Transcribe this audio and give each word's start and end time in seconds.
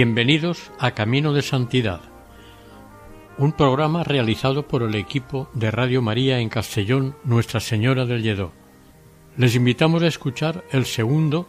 Bienvenidos 0.00 0.70
a 0.78 0.92
Camino 0.92 1.32
de 1.32 1.42
Santidad, 1.42 2.00
un 3.36 3.50
programa 3.50 4.04
realizado 4.04 4.68
por 4.68 4.84
el 4.84 4.94
equipo 4.94 5.50
de 5.54 5.72
Radio 5.72 6.02
María 6.02 6.38
en 6.38 6.48
Castellón, 6.48 7.16
Nuestra 7.24 7.58
Señora 7.58 8.06
del 8.06 8.22
Lledó. 8.22 8.52
Les 9.36 9.56
invitamos 9.56 10.04
a 10.04 10.06
escuchar 10.06 10.62
el 10.70 10.86
segundo 10.86 11.48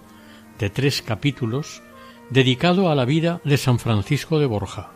de 0.57 0.71
tres 0.71 1.03
capítulos 1.03 1.83
dedicado 2.31 2.89
a 2.89 2.95
la 2.95 3.05
vida 3.05 3.39
de 3.43 3.55
San 3.57 3.77
Francisco 3.77 4.39
de 4.39 4.47
Borja. 4.47 4.89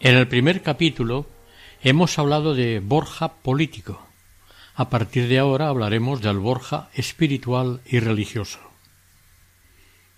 En 0.00 0.16
el 0.16 0.26
primer 0.28 0.62
capítulo 0.62 1.26
Hemos 1.82 2.18
hablado 2.18 2.54
de 2.54 2.78
Borja 2.78 3.36
político. 3.36 4.06
A 4.74 4.90
partir 4.90 5.28
de 5.28 5.38
ahora 5.38 5.68
hablaremos 5.68 6.20
del 6.20 6.36
Borja 6.36 6.90
espiritual 6.92 7.80
y 7.86 8.00
religioso. 8.00 8.58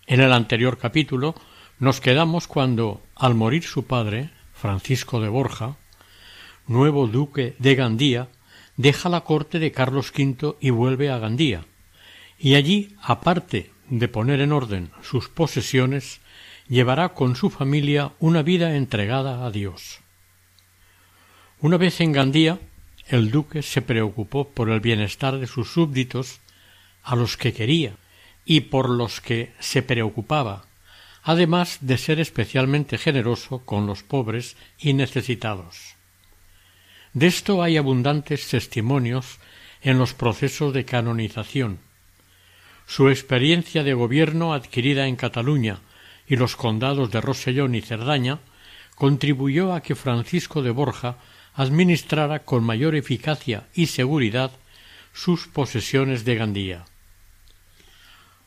En 0.09 0.21
el 0.21 0.33
anterior 0.33 0.77
capítulo 0.77 1.37
nos 1.79 2.01
quedamos 2.01 2.49
cuando, 2.49 3.01
al 3.15 3.37
morir 3.37 3.63
su 3.63 3.85
padre, 3.85 4.31
Francisco 4.53 5.21
de 5.21 5.29
Borja, 5.29 5.77
nuevo 6.67 7.07
duque 7.07 7.55
de 7.61 7.77
Gandía, 7.77 8.27
deja 8.77 9.09
la 9.09 9.21
corte 9.21 9.61
de 9.61 9.71
Carlos 9.71 10.13
V 10.19 10.57
y 10.61 10.71
vuelve 10.71 11.11
a 11.11 11.19
Gandía, 11.19 11.65
y 12.41 12.57
allí, 12.57 12.97
aparte 13.01 13.71
de 13.89 14.09
poner 14.09 14.41
en 14.41 14.51
orden 14.51 14.91
sus 15.01 15.29
posesiones, 15.29 16.21
llevará 16.67 17.11
con 17.11 17.37
su 17.37 17.51
familia 17.51 18.15
una 18.19 18.43
vida 18.43 18.75
entregada 18.75 19.47
a 19.47 19.53
Dios. 19.53 20.02
Una 21.63 21.77
vez 21.77 22.01
en 22.01 22.11
Gandía, 22.11 22.59
el 23.07 23.31
duque 23.31 23.63
se 23.63 23.83
preocupó 23.83 24.49
por 24.49 24.69
el 24.69 24.81
bienestar 24.81 25.39
de 25.39 25.47
sus 25.47 25.71
súbditos, 25.71 26.41
a 27.05 27.15
los 27.15 27.37
que 27.37 27.53
quería 27.53 27.95
y 28.45 28.63
por 28.63 28.91
los 28.91 29.21
que 29.21 29.53
se 29.61 29.81
preocupaba, 29.81 30.65
además 31.23 31.79
de 31.81 31.99
ser 31.99 32.19
especialmente 32.19 32.99
generoso 32.99 33.61
con 33.65 33.87
los 33.87 34.03
pobres 34.03 34.57
y 34.77 34.95
necesitados. 34.95 35.95
De 37.13 37.29
esto 37.29 37.63
hay 37.63 37.77
abundantes 37.77 38.49
testimonios 38.49 39.39
en 39.83 39.99
los 39.99 40.15
procesos 40.15 40.75
de 40.75 40.85
canonización. 40.85 41.79
Su 42.89 43.09
experiencia 43.09 43.85
de 43.85 43.95
gobierno 43.95 44.53
adquirida 44.53 45.07
en 45.07 45.15
Cataluña 45.15 45.79
y 46.27 46.35
los 46.35 46.57
condados 46.57 47.13
de 47.13 47.21
Rosellón 47.21 47.77
y 47.77 47.83
Cerdaña 47.83 48.41
contribuyó 48.97 49.73
a 49.73 49.81
que 49.81 49.95
Francisco 49.95 50.61
de 50.61 50.73
Borja 50.73 51.19
administrara 51.55 52.41
con 52.41 52.65
mayor 52.65 52.95
eficacia 52.95 53.67
y 53.75 53.87
seguridad 53.87 54.53
sus 55.13 55.47
posesiones 55.47 56.25
de 56.25 56.35
Gandía. 56.37 56.85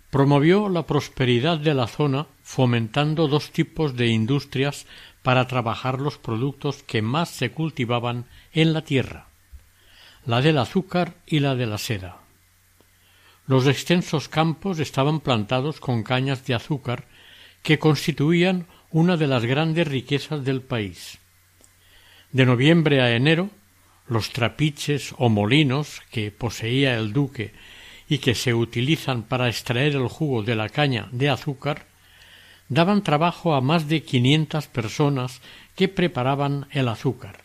Promovió 0.10 0.70
la 0.70 0.88
prosperidad 0.88 1.58
de 1.58 1.74
la 1.74 1.88
zona 1.88 2.28
fomentando 2.42 3.28
dos 3.28 3.52
tipos 3.52 3.96
de 3.96 4.08
industrias 4.08 4.86
para 5.22 5.48
trabajar 5.48 6.00
los 6.00 6.18
productos 6.18 6.84
que 6.84 7.02
más 7.02 7.30
se 7.30 7.52
cultivaban 7.52 8.26
en 8.54 8.74
la 8.74 8.84
tierra, 8.84 9.28
la 10.26 10.42
del 10.42 10.58
azúcar 10.58 11.16
y 11.26 11.40
la 11.40 11.56
de 11.56 11.66
la 11.66 11.78
seda. 11.78 12.20
Los 13.48 13.68
extensos 13.68 14.30
campos 14.30 14.80
estaban 14.80 15.20
plantados 15.20 15.80
con 15.80 16.04
cañas 16.04 16.46
de 16.46 16.56
azúcar 16.56 17.06
que 17.62 17.78
constituían 17.78 18.68
una 18.92 19.18
de 19.18 19.28
las 19.28 19.46
grandes 19.46 19.88
riquezas 19.88 20.44
del 20.46 20.62
país. 20.62 21.20
De 22.36 22.46
noviembre 22.46 23.02
a 23.02 23.16
enero, 23.16 23.50
los 24.10 24.32
trapiches 24.32 25.16
o 25.18 25.30
molinos 25.30 26.02
que 26.12 26.32
poseía 26.32 26.96
el 26.96 27.14
duque 27.14 27.54
y 28.10 28.18
que 28.18 28.36
se 28.36 28.54
utilizan 28.54 29.24
para 29.24 29.48
extraer 29.48 29.96
el 29.96 30.10
jugo 30.10 30.44
de 30.44 30.58
la 30.58 30.68
caña 30.68 31.08
de 31.14 31.30
azúcar, 31.30 31.86
daban 32.68 33.04
trabajo 33.04 33.56
a 33.56 33.62
más 33.62 33.88
de 33.88 34.04
quinientas 34.04 34.68
personas 34.68 35.40
que 35.78 35.88
preparaban 35.88 36.68
el 36.72 36.90
azúcar. 36.90 37.42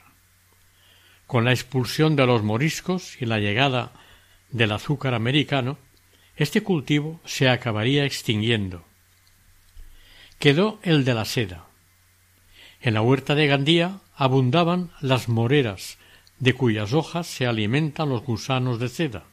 Con 1.28 1.44
la 1.44 1.52
expulsión 1.52 2.16
de 2.16 2.26
los 2.26 2.42
moriscos 2.42 3.22
y 3.22 3.26
la 3.26 3.38
llegada 3.38 3.92
del 4.50 4.72
azúcar 4.72 5.14
americano, 5.14 5.78
este 6.34 6.64
cultivo 6.64 7.20
se 7.24 7.48
acabaría 7.48 8.04
extinguiendo. 8.04 8.84
Quedó 10.40 10.80
el 10.82 11.04
de 11.04 11.14
la 11.14 11.26
seda. 11.26 11.69
En 12.80 12.94
la 12.94 13.02
huerta 13.02 13.34
de 13.34 13.46
Gandía 13.46 14.00
abundaban 14.16 14.90
las 15.00 15.28
moreras, 15.28 15.98
de 16.38 16.54
cuyas 16.54 16.92
hojas 16.94 17.26
se 17.26 17.46
alimentan 17.46 18.08
los 18.08 18.22
gusanos 18.22 18.78
de 18.78 18.88
seda. 18.88 19.24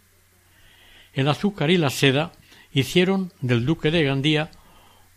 El 1.13 1.29
azúcar 1.29 1.71
y 1.71 1.77
la 1.77 1.89
seda 1.89 2.33
hicieron 2.73 3.31
del 3.41 3.65
duque 3.65 3.89
de 3.89 4.03
Gandía 4.03 4.51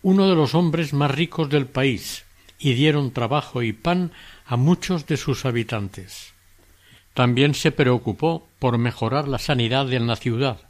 uno 0.03 0.29
de 0.29 0.35
los 0.35 0.55
hombres 0.55 0.93
más 0.93 1.11
ricos 1.11 1.51
del 1.51 1.67
país 1.67 2.25
y 2.59 2.75
dieron 2.75 3.11
trabajo 3.11 3.63
y 3.63 3.73
pan 3.73 4.13
a 4.47 4.57
muchos 4.57 5.07
de 5.07 5.17
sus 5.17 5.45
habitantes. 5.45 6.33
También 7.15 7.55
se 7.55 7.73
preocupó 7.73 8.49
por 8.59 8.79
mejorar 8.79 9.27
la 9.27 9.39
sanidad 9.39 9.93
en 9.93 10.07
la 10.07 10.17
ciudad. 10.17 10.61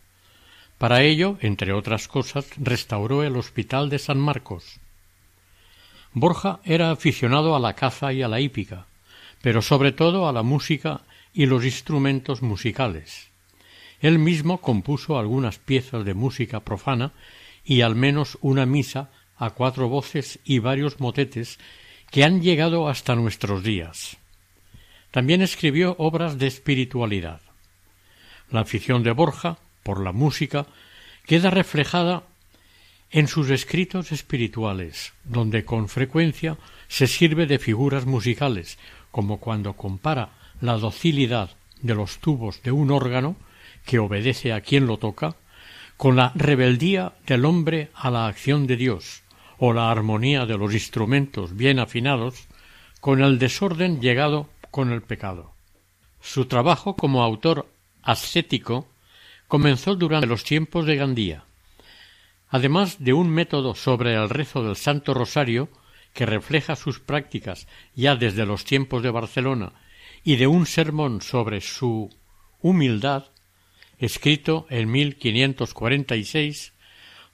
Para 0.78 1.02
ello, 1.02 1.36
entre 1.40 1.72
otras 1.72 2.08
cosas, 2.08 2.46
restauró 2.56 3.22
el 3.22 3.36
Hospital 3.36 3.90
de 3.90 3.98
San 3.98 4.18
Marcos. 4.18 4.80
Borja 6.12 6.60
era 6.64 6.90
aficionado 6.90 7.54
a 7.54 7.60
la 7.60 7.74
caza 7.74 8.12
y 8.12 8.22
a 8.22 8.28
la 8.28 8.40
hípica, 8.40 8.86
pero 9.42 9.62
sobre 9.62 9.92
todo 9.92 10.28
a 10.28 10.32
la 10.32 10.42
música 10.42 11.02
y 11.32 11.46
los 11.46 11.64
instrumentos 11.64 12.42
musicales. 12.42 13.28
Él 14.00 14.18
mismo 14.18 14.60
compuso 14.60 15.18
algunas 15.18 15.58
piezas 15.58 16.04
de 16.04 16.14
música 16.14 16.60
profana 16.60 17.12
y 17.64 17.82
al 17.82 17.94
menos 17.94 18.38
una 18.40 18.66
misa 18.66 19.10
a 19.36 19.50
cuatro 19.50 19.88
voces 19.88 20.40
y 20.44 20.58
varios 20.58 21.00
motetes 21.00 21.58
que 22.10 22.24
han 22.24 22.42
llegado 22.42 22.88
hasta 22.88 23.14
nuestros 23.14 23.62
días. 23.62 24.16
También 25.10 25.42
escribió 25.42 25.94
obras 25.98 26.38
de 26.38 26.46
espiritualidad. 26.46 27.40
La 28.50 28.60
afición 28.60 29.02
de 29.02 29.12
Borja 29.12 29.58
por 29.82 30.02
la 30.02 30.12
música 30.12 30.66
queda 31.26 31.50
reflejada 31.50 32.24
en 33.10 33.26
sus 33.26 33.50
escritos 33.50 34.12
espirituales, 34.12 35.12
donde 35.24 35.64
con 35.64 35.88
frecuencia 35.88 36.58
se 36.88 37.06
sirve 37.06 37.46
de 37.46 37.58
figuras 37.58 38.06
musicales, 38.06 38.78
como 39.10 39.40
cuando 39.40 39.74
compara 39.74 40.30
la 40.60 40.76
docilidad 40.76 41.50
de 41.82 41.94
los 41.94 42.18
tubos 42.18 42.62
de 42.62 42.70
un 42.72 42.90
órgano, 42.90 43.36
que 43.84 43.98
obedece 43.98 44.52
a 44.52 44.60
quien 44.60 44.86
lo 44.86 44.98
toca, 44.98 45.34
con 45.96 46.16
la 46.16 46.32
rebeldía 46.34 47.14
del 47.26 47.44
hombre 47.44 47.90
a 47.94 48.10
la 48.10 48.26
acción 48.26 48.66
de 48.66 48.76
Dios, 48.76 49.22
o 49.58 49.72
la 49.72 49.90
armonía 49.90 50.46
de 50.46 50.56
los 50.56 50.72
instrumentos 50.72 51.56
bien 51.56 51.78
afinados, 51.78 52.46
con 53.00 53.22
el 53.22 53.38
desorden 53.38 54.00
llegado 54.00 54.48
con 54.70 54.92
el 54.92 55.02
pecado. 55.02 55.52
Su 56.20 56.46
trabajo 56.46 56.96
como 56.96 57.22
autor 57.22 57.66
ascético 58.02 58.86
comenzó 59.48 59.96
durante 59.96 60.26
los 60.26 60.44
tiempos 60.44 60.86
de 60.86 60.96
Gandía, 60.96 61.44
Además 62.50 63.02
de 63.02 63.12
un 63.12 63.30
método 63.30 63.74
sobre 63.74 64.14
el 64.14 64.28
rezo 64.28 64.62
del 64.64 64.76
Santo 64.76 65.14
Rosario, 65.14 65.68
que 66.12 66.26
refleja 66.26 66.74
sus 66.74 66.98
prácticas 66.98 67.68
ya 67.94 68.16
desde 68.16 68.44
los 68.44 68.64
tiempos 68.64 69.02
de 69.02 69.10
Barcelona, 69.10 69.72
y 70.24 70.36
de 70.36 70.48
un 70.48 70.66
sermón 70.66 71.22
sobre 71.22 71.60
su 71.60 72.10
humildad, 72.60 73.26
escrito 73.98 74.66
en 74.68 74.90
1546, 74.90 76.74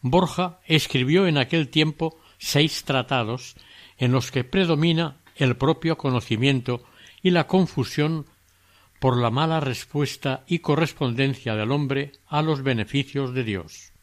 Borja 0.02 0.60
escribió 0.66 1.26
en 1.26 1.38
aquel 1.38 1.68
tiempo 1.68 2.20
seis 2.38 2.84
tratados 2.84 3.56
en 3.98 4.12
los 4.12 4.30
que 4.30 4.44
predomina 4.44 5.22
el 5.34 5.56
propio 5.56 5.96
conocimiento 5.96 6.84
y 7.22 7.30
la 7.30 7.46
confusión 7.46 8.26
por 9.00 9.18
la 9.18 9.30
mala 9.30 9.60
respuesta 9.60 10.44
y 10.46 10.60
correspondencia 10.60 11.54
del 11.54 11.72
hombre 11.72 12.12
a 12.26 12.42
los 12.42 12.62
beneficios 12.62 13.34
de 13.34 13.44
Dios. 13.44 13.95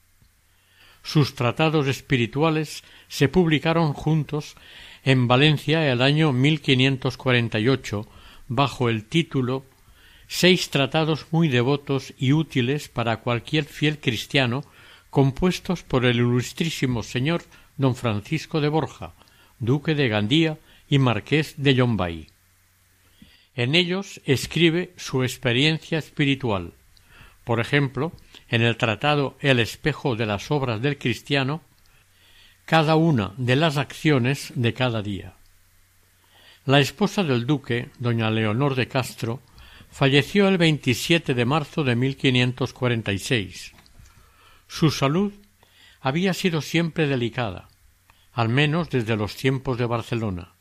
Sus 1.04 1.36
tratados 1.36 1.88
espirituales 1.88 2.84
se 3.08 3.28
publicaron 3.28 3.94
juntos 3.94 4.56
en 5.04 5.28
Valencia 5.28 5.92
el 5.92 6.02
año 6.02 6.32
1548 6.32 8.08
bajo 8.48 8.90
el 8.90 9.06
título 9.06 9.66
Seis 10.28 10.70
tratados 10.70 11.28
muy 11.32 11.48
devotos 11.48 12.14
y 12.18 12.34
útiles 12.34 12.88
para 12.88 13.18
cualquier 13.18 13.66
fiel 13.66 14.00
cristiano 14.00 14.64
compuestos 15.10 15.84
por 15.84 16.06
el 16.06 16.16
ilustrísimo 16.16 17.04
señor 17.04 17.44
don 17.78 17.96
Francisco 17.96 18.62
de 18.62 18.70
Borja, 18.70 19.14
duque 19.60 19.94
de 19.94 20.08
Gandía 20.08 20.58
y 20.90 20.98
marqués 20.98 21.54
de 21.58 21.76
Yombay. 21.76 22.28
En 23.56 23.76
ellos 23.76 24.22
escribe 24.26 24.94
su 24.98 25.22
experiencia 25.22 26.00
espiritual. 26.00 26.74
Por 27.44 27.60
ejemplo, 27.60 28.14
en 28.50 28.62
el 28.62 28.78
tratado 28.78 29.38
El 29.40 29.60
espejo 29.60 30.16
de 30.16 30.26
las 30.26 30.52
obras 30.52 30.82
del 30.82 30.98
cristiano, 30.98 31.62
cada 32.66 32.96
una 32.96 33.34
de 33.38 33.56
las 33.56 33.78
acciones 33.78 34.52
de 34.56 34.74
cada 34.74 35.02
día. 35.02 35.34
La 36.66 36.80
esposa 36.80 37.24
del 37.24 37.46
duque, 37.46 37.90
doña 38.00 38.32
Leonor 38.32 38.76
de 38.76 38.88
Castro, 38.88 39.42
falleció 39.92 40.48
el 40.48 40.58
27 40.58 41.34
de 41.34 41.46
marzo 41.46 41.84
de 41.84 41.96
1546. 41.96 43.74
Su 44.68 44.92
salud 44.92 45.34
había 46.00 46.34
sido 46.34 46.62
siempre 46.62 47.08
delicada, 47.08 47.68
al 48.32 48.50
menos 48.50 48.90
desde 48.90 49.16
los 49.16 49.36
tiempos 49.36 49.78
de 49.78 49.86
Barcelona. 49.86 50.54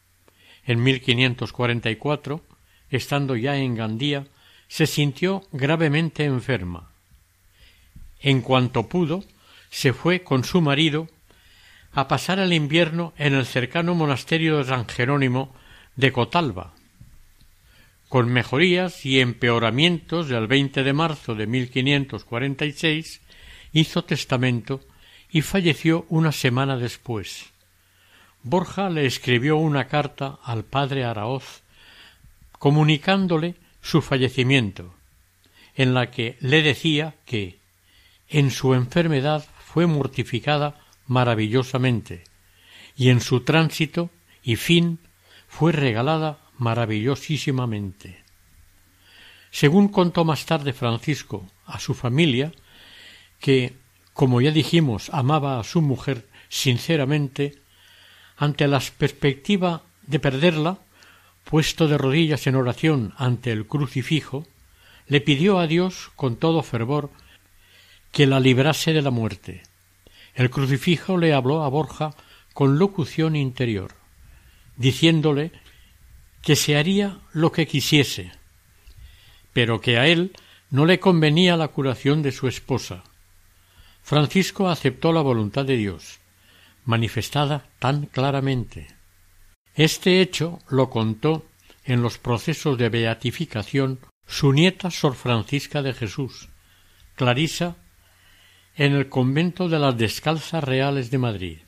En 0.65 0.83
1544 0.83 2.43
estando 2.93 3.37
ya 3.37 3.57
en 3.57 3.75
Gandía, 3.75 4.27
se 4.69 4.87
sintió 4.87 5.43
gravemente 5.51 6.25
enferma. 6.25 6.92
En 8.23 8.41
cuanto 8.41 8.89
pudo, 8.89 9.25
se 9.71 9.93
fue 9.93 10.23
con 10.23 10.45
su 10.45 10.61
marido 10.61 11.09
a 11.93 12.09
pasar 12.09 12.39
el 12.39 12.53
invierno 12.53 13.13
en 13.19 13.35
el 13.35 13.47
cercano 13.47 13.95
monasterio 13.95 14.59
de 14.59 14.65
San 14.65 14.87
Jerónimo 14.89 15.55
de 15.97 16.13
Cotalba. 16.13 16.73
Con 18.09 18.33
mejorías 18.33 19.05
y 19.05 19.21
empeoramientos 19.21 20.29
del 20.29 20.47
20 20.47 20.83
de 20.83 20.93
marzo 20.93 21.35
de 21.35 21.47
1546 21.47 23.21
hizo 23.73 24.05
testamento 24.05 24.81
y 25.31 25.43
falleció 25.43 26.07
una 26.09 26.31
semana 26.31 26.77
después. 26.77 27.47
Borja 28.43 28.91
le 28.91 29.07
escribió 29.07 29.57
una 29.57 29.87
carta 29.89 30.39
al 30.45 30.65
padre 30.65 31.05
Araoz 31.05 31.63
comunicándole 32.59 33.57
su 33.81 34.03
fallecimiento, 34.03 34.95
en 35.75 35.95
la 35.95 36.11
que 36.11 36.37
le 36.41 36.63
decía 36.63 37.15
que 37.25 37.62
en 38.33 38.51
su 38.51 38.73
enfermedad 38.73 39.47
fue 39.59 39.87
mortificada 39.87 40.81
maravillosamente, 41.07 42.25
y 42.97 43.11
en 43.11 43.21
su 43.21 43.41
tránsito 43.41 44.11
y 44.43 44.57
fin 44.57 44.99
fue 45.49 45.73
regalada 45.73 46.39
maravillosísimamente. 46.57 48.25
Según 49.51 49.89
contó 49.89 50.25
más 50.25 50.47
tarde 50.47 50.73
Francisco 50.73 51.47
a 51.67 51.79
su 51.79 51.93
familia, 51.93 52.53
que, 53.39 53.75
como 54.15 54.41
ya 54.41 54.51
dijimos, 54.51 55.11
amaba 55.13 55.61
a 55.61 55.65
su 55.65 55.83
mujer 55.83 56.27
sinceramente, 56.49 57.59
ante 58.39 58.67
la 58.67 58.81
perspectiva 58.97 59.83
de 60.07 60.19
perderla, 60.19 60.79
puesto 61.45 61.87
de 61.87 61.99
rodillas 61.99 62.47
en 62.47 62.57
oración 62.57 63.13
ante 63.19 63.53
el 63.53 63.67
crucifijo, 63.67 64.47
le 65.07 65.21
pidió 65.21 65.59
a 65.59 65.67
Dios 65.67 66.11
con 66.17 66.37
todo 66.37 66.63
fervor 66.63 67.11
que 68.13 68.27
la 68.27 68.39
librase 68.39 68.93
de 68.93 69.03
la 69.03 69.11
muerte. 69.11 69.63
El 70.35 70.51
crucifijo 70.51 71.17
le 71.17 71.35
habló 71.35 71.65
a 71.65 71.69
Borja 71.69 72.15
con 72.55 72.79
locución 72.79 73.35
interior, 73.35 73.95
diciéndole 74.77 75.51
que 76.43 76.55
se 76.57 76.77
haría 76.77 77.19
lo 77.33 77.53
que 77.53 77.67
quisiese, 77.67 78.33
pero 79.53 79.81
que 79.81 79.99
a 79.99 80.07
él 80.07 80.33
no 80.71 80.87
le 80.87 81.01
convenía 81.01 81.57
la 81.57 81.69
curación 81.69 82.23
de 82.23 82.33
su 82.33 82.49
esposa. 82.49 83.05
Francisco 84.03 84.69
aceptó 84.69 85.13
la 85.13 85.21
voluntad 85.21 85.65
de 85.65 85.77
Dios, 85.77 86.19
manifestada 86.85 87.67
tan 87.79 88.07
claramente. 88.07 88.89
Este 89.75 90.21
hecho 90.21 90.59
lo 90.69 90.91
contó 90.91 91.47
en 91.85 92.03
los 92.03 92.19
procesos 92.19 92.77
de 92.79 92.89
beatificación 92.89 94.01
su 94.27 94.53
nieta 94.53 94.91
Sor 94.91 95.15
Francisca 95.15 95.83
de 95.83 95.95
Jesús, 95.95 96.49
Clarisa, 97.17 97.77
en 98.77 98.95
el 98.95 99.09
convento 99.09 99.69
de 99.69 99.79
las 99.79 99.97
Descalzas 99.97 100.65
Reales 100.65 101.11
de 101.11 101.19
Madrid. 101.19 101.59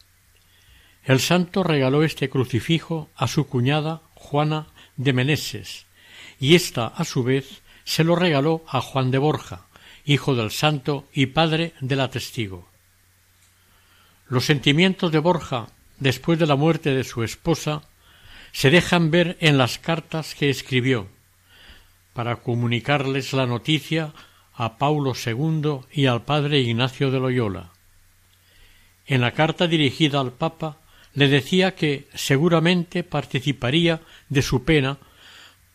El 1.04 1.20
santo 1.20 1.62
regaló 1.62 2.02
este 2.02 2.30
crucifijo 2.30 3.10
a 3.14 3.28
su 3.28 3.46
cuñada 3.46 4.00
Juana 4.14 4.68
de 4.96 5.12
Meneses, 5.12 5.86
y 6.40 6.54
ésta, 6.54 6.86
a 6.86 7.04
su 7.04 7.22
vez, 7.22 7.62
se 7.84 8.04
lo 8.04 8.16
regaló 8.16 8.64
a 8.68 8.80
Juan 8.80 9.10
de 9.10 9.18
Borja, 9.18 9.66
hijo 10.04 10.34
del 10.34 10.50
santo 10.50 11.06
y 11.12 11.26
padre 11.26 11.74
de 11.80 11.96
la 11.96 12.10
testigo. 12.10 12.68
Los 14.28 14.46
sentimientos 14.46 15.12
de 15.12 15.18
Borja 15.18 15.68
después 15.98 16.38
de 16.38 16.46
la 16.46 16.56
muerte 16.56 16.94
de 16.94 17.04
su 17.04 17.22
esposa 17.22 17.82
se 18.52 18.70
dejan 18.70 19.10
ver 19.10 19.36
en 19.40 19.58
las 19.58 19.78
cartas 19.78 20.34
que 20.34 20.48
escribió 20.48 21.08
para 22.14 22.36
comunicarles 22.36 23.32
la 23.32 23.46
noticia 23.46 24.12
a 24.54 24.78
Paulo 24.78 25.12
II 25.14 25.80
y 25.92 26.06
al 26.06 26.22
padre 26.22 26.60
Ignacio 26.60 27.10
de 27.10 27.20
Loyola. 27.20 27.72
En 29.06 29.20
la 29.20 29.32
carta 29.32 29.66
dirigida 29.66 30.20
al 30.20 30.32
Papa 30.32 30.78
le 31.12 31.28
decía 31.28 31.74
que 31.74 32.08
seguramente 32.14 33.02
participaría 33.04 34.00
de 34.28 34.42
su 34.42 34.64
pena 34.64 34.98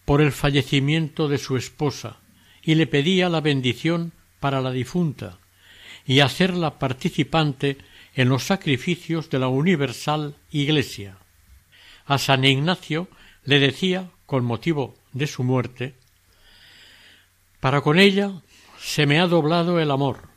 por 0.06 0.22
el 0.22 0.32
fallecimiento 0.32 1.28
de 1.28 1.38
su 1.38 1.58
esposa 1.58 2.18
y 2.64 2.76
le 2.76 2.88
pedía 2.88 3.30
la 3.30 3.42
bendición 3.42 4.12
para 4.40 4.62
la 4.62 4.72
difunta 4.72 5.38
y 6.06 6.22
hacerla 6.22 6.80
participante 6.80 7.78
en 8.16 8.30
los 8.30 8.44
sacrificios 8.44 9.30
de 9.30 9.40
la 9.40 9.48
universal 9.48 10.36
Iglesia 10.52 11.18
a 12.10 12.18
San 12.18 12.44
Ignacio 12.44 13.08
le 13.46 13.60
decía, 13.60 14.10
con 14.26 14.44
motivo 14.44 14.96
de 15.14 15.28
su 15.28 15.44
muerte, 15.44 15.94
para 17.60 17.82
con 17.82 18.00
ella 18.00 18.42
se 18.82 19.06
me 19.06 19.20
ha 19.20 19.28
doblado 19.28 19.80
el 19.80 19.92
amor, 19.92 20.30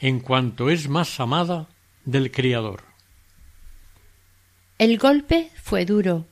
en 0.00 0.20
cuanto 0.20 0.70
es 0.70 0.88
más 0.88 1.20
amada 1.20 1.68
del 2.04 2.30
Criador. 2.30 2.84
El 4.78 4.98
golpe 4.98 5.50
fue 5.62 5.84
duro, 5.84 6.26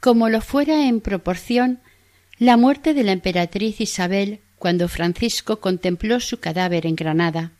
como 0.00 0.28
lo 0.28 0.40
fuera 0.40 0.86
en 0.86 1.00
proporción 1.00 1.80
la 2.38 2.56
muerte 2.56 2.94
de 2.94 3.02
la 3.02 3.12
emperatriz 3.12 3.80
Isabel 3.80 4.40
cuando 4.58 4.88
Francisco 4.88 5.60
contempló 5.60 6.20
su 6.20 6.38
cadáver 6.40 6.86
en 6.86 6.96
Granada. 6.96 7.52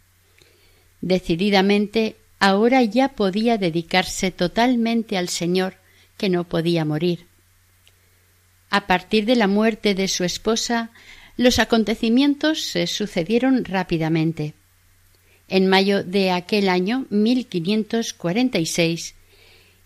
Decididamente 1.00 2.16
ahora 2.38 2.82
ya 2.82 3.10
podía 3.10 3.56
dedicarse 3.56 4.30
totalmente 4.30 5.16
al 5.16 5.28
Señor 5.28 5.76
que 6.16 6.28
no 6.28 6.44
podía 6.44 6.84
morir. 6.84 7.26
A 8.70 8.86
partir 8.86 9.24
de 9.24 9.36
la 9.36 9.46
muerte 9.46 9.94
de 9.94 10.08
su 10.08 10.24
esposa, 10.24 10.90
los 11.38 11.58
acontecimientos 11.60 12.62
se 12.62 12.86
sucedieron 12.86 13.64
rápidamente. 13.64 14.52
En 15.48 15.66
mayo 15.68 16.04
de 16.04 16.32
aquel 16.32 16.68
año 16.68 17.06
1546 17.08 19.14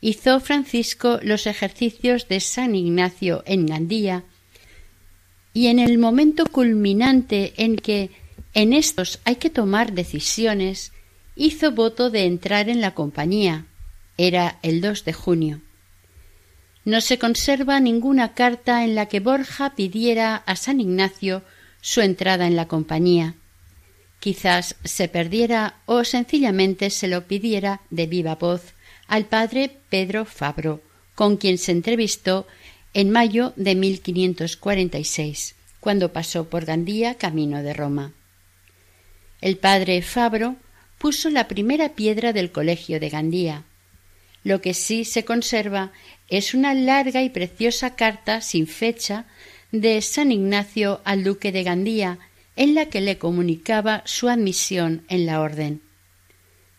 hizo 0.00 0.40
Francisco 0.40 1.21
los 1.23 1.47
ejercicios 1.47 2.26
de 2.26 2.40
San 2.40 2.75
Ignacio 2.75 3.44
en 3.47 3.66
Gandía 3.66 4.25
y 5.52 5.66
en 5.66 5.78
el 5.78 5.99
momento 5.99 6.47
culminante 6.47 7.52
en 7.59 7.76
que 7.76 8.11
en 8.54 8.73
estos 8.73 9.21
hay 9.25 9.37
que 9.37 9.50
tomar 9.50 9.92
decisiones, 9.92 10.92
hizo 11.37 11.73
voto 11.73 12.09
de 12.09 12.25
entrar 12.25 12.71
en 12.71 12.80
la 12.80 12.94
compañía. 12.94 13.66
Era 14.16 14.59
el 14.62 14.80
2 14.80 15.04
de 15.04 15.12
junio. 15.12 15.61
No 16.85 17.01
se 17.01 17.19
conserva 17.19 17.79
ninguna 17.81 18.35
carta 18.35 18.85
en 18.85 18.95
la 18.95 19.07
que 19.07 19.21
Borja 19.21 19.75
pidiera 19.75 20.37
a 20.37 20.57
San 20.57 20.81
Ignacio 20.81 21.43
su 21.81 22.01
entrada 22.01 22.47
en 22.47 22.57
la 22.57 22.67
compañía. 22.67 23.35
Quizás 24.21 24.77
se 24.85 25.09
perdiera 25.09 25.77
o 25.87 26.05
sencillamente 26.05 26.91
se 26.91 27.09
lo 27.09 27.27
pidiera 27.27 27.81
de 27.91 28.07
viva 28.07 28.37
voz 28.37 28.75
al 29.09 29.27
padre 29.27 29.71
Pedro 29.91 30.25
Fabro, 30.25 30.81
con 31.15 31.37
quien 31.37 31.59
se 31.59 31.73
entrevistó 31.73 32.47
en 32.95 33.11
mayo 33.11 33.53
de 33.57 33.75
1546, 33.75 35.55
cuando 35.81 36.12
pasó 36.12 36.49
por 36.49 36.65
Gandía 36.65 37.17
camino 37.17 37.62
de 37.62 37.75
Roma. 37.75 38.12
El 39.41 39.57
padre 39.57 40.03
Fabro 40.03 40.57
puso 40.99 41.31
la 41.31 41.49
primera 41.49 41.91
piedra 41.91 42.33
del 42.33 42.53
colegio 42.53 43.01
de 43.01 43.09
Gandía. 43.09 43.65
Lo 44.45 44.61
que 44.61 44.75
sí 44.75 45.05
se 45.05 45.25
conserva 45.25 45.93
es 46.29 46.55
una 46.55 46.75
larga 46.75 47.23
y 47.23 47.31
preciosa 47.31 47.95
carta 47.95 48.41
sin 48.41 48.67
fecha 48.67 49.27
de 49.71 50.01
San 50.03 50.33
Ignacio 50.33 51.01
al 51.05 51.25
duque 51.25 51.53
de 51.53 51.63
Gandía, 51.63 52.19
en 52.57 52.75
la 52.75 52.87
que 52.87 53.01
le 53.01 53.19
comunicaba 53.19 54.03
su 54.05 54.29
admisión 54.29 55.05
en 55.09 55.27
la 55.27 55.41
orden. 55.41 55.81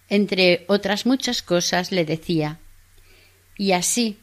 Entre 0.09 0.65
otras 0.67 1.05
muchas 1.05 1.41
cosas 1.41 1.91
le 1.91 2.05
decía 2.05 2.59
Y 3.57 3.71
así, 3.71 4.17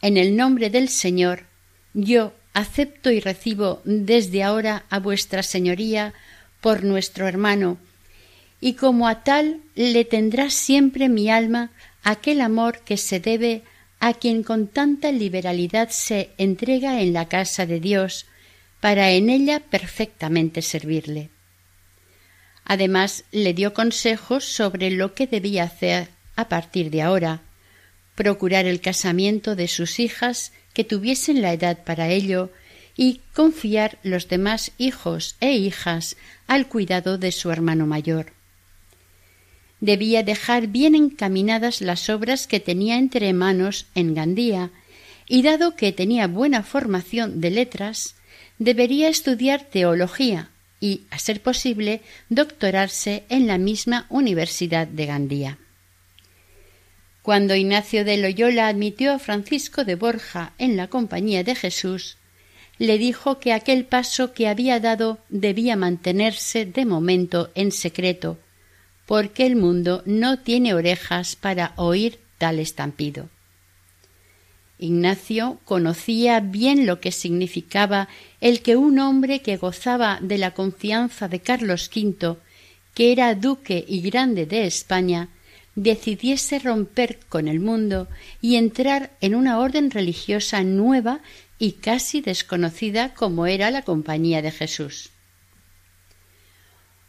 en 0.00 0.16
el 0.16 0.36
nombre 0.36 0.70
del 0.70 0.88
Señor, 0.88 1.44
yo 1.92 2.32
acepto 2.54 3.10
y 3.10 3.20
recibo 3.20 3.82
desde 3.84 4.42
ahora 4.42 4.84
a 4.88 4.98
vuestra 4.98 5.42
señoría 5.42 6.14
por 6.60 6.84
nuestro 6.84 7.28
hermano, 7.28 7.78
y 8.60 8.74
como 8.74 9.08
a 9.08 9.24
tal 9.24 9.60
le 9.74 10.04
tendrá 10.04 10.48
siempre 10.48 11.10
mi 11.10 11.28
alma 11.28 11.70
aquel 12.06 12.40
amor 12.40 12.82
que 12.84 12.96
se 12.96 13.18
debe 13.18 13.64
a 13.98 14.14
quien 14.14 14.44
con 14.44 14.68
tanta 14.68 15.10
liberalidad 15.10 15.88
se 15.90 16.30
entrega 16.38 17.00
en 17.00 17.12
la 17.12 17.26
casa 17.26 17.66
de 17.66 17.80
Dios, 17.80 18.26
para 18.78 19.10
en 19.10 19.28
ella 19.28 19.58
perfectamente 19.58 20.62
servirle. 20.62 21.30
Además 22.64 23.24
le 23.32 23.54
dio 23.54 23.74
consejos 23.74 24.44
sobre 24.44 24.92
lo 24.92 25.14
que 25.14 25.26
debía 25.26 25.64
hacer 25.64 26.08
a 26.36 26.48
partir 26.48 26.90
de 26.90 27.02
ahora, 27.02 27.42
procurar 28.14 28.66
el 28.66 28.80
casamiento 28.80 29.56
de 29.56 29.66
sus 29.66 29.98
hijas 29.98 30.52
que 30.74 30.84
tuviesen 30.84 31.42
la 31.42 31.52
edad 31.52 31.82
para 31.82 32.08
ello 32.08 32.52
y 32.96 33.22
confiar 33.34 33.98
los 34.04 34.28
demás 34.28 34.70
hijos 34.78 35.34
e 35.40 35.54
hijas 35.54 36.16
al 36.46 36.68
cuidado 36.68 37.18
de 37.18 37.32
su 37.32 37.50
hermano 37.50 37.88
mayor. 37.88 38.35
Debía 39.80 40.22
dejar 40.22 40.68
bien 40.68 40.94
encaminadas 40.94 41.80
las 41.80 42.08
obras 42.08 42.46
que 42.46 42.60
tenía 42.60 42.96
entre 42.96 43.32
manos 43.32 43.86
en 43.94 44.14
Gandía, 44.14 44.70
y 45.28 45.42
dado 45.42 45.76
que 45.76 45.92
tenía 45.92 46.26
buena 46.28 46.62
formación 46.62 47.40
de 47.40 47.50
letras, 47.50 48.14
debería 48.58 49.08
estudiar 49.08 49.64
teología 49.64 50.50
y, 50.80 51.02
a 51.10 51.18
ser 51.18 51.42
posible, 51.42 52.00
doctorarse 52.28 53.24
en 53.28 53.46
la 53.46 53.58
misma 53.58 54.06
Universidad 54.08 54.86
de 54.86 55.06
Gandía. 55.06 55.58
Cuando 57.22 57.56
Ignacio 57.56 58.04
de 58.04 58.18
Loyola 58.18 58.68
admitió 58.68 59.12
a 59.12 59.18
Francisco 59.18 59.84
de 59.84 59.96
Borja 59.96 60.52
en 60.58 60.76
la 60.76 60.86
compañía 60.86 61.42
de 61.42 61.56
Jesús, 61.56 62.18
le 62.78 62.98
dijo 62.98 63.40
que 63.40 63.52
aquel 63.52 63.84
paso 63.84 64.32
que 64.32 64.48
había 64.48 64.80
dado 64.80 65.18
debía 65.28 65.76
mantenerse 65.76 66.66
de 66.66 66.84
momento 66.84 67.50
en 67.54 67.72
secreto, 67.72 68.38
porque 69.06 69.46
el 69.46 69.56
mundo 69.56 70.02
no 70.04 70.40
tiene 70.40 70.74
orejas 70.74 71.36
para 71.36 71.72
oír 71.76 72.18
tal 72.38 72.58
estampido. 72.58 73.28
Ignacio 74.78 75.58
conocía 75.64 76.40
bien 76.40 76.84
lo 76.84 77.00
que 77.00 77.12
significaba 77.12 78.08
el 78.40 78.60
que 78.60 78.76
un 78.76 78.98
hombre 78.98 79.40
que 79.40 79.56
gozaba 79.56 80.18
de 80.20 80.36
la 80.36 80.52
confianza 80.52 81.28
de 81.28 81.40
Carlos 81.40 81.90
V, 81.94 82.36
que 82.94 83.12
era 83.12 83.34
duque 83.34 83.84
y 83.88 84.02
grande 84.02 84.44
de 84.44 84.66
España, 84.66 85.28
decidiese 85.76 86.58
romper 86.58 87.20
con 87.28 87.48
el 87.48 87.60
mundo 87.60 88.08
y 88.40 88.56
entrar 88.56 89.12
en 89.20 89.34
una 89.34 89.58
orden 89.58 89.90
religiosa 89.90 90.62
nueva 90.62 91.20
y 91.58 91.72
casi 91.72 92.20
desconocida 92.20 93.14
como 93.14 93.46
era 93.46 93.70
la 93.70 93.82
Compañía 93.82 94.42
de 94.42 94.50
Jesús. 94.50 95.10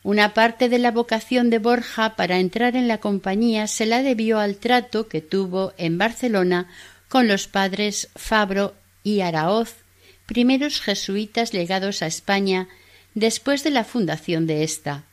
Una 0.08 0.34
parte 0.34 0.70
de 0.70 0.80
la 0.80 0.92
vocación 0.92 1.50
de 1.50 1.60
Borja 1.60 2.16
para 2.16 2.40
entrar 2.40 2.78
en 2.78 2.88
la 2.88 3.00
compañía 3.00 3.68
se 3.68 3.86
la 3.86 4.02
debió 4.02 4.40
al 4.40 4.56
trato 4.56 5.10
que 5.10 5.20
tuvo 5.20 5.74
en 5.78 5.98
Barcelona 5.98 6.70
con 7.10 7.28
los 7.28 7.50
padres 7.50 8.08
Fabro 8.16 8.74
y 9.04 9.20
Araoz, 9.20 9.76
primeros 10.26 10.80
jesuitas 10.80 11.54
legados 11.54 12.02
a 12.02 12.08
España 12.08 12.70
después 13.16 13.66
de 13.66 13.72
la 13.72 13.84
fundación 13.84 14.48
de 14.48 14.64
ésta. 14.64 15.04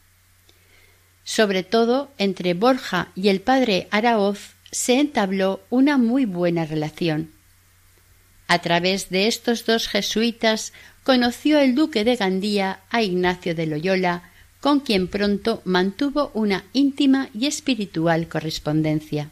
Sobre 1.24 1.64
todo 1.64 2.12
entre 2.16 2.54
Borja 2.54 3.08
y 3.16 3.30
el 3.30 3.40
padre 3.40 3.88
Araoz 3.90 4.52
se 4.70 5.00
entabló 5.00 5.60
una 5.70 5.98
muy 5.98 6.24
buena 6.24 6.66
relación. 6.66 7.32
A 8.46 8.60
través 8.60 9.10
de 9.10 9.26
estos 9.26 9.66
dos 9.66 9.88
jesuitas 9.88 10.72
conoció 11.02 11.58
el 11.58 11.74
duque 11.74 12.04
de 12.04 12.14
Gandía 12.14 12.78
a 12.90 13.02
Ignacio 13.02 13.56
de 13.56 13.66
Loyola, 13.66 14.30
con 14.64 14.80
quien 14.80 15.08
pronto 15.08 15.60
mantuvo 15.66 16.30
una 16.32 16.64
íntima 16.72 17.28
y 17.38 17.44
espiritual 17.44 18.28
correspondencia. 18.28 19.30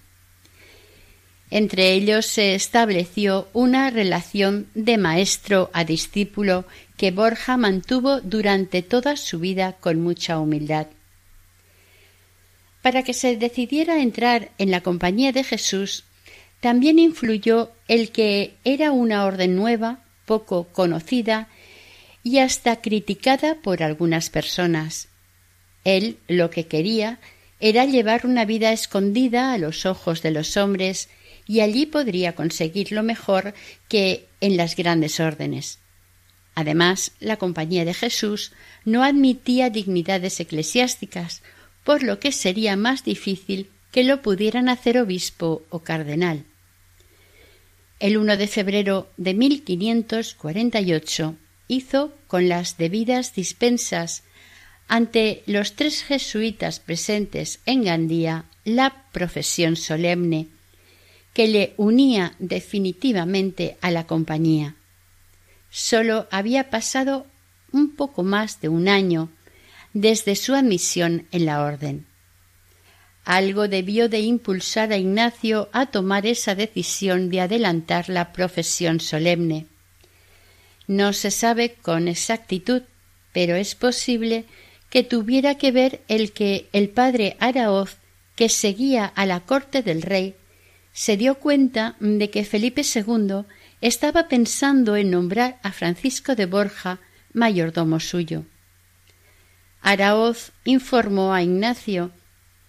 Entre 1.50 1.94
ellos 1.94 2.26
se 2.26 2.54
estableció 2.54 3.48
una 3.54 3.88
relación 3.88 4.66
de 4.74 4.98
maestro 4.98 5.70
a 5.72 5.84
discípulo 5.84 6.66
que 6.98 7.12
Borja 7.12 7.56
mantuvo 7.56 8.20
durante 8.20 8.82
toda 8.82 9.16
su 9.16 9.38
vida 9.38 9.72
con 9.80 10.02
mucha 10.02 10.38
humildad. 10.38 10.88
Para 12.82 13.02
que 13.02 13.14
se 13.14 13.38
decidiera 13.38 14.02
entrar 14.02 14.50
en 14.58 14.70
la 14.70 14.82
compañía 14.82 15.32
de 15.32 15.44
Jesús, 15.44 16.04
también 16.60 16.98
influyó 16.98 17.72
el 17.88 18.10
que 18.10 18.56
era 18.64 18.92
una 18.92 19.24
orden 19.24 19.56
nueva, 19.56 20.04
poco 20.26 20.64
conocida 20.74 21.48
y 22.22 22.40
hasta 22.40 22.82
criticada 22.82 23.54
por 23.62 23.82
algunas 23.82 24.28
personas. 24.28 25.08
Él 25.84 26.18
lo 26.28 26.50
que 26.50 26.66
quería 26.66 27.18
era 27.60 27.84
llevar 27.84 28.26
una 28.26 28.44
vida 28.44 28.72
escondida 28.72 29.52
a 29.52 29.58
los 29.58 29.86
ojos 29.86 30.22
de 30.22 30.30
los 30.30 30.56
hombres 30.56 31.08
y 31.46 31.60
allí 31.60 31.86
podría 31.86 32.34
conseguirlo 32.34 33.02
mejor 33.02 33.54
que 33.88 34.26
en 34.40 34.56
las 34.56 34.76
grandes 34.76 35.20
órdenes. 35.20 35.78
Además, 36.54 37.12
la 37.18 37.36
Compañía 37.36 37.84
de 37.84 37.94
Jesús 37.94 38.52
no 38.84 39.02
admitía 39.02 39.70
dignidades 39.70 40.38
eclesiásticas, 40.40 41.42
por 41.84 42.02
lo 42.02 42.20
que 42.20 42.32
sería 42.32 42.76
más 42.76 43.04
difícil 43.04 43.70
que 43.90 44.04
lo 44.04 44.22
pudieran 44.22 44.68
hacer 44.68 44.98
obispo 44.98 45.62
o 45.70 45.80
cardenal. 45.80 46.44
El 48.00 48.16
1 48.16 48.36
de 48.36 48.48
febrero 48.48 49.10
de 49.16 49.34
1548 49.34 51.36
hizo, 51.68 52.12
con 52.26 52.48
las 52.48 52.76
debidas 52.76 53.34
dispensas 53.34 54.24
ante 54.92 55.42
los 55.46 55.72
tres 55.72 56.02
jesuitas 56.02 56.78
presentes 56.78 57.60
en 57.64 57.82
Gandía, 57.82 58.44
la 58.66 59.06
profesión 59.10 59.74
solemne 59.76 60.48
que 61.32 61.48
le 61.48 61.72
unía 61.78 62.34
definitivamente 62.38 63.78
a 63.80 63.90
la 63.90 64.06
compañía. 64.06 64.74
Sólo 65.70 66.28
había 66.30 66.68
pasado 66.68 67.26
un 67.72 67.96
poco 67.96 68.22
más 68.22 68.60
de 68.60 68.68
un 68.68 68.86
año 68.86 69.30
desde 69.94 70.36
su 70.36 70.54
admisión 70.54 71.26
en 71.32 71.46
la 71.46 71.62
orden. 71.62 72.04
Algo 73.24 73.68
debió 73.68 74.10
de 74.10 74.20
impulsar 74.20 74.92
a 74.92 74.98
Ignacio 74.98 75.70
a 75.72 75.86
tomar 75.86 76.26
esa 76.26 76.54
decisión 76.54 77.30
de 77.30 77.40
adelantar 77.40 78.10
la 78.10 78.30
profesión 78.34 79.00
solemne. 79.00 79.64
No 80.86 81.14
se 81.14 81.30
sabe 81.30 81.76
con 81.80 82.08
exactitud, 82.08 82.82
pero 83.32 83.56
es 83.56 83.74
posible 83.74 84.44
que 84.92 85.02
tuviera 85.02 85.54
que 85.54 85.72
ver 85.72 86.02
el 86.06 86.32
que 86.32 86.68
el 86.74 86.90
padre 86.90 87.38
Araoz, 87.40 87.96
que 88.36 88.50
seguía 88.50 89.06
a 89.06 89.24
la 89.24 89.40
corte 89.40 89.82
del 89.82 90.02
rey, 90.02 90.34
se 90.92 91.16
dio 91.16 91.36
cuenta 91.36 91.96
de 91.98 92.28
que 92.28 92.44
Felipe 92.44 92.82
II 92.82 93.46
estaba 93.80 94.28
pensando 94.28 94.94
en 94.96 95.10
nombrar 95.10 95.58
a 95.62 95.72
Francisco 95.72 96.34
de 96.34 96.44
Borja 96.44 97.00
mayordomo 97.32 98.00
suyo. 98.00 98.44
Araoz 99.80 100.52
informó 100.64 101.32
a 101.32 101.42
Ignacio 101.42 102.10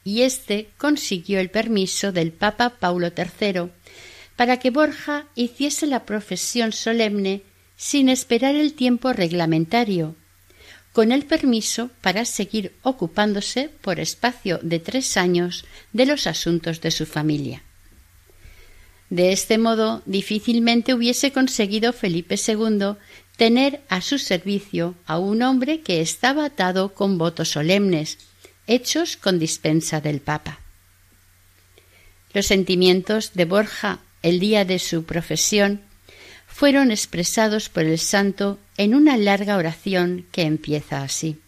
y 0.05 0.21
éste 0.21 0.69
consiguió 0.77 1.41
el 1.41 1.49
permiso 1.49 2.13
del 2.13 2.31
Papa 2.31 2.77
Paulo 2.79 3.11
III 3.17 3.69
para 4.37 4.59
que 4.59 4.69
Borja 4.69 5.27
hiciese 5.35 5.87
la 5.87 6.05
profesión 6.05 6.71
solemne 6.71 7.43
sin 7.75 8.07
esperar 8.07 8.55
el 8.55 8.75
tiempo 8.75 9.11
reglamentario, 9.11 10.15
con 10.93 11.11
el 11.11 11.25
permiso 11.25 11.89
para 12.01 12.23
seguir 12.23 12.73
ocupándose 12.83 13.69
por 13.81 13.99
espacio 13.99 14.59
de 14.61 14.79
tres 14.79 15.17
años 15.17 15.65
de 15.91 16.05
los 16.05 16.27
asuntos 16.27 16.81
de 16.81 16.91
su 16.91 17.05
familia. 17.05 17.63
De 19.09 19.31
este 19.31 19.57
modo, 19.57 20.01
difícilmente 20.05 20.93
hubiese 20.93 21.31
conseguido 21.31 21.93
Felipe 21.93 22.35
II 22.35 22.95
tener 23.35 23.81
a 23.89 24.01
su 24.01 24.19
servicio 24.19 24.95
a 25.05 25.17
un 25.17 25.41
hombre 25.41 25.81
que 25.81 26.01
estaba 26.01 26.45
atado 26.45 26.93
con 26.93 27.17
votos 27.17 27.49
solemnes, 27.49 28.17
hechos 28.67 29.17
con 29.17 29.39
dispensa 29.39 29.99
del 29.99 30.21
Papa. 30.21 30.59
Los 32.33 32.45
sentimientos 32.45 33.33
de 33.33 33.45
Borja 33.45 33.99
el 34.23 34.39
día 34.39 34.63
de 34.63 34.79
su 34.79 35.03
profesión 35.03 35.81
fueron 36.53 36.91
expresados 36.91 37.67
por 37.67 37.83
el 37.83 37.97
santo 37.97 38.59
en 38.77 38.93
una 38.93 39.17
larga 39.17 39.57
oración 39.57 40.27
que 40.31 40.43
empieza 40.43 41.01
así. 41.01 41.39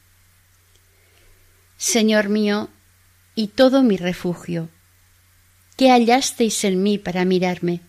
Señor 1.77 2.29
mío 2.29 2.69
y 3.35 3.49
todo 3.49 3.83
mi 3.83 3.97
refugio, 3.97 4.69
¿Qué 5.77 5.91
hallasteis 5.91 6.63
en 6.63 6.81
mí 6.81 6.97
para 6.97 7.25
mirarme? 7.25 7.81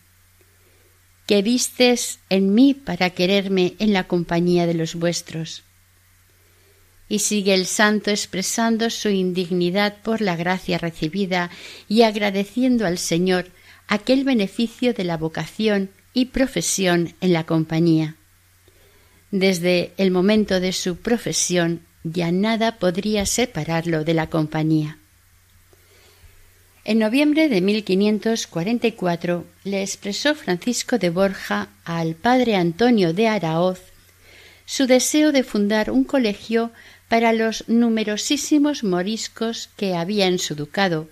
que 1.27 1.43
vistes 1.43 2.21
en 2.29 2.55
mí 2.55 2.75
para 2.75 3.11
quererme 3.11 3.75
en 3.81 3.93
la 3.93 4.05
compañía 4.05 4.67
de 4.67 4.75
los 4.75 4.95
vuestros. 4.95 5.65
Y 7.09 7.19
sigue 7.19 7.53
el 7.53 7.67
santo 7.67 8.11
expresando 8.11 8.91
su 8.91 9.09
indignidad 9.09 9.97
por 10.03 10.21
la 10.21 10.37
gracia 10.37 10.79
recibida 10.79 11.51
y 11.89 12.03
agradeciendo 12.03 12.87
al 12.87 12.99
Señor 12.99 13.49
aquel 13.89 14.23
beneficio 14.23 14.95
de 14.95 15.03
la 15.03 15.17
vocación 15.17 15.91
y 16.17 16.25
profesión 16.25 17.13
en 17.21 17.35
la 17.35 17.45
compañía. 17.45 18.15
Desde 19.31 19.93
el 19.99 20.11
momento 20.11 20.61
de 20.61 20.73
su 20.73 20.97
profesión 20.97 21.83
ya 22.05 22.33
nada 22.33 22.79
podría 22.79 23.27
separarlo 23.27 24.03
de 24.03 24.15
la 24.15 24.29
compañía. 24.29 24.97
En 26.87 27.01
noviembre 27.01 27.51
de 27.51 27.61
1544 27.61 29.45
le 29.65 29.83
expresó 29.83 30.35
Francisco 30.35 30.97
de 30.97 31.11
Borja 31.11 31.69
al 31.85 32.15
padre 32.15 32.57
Antonio 32.57 33.13
de 33.13 33.29
Araoz 33.29 33.83
su 34.65 34.87
deseo 34.87 35.33
de 35.33 35.43
fundar 35.43 35.91
un 35.91 36.05
colegio 36.05 36.73
para 37.09 37.35
los 37.35 37.69
numerosísimos 37.69 38.85
moriscos 38.85 39.69
que 39.77 39.95
había 39.95 40.29
en 40.29 40.39
su 40.39 40.55
ducado. 40.55 41.11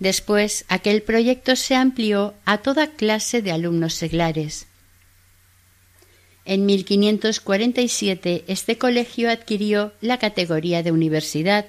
Después 0.00 0.64
aquel 0.68 1.02
proyecto 1.02 1.54
se 1.56 1.76
amplió 1.76 2.34
a 2.46 2.58
toda 2.58 2.88
clase 2.88 3.42
de 3.42 3.52
alumnos 3.52 3.94
seglares. 3.94 4.66
En 6.46 6.64
1547 6.64 8.44
este 8.48 8.78
colegio 8.78 9.30
adquirió 9.30 9.92
la 10.00 10.18
categoría 10.18 10.82
de 10.82 10.90
universidad 10.90 11.66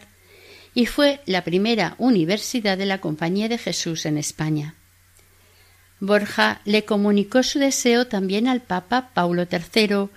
y 0.73 0.85
fue 0.85 1.19
la 1.25 1.43
primera 1.43 1.95
universidad 1.97 2.77
de 2.77 2.85
la 2.85 3.01
Compañía 3.01 3.49
de 3.49 3.57
Jesús 3.57 4.05
en 4.05 4.17
España. 4.17 4.75
Borja 5.99 6.61
le 6.63 6.85
comunicó 6.85 7.43
su 7.43 7.59
deseo 7.59 8.07
también 8.07 8.47
al 8.47 8.61
Papa 8.61 9.11
Paulo 9.13 9.43
III, 9.43 10.07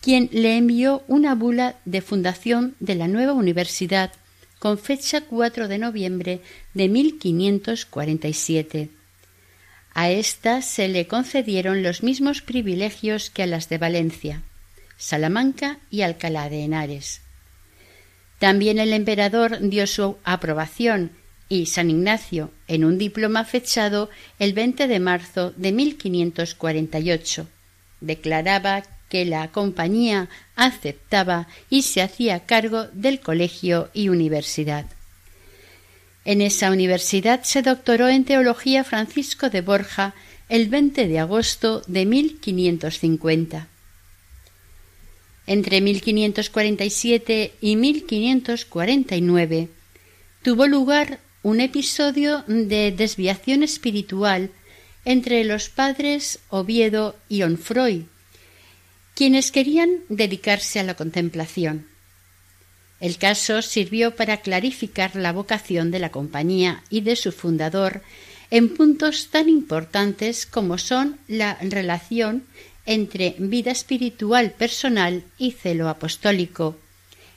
quien 0.00 0.28
le 0.32 0.56
envió 0.56 1.04
una 1.06 1.36
bula 1.36 1.76
de 1.84 2.02
fundación 2.02 2.74
de 2.80 2.96
la 2.96 3.06
nueva 3.06 3.32
universidad 3.32 4.12
con 4.60 4.78
fecha 4.78 5.22
4 5.22 5.66
de 5.66 5.78
noviembre 5.78 6.40
de 6.74 6.88
1547. 6.88 8.90
A 9.92 10.10
ésta 10.10 10.62
se 10.62 10.86
le 10.86 11.08
concedieron 11.08 11.82
los 11.82 12.04
mismos 12.04 12.42
privilegios 12.42 13.30
que 13.30 13.42
a 13.42 13.46
las 13.46 13.68
de 13.68 13.78
Valencia, 13.78 14.42
Salamanca 14.98 15.78
y 15.90 16.02
Alcalá 16.02 16.48
de 16.48 16.62
Henares. 16.62 17.22
También 18.38 18.78
el 18.78 18.92
emperador 18.92 19.58
dio 19.60 19.86
su 19.86 20.16
aprobación 20.24 21.12
y 21.48 21.66
San 21.66 21.90
Ignacio, 21.90 22.52
en 22.68 22.84
un 22.84 22.98
diploma 22.98 23.44
fechado 23.44 24.10
el 24.38 24.52
20 24.52 24.86
de 24.86 25.00
marzo 25.00 25.52
de 25.56 25.72
1548, 25.72 27.48
declaraba 28.00 28.84
que 29.10 29.26
la 29.26 29.48
compañía 29.48 30.30
aceptaba 30.56 31.48
y 31.68 31.82
se 31.82 32.00
hacía 32.00 32.46
cargo 32.46 32.86
del 32.94 33.20
colegio 33.20 33.90
y 33.92 34.08
universidad. 34.08 34.86
En 36.24 36.40
esa 36.40 36.70
universidad 36.70 37.42
se 37.42 37.60
doctoró 37.60 38.08
en 38.08 38.24
teología 38.24 38.84
Francisco 38.84 39.50
de 39.50 39.60
Borja 39.60 40.14
el 40.48 40.68
20 40.68 41.08
de 41.08 41.18
agosto 41.18 41.82
de 41.86 42.06
1550. 42.06 43.68
Entre 45.46 45.80
1547 45.80 47.52
y 47.60 47.76
1549 47.76 49.68
tuvo 50.42 50.66
lugar 50.66 51.18
un 51.42 51.60
episodio 51.60 52.44
de 52.46 52.92
desviación 52.92 53.62
espiritual 53.62 54.50
entre 55.04 55.42
los 55.44 55.68
padres 55.68 56.38
Oviedo 56.50 57.16
y 57.28 57.42
Onfroy, 57.42 58.06
quienes 59.20 59.52
querían 59.52 59.98
dedicarse 60.08 60.80
a 60.80 60.82
la 60.82 60.94
contemplación. 60.94 61.86
El 63.00 63.18
caso 63.18 63.60
sirvió 63.60 64.16
para 64.16 64.38
clarificar 64.38 65.14
la 65.14 65.30
vocación 65.30 65.90
de 65.90 65.98
la 65.98 66.10
compañía 66.10 66.82
y 66.88 67.02
de 67.02 67.16
su 67.16 67.30
fundador 67.30 68.00
en 68.50 68.74
puntos 68.74 69.28
tan 69.30 69.50
importantes 69.50 70.46
como 70.46 70.78
son 70.78 71.18
la 71.28 71.58
relación 71.60 72.44
entre 72.86 73.34
vida 73.38 73.72
espiritual 73.72 74.52
personal 74.52 75.22
y 75.36 75.50
celo 75.50 75.90
apostólico, 75.90 76.78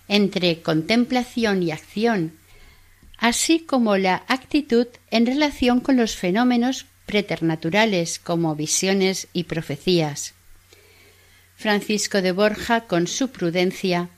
entre 0.08 0.62
contemplación 0.62 1.64
y 1.64 1.72
acción, 1.72 2.32
así 3.18 3.60
como 3.60 3.98
la 3.98 4.24
actitud 4.30 4.88
en 5.12 5.26
relación 5.26 5.82
con 5.82 5.98
los 5.98 6.16
fenómenos 6.16 6.86
preternaturales 7.06 8.20
como 8.20 8.56
visiones 8.56 9.28
y 9.34 9.44
profecías. 9.44 10.34
Francisco 11.56 12.22
de 12.22 12.32
Borja, 12.32 12.82
con 12.82 13.08
su 13.08 13.30
prudencia, 13.30 14.10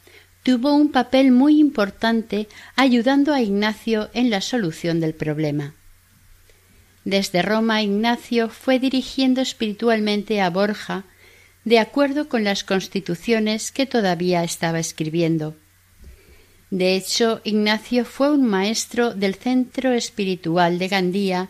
tuvo 0.43 0.73
un 0.73 0.91
papel 0.91 1.31
muy 1.31 1.59
importante 1.59 2.47
ayudando 2.75 3.33
a 3.33 3.41
Ignacio 3.41 4.09
en 4.13 4.29
la 4.29 4.41
solución 4.41 4.99
del 4.99 5.13
problema. 5.13 5.73
Desde 7.03 7.41
Roma 7.41 7.81
Ignacio 7.81 8.49
fue 8.49 8.79
dirigiendo 8.79 9.41
espiritualmente 9.41 10.41
a 10.41 10.49
Borja 10.49 11.03
de 11.63 11.79
acuerdo 11.79 12.29
con 12.29 12.43
las 12.43 12.63
constituciones 12.63 13.71
que 13.71 13.85
todavía 13.85 14.43
estaba 14.43 14.79
escribiendo. 14.79 15.55
De 16.69 16.95
hecho, 16.95 17.41
Ignacio 17.43 18.05
fue 18.05 18.31
un 18.31 18.45
maestro 18.45 19.13
del 19.13 19.35
centro 19.35 19.93
espiritual 19.93 20.77
de 20.77 20.87
Gandía 20.87 21.49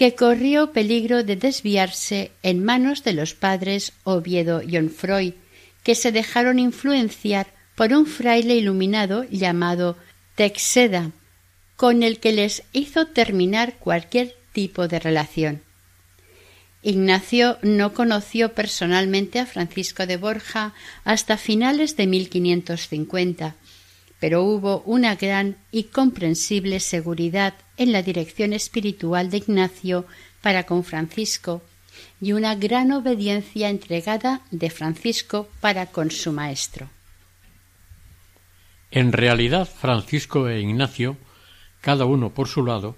que 0.00 0.14
corrió 0.14 0.72
peligro 0.72 1.24
de 1.24 1.36
desviarse 1.36 2.32
en 2.42 2.64
manos 2.64 3.04
de 3.04 3.12
los 3.12 3.34
padres 3.34 3.92
Oviedo 4.02 4.62
y 4.62 4.78
Onfroy, 4.78 5.34
que 5.82 5.94
se 5.94 6.10
dejaron 6.10 6.58
influenciar 6.58 7.48
por 7.74 7.92
un 7.92 8.06
fraile 8.06 8.54
iluminado 8.54 9.24
llamado 9.24 9.98
Texeda, 10.36 11.10
con 11.76 12.02
el 12.02 12.18
que 12.18 12.32
les 12.32 12.62
hizo 12.72 13.08
terminar 13.08 13.74
cualquier 13.74 14.34
tipo 14.54 14.88
de 14.88 15.00
relación. 15.00 15.60
Ignacio 16.80 17.58
no 17.60 17.92
conoció 17.92 18.54
personalmente 18.54 19.38
a 19.38 19.44
Francisco 19.44 20.06
de 20.06 20.16
Borja 20.16 20.72
hasta 21.04 21.36
finales 21.36 21.98
de 21.98 22.06
1550, 22.06 23.54
pero 24.20 24.44
hubo 24.44 24.82
una 24.84 25.16
gran 25.16 25.56
y 25.72 25.84
comprensible 25.84 26.78
seguridad 26.78 27.54
en 27.78 27.90
la 27.90 28.02
dirección 28.02 28.52
espiritual 28.52 29.30
de 29.30 29.38
Ignacio 29.38 30.06
para 30.42 30.64
con 30.64 30.84
Francisco 30.84 31.62
y 32.20 32.32
una 32.32 32.54
gran 32.54 32.92
obediencia 32.92 33.70
entregada 33.70 34.42
de 34.50 34.70
Francisco 34.70 35.48
para 35.60 35.86
con 35.86 36.10
su 36.10 36.32
maestro. 36.32 36.88
En 38.90 39.12
realidad, 39.12 39.68
Francisco 39.68 40.48
e 40.48 40.60
Ignacio, 40.60 41.16
cada 41.80 42.04
uno 42.04 42.30
por 42.30 42.48
su 42.48 42.64
lado, 42.64 42.96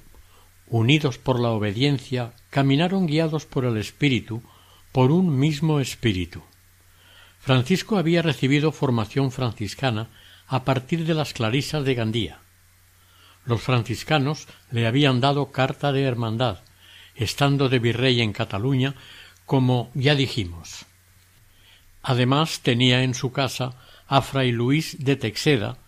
unidos 0.66 1.18
por 1.18 1.38
la 1.38 1.50
obediencia, 1.50 2.32
caminaron 2.50 3.06
guiados 3.06 3.46
por 3.46 3.64
el 3.64 3.76
Espíritu, 3.76 4.42
por 4.90 5.12
un 5.12 5.38
mismo 5.38 5.80
Espíritu. 5.80 6.42
Francisco 7.38 7.98
había 7.98 8.22
recibido 8.22 8.72
formación 8.72 9.30
franciscana 9.30 10.08
a 10.52 10.64
partir 10.64 11.06
de 11.06 11.14
las 11.14 11.32
clarisas 11.32 11.82
de 11.82 11.94
Gandía. 11.94 12.38
Los 13.46 13.62
franciscanos 13.62 14.48
le 14.70 14.86
habían 14.86 15.18
dado 15.18 15.50
carta 15.50 15.92
de 15.92 16.02
hermandad, 16.02 16.58
estando 17.14 17.70
de 17.70 17.78
virrey 17.78 18.20
en 18.20 18.34
Cataluña, 18.34 18.94
como 19.46 19.90
ya 19.94 20.14
dijimos. 20.14 20.84
Además 22.02 22.60
tenía 22.60 23.02
en 23.02 23.14
su 23.14 23.32
casa 23.32 23.76
a 24.06 24.20
fray 24.20 24.52
Luis 24.52 25.02
de 25.02 25.16
Texeda, 25.16 25.78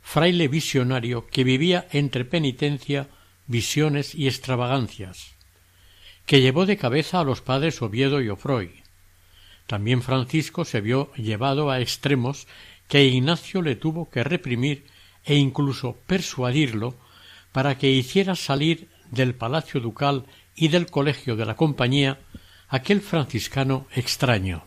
fraile 0.00 0.48
visionario 0.48 1.26
que 1.26 1.44
vivía 1.44 1.86
entre 1.90 2.24
penitencia 2.24 3.08
visiones 3.46 4.14
y 4.14 4.28
extravagancias, 4.28 5.34
que 6.24 6.40
llevó 6.40 6.64
de 6.64 6.78
cabeza 6.78 7.20
a 7.20 7.24
los 7.24 7.42
padres 7.42 7.82
Oviedo 7.82 8.22
y 8.22 8.30
Ofroy. 8.30 8.82
También 9.66 10.00
Francisco 10.00 10.64
se 10.64 10.80
vio 10.80 11.12
llevado 11.16 11.70
a 11.70 11.80
extremos 11.80 12.46
que 12.88 13.04
Ignacio 13.04 13.62
le 13.62 13.76
tuvo 13.76 14.10
que 14.10 14.24
reprimir 14.24 14.86
e 15.24 15.36
incluso 15.36 15.96
persuadirlo 16.06 16.96
para 17.52 17.78
que 17.78 17.90
hiciera 17.90 18.36
salir 18.36 18.88
del 19.10 19.34
palacio 19.34 19.80
ducal 19.80 20.26
y 20.54 20.68
del 20.68 20.86
colegio 20.86 21.36
de 21.36 21.46
la 21.46 21.56
compañía 21.56 22.20
aquel 22.68 23.00
franciscano 23.00 23.86
extraño. 23.94 24.64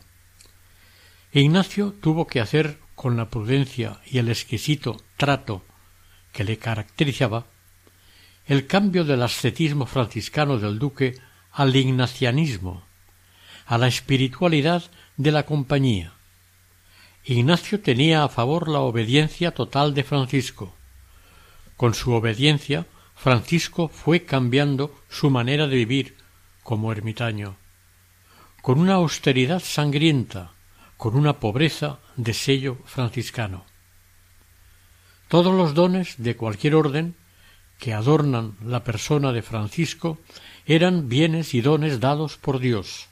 Ignacio 1.32 1.94
tuvo 2.02 2.28
que 2.28 2.40
hacer 2.40 2.80
con 2.96 3.16
la 3.16 3.30
prudencia 3.30 4.02
y 4.06 4.18
el 4.18 4.30
exquisito 4.30 4.98
trato 5.18 5.64
que 6.34 6.44
le 6.44 6.58
caracterizaba 6.58 7.46
el 8.46 8.66
cambio 8.66 9.06
del 9.06 9.22
ascetismo 9.22 9.86
franciscano 9.86 10.58
del 10.58 10.80
duque 10.80 11.16
al 11.52 11.76
ignacianismo, 11.76 12.84
a 13.66 13.78
la 13.78 13.88
espiritualidad 13.88 14.84
de 15.18 15.32
la 15.32 15.44
compañía. 15.44 16.14
Ignacio 17.26 17.82
tenía 17.82 18.24
a 18.24 18.30
favor 18.30 18.70
la 18.70 18.80
obediencia 18.80 19.52
total 19.52 19.94
de 19.94 20.04
Francisco. 20.04 20.76
Con 21.78 21.94
su 21.94 22.12
obediencia, 22.14 22.86
Francisco 23.16 23.90
fue 23.90 24.26
cambiando 24.26 24.96
su 25.10 25.30
manera 25.30 25.68
de 25.68 25.76
vivir 25.76 26.16
como 26.64 26.92
ermitaño. 26.92 27.58
con 28.62 28.80
una 28.80 28.96
austeridad 28.96 29.62
sangrienta, 29.62 30.52
con 30.98 31.16
una 31.16 31.40
pobreza 31.40 32.00
de 32.18 32.34
sello 32.34 32.78
franciscano. 32.86 33.66
Todos 35.28 35.54
los 35.54 35.74
dones 35.74 36.16
de 36.18 36.36
cualquier 36.36 36.76
orden 36.76 37.16
que 37.78 37.94
adornan 37.94 38.58
la 38.64 38.84
persona 38.84 39.32
de 39.32 39.42
Francisco 39.42 40.20
eran 40.66 41.08
bienes 41.08 41.54
y 41.54 41.62
dones 41.62 42.00
dados 42.00 42.38
por 42.38 42.60
Dios. 42.60 43.09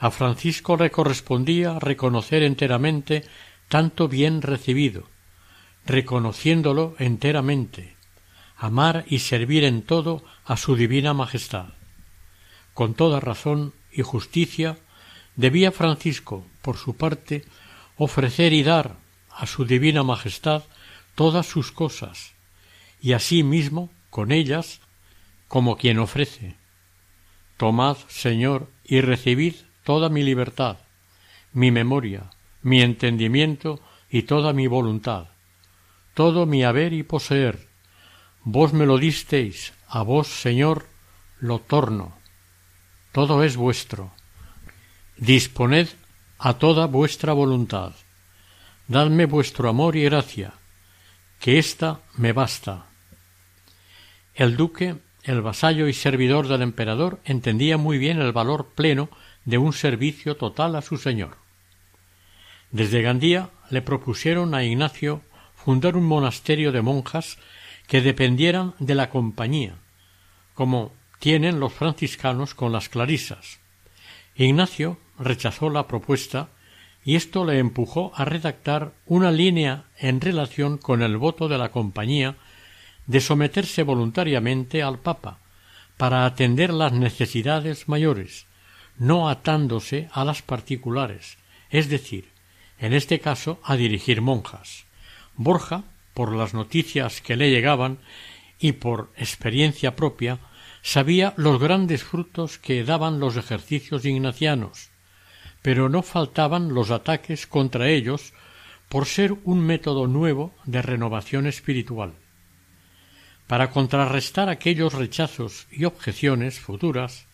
A 0.00 0.10
Francisco 0.10 0.78
le 0.78 0.90
correspondía 0.90 1.78
reconocer 1.78 2.42
enteramente 2.42 3.22
tanto 3.68 4.08
bien 4.08 4.40
recibido, 4.40 5.10
reconociéndolo 5.84 6.96
enteramente, 6.98 7.96
amar 8.56 9.04
y 9.08 9.18
servir 9.18 9.62
en 9.62 9.82
todo 9.82 10.24
a 10.46 10.56
su 10.56 10.74
divina 10.74 11.12
majestad. 11.12 11.74
Con 12.72 12.94
toda 12.94 13.20
razón 13.20 13.74
y 13.92 14.00
justicia 14.00 14.78
debía 15.36 15.70
Francisco, 15.70 16.46
por 16.62 16.78
su 16.78 16.96
parte, 16.96 17.44
ofrecer 17.98 18.54
y 18.54 18.62
dar 18.62 18.96
a 19.30 19.46
su 19.46 19.66
divina 19.66 20.02
majestad 20.02 20.62
todas 21.14 21.44
sus 21.44 21.72
cosas, 21.72 22.32
y 23.02 23.12
así 23.12 23.42
mismo 23.42 23.90
con 24.08 24.32
ellas 24.32 24.80
como 25.46 25.76
quien 25.76 25.98
ofrece. 25.98 26.56
Tomad, 27.58 27.98
Señor, 28.08 28.70
y 28.82 29.02
recibid 29.02 29.56
toda 29.90 30.08
mi 30.08 30.22
libertad, 30.22 30.76
mi 31.52 31.72
memoria, 31.72 32.30
mi 32.62 32.80
entendimiento 32.80 33.80
y 34.08 34.22
toda 34.22 34.52
mi 34.52 34.68
voluntad, 34.68 35.30
todo 36.14 36.46
mi 36.46 36.62
haber 36.62 36.92
y 36.92 37.02
poseer. 37.02 37.66
Vos 38.44 38.72
me 38.72 38.86
lo 38.86 38.98
disteis, 38.98 39.72
a 39.88 40.02
vos, 40.02 40.28
Señor, 40.28 40.86
lo 41.40 41.58
torno. 41.58 42.14
Todo 43.10 43.42
es 43.42 43.56
vuestro. 43.56 44.12
Disponed 45.16 45.88
a 46.38 46.54
toda 46.54 46.86
vuestra 46.86 47.32
voluntad. 47.32 47.92
Dadme 48.86 49.26
vuestro 49.26 49.68
amor 49.68 49.96
y 49.96 50.04
gracia, 50.04 50.52
que 51.40 51.58
ésta 51.58 51.98
me 52.16 52.32
basta. 52.32 52.86
El 54.36 54.56
duque, 54.56 54.98
el 55.24 55.42
vasallo 55.42 55.88
y 55.88 55.94
servidor 55.94 56.46
del 56.46 56.62
emperador, 56.62 57.18
entendía 57.24 57.76
muy 57.76 57.98
bien 57.98 58.20
el 58.20 58.30
valor 58.30 58.68
pleno 58.76 59.10
de 59.50 59.58
un 59.58 59.72
servicio 59.72 60.36
total 60.36 60.76
a 60.76 60.82
su 60.82 60.96
señor. 60.96 61.36
Desde 62.70 63.02
Gandía 63.02 63.50
le 63.68 63.82
propusieron 63.82 64.54
a 64.54 64.64
Ignacio 64.64 65.22
fundar 65.56 65.96
un 65.96 66.04
monasterio 66.04 66.72
de 66.72 66.82
monjas 66.82 67.36
que 67.88 68.00
dependieran 68.00 68.74
de 68.78 68.94
la 68.94 69.10
compañía, 69.10 69.74
como 70.54 70.92
tienen 71.18 71.58
los 71.58 71.72
franciscanos 71.72 72.54
con 72.54 72.70
las 72.72 72.88
clarisas. 72.88 73.58
Ignacio 74.36 74.98
rechazó 75.18 75.68
la 75.68 75.86
propuesta 75.88 76.48
y 77.04 77.16
esto 77.16 77.44
le 77.44 77.58
empujó 77.58 78.12
a 78.14 78.24
redactar 78.24 78.92
una 79.06 79.32
línea 79.32 79.84
en 79.98 80.20
relación 80.20 80.78
con 80.78 81.02
el 81.02 81.16
voto 81.16 81.48
de 81.48 81.58
la 81.58 81.70
compañía 81.70 82.36
de 83.06 83.20
someterse 83.20 83.82
voluntariamente 83.82 84.82
al 84.82 85.00
Papa 85.00 85.38
para 85.96 86.24
atender 86.24 86.72
las 86.72 86.92
necesidades 86.92 87.88
mayores, 87.88 88.46
no 89.00 89.30
atándose 89.30 90.10
a 90.12 90.26
las 90.26 90.42
particulares, 90.42 91.38
es 91.70 91.88
decir, 91.88 92.28
en 92.78 92.92
este 92.92 93.18
caso 93.18 93.58
a 93.64 93.74
dirigir 93.76 94.20
monjas. 94.20 94.84
Borja, 95.36 95.84
por 96.12 96.34
las 96.36 96.52
noticias 96.52 97.22
que 97.22 97.34
le 97.34 97.50
llegaban 97.50 97.98
y 98.58 98.72
por 98.72 99.10
experiencia 99.16 99.96
propia, 99.96 100.38
sabía 100.82 101.32
los 101.38 101.58
grandes 101.58 102.04
frutos 102.04 102.58
que 102.58 102.84
daban 102.84 103.20
los 103.20 103.38
ejercicios 103.38 104.04
ignacianos, 104.04 104.90
pero 105.62 105.88
no 105.88 106.02
faltaban 106.02 106.74
los 106.74 106.90
ataques 106.90 107.46
contra 107.46 107.88
ellos 107.88 108.34
por 108.90 109.06
ser 109.06 109.34
un 109.44 109.60
método 109.60 110.08
nuevo 110.08 110.52
de 110.66 110.82
renovación 110.82 111.46
espiritual. 111.46 112.12
Para 113.46 113.70
contrarrestar 113.70 114.50
aquellos 114.50 114.92
rechazos 114.92 115.68
y 115.70 115.86
objeciones 115.86 116.60
futuras, 116.60 117.29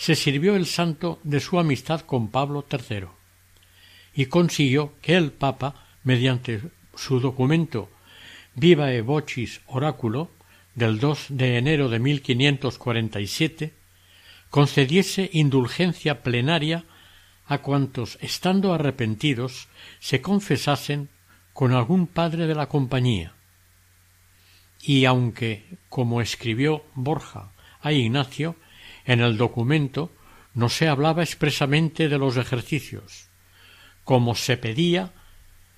se 0.00 0.14
sirvió 0.14 0.56
el 0.56 0.64
santo 0.64 1.20
de 1.24 1.40
su 1.40 1.58
amistad 1.58 2.00
con 2.00 2.30
Pablo 2.30 2.64
III 2.72 3.08
y 4.14 4.26
consiguió 4.26 4.94
que 5.02 5.14
el 5.14 5.30
Papa, 5.30 5.74
mediante 6.04 6.62
su 6.94 7.20
documento 7.20 7.90
Vivae 8.54 9.02
Vocis 9.02 9.60
Oráculo 9.66 10.30
del 10.74 11.00
2 11.00 11.26
de 11.28 11.58
enero 11.58 11.90
de 11.90 11.98
1547, 11.98 13.74
concediese 14.48 15.28
indulgencia 15.34 16.22
plenaria 16.22 16.86
a 17.44 17.58
cuantos, 17.58 18.16
estando 18.22 18.72
arrepentidos, 18.72 19.68
se 19.98 20.22
confesasen 20.22 21.10
con 21.52 21.74
algún 21.74 22.06
padre 22.06 22.46
de 22.46 22.54
la 22.54 22.70
compañía, 22.70 23.34
y 24.80 25.04
aunque, 25.04 25.76
como 25.90 26.22
escribió 26.22 26.86
Borja 26.94 27.52
a 27.82 27.92
Ignacio, 27.92 28.56
en 29.10 29.18
el 29.18 29.36
documento 29.36 30.12
no 30.54 30.68
se 30.68 30.86
hablaba 30.86 31.24
expresamente 31.24 32.08
de 32.08 32.16
los 32.16 32.36
ejercicios, 32.36 33.26
como 34.04 34.36
se 34.36 34.56
pedía, 34.56 35.10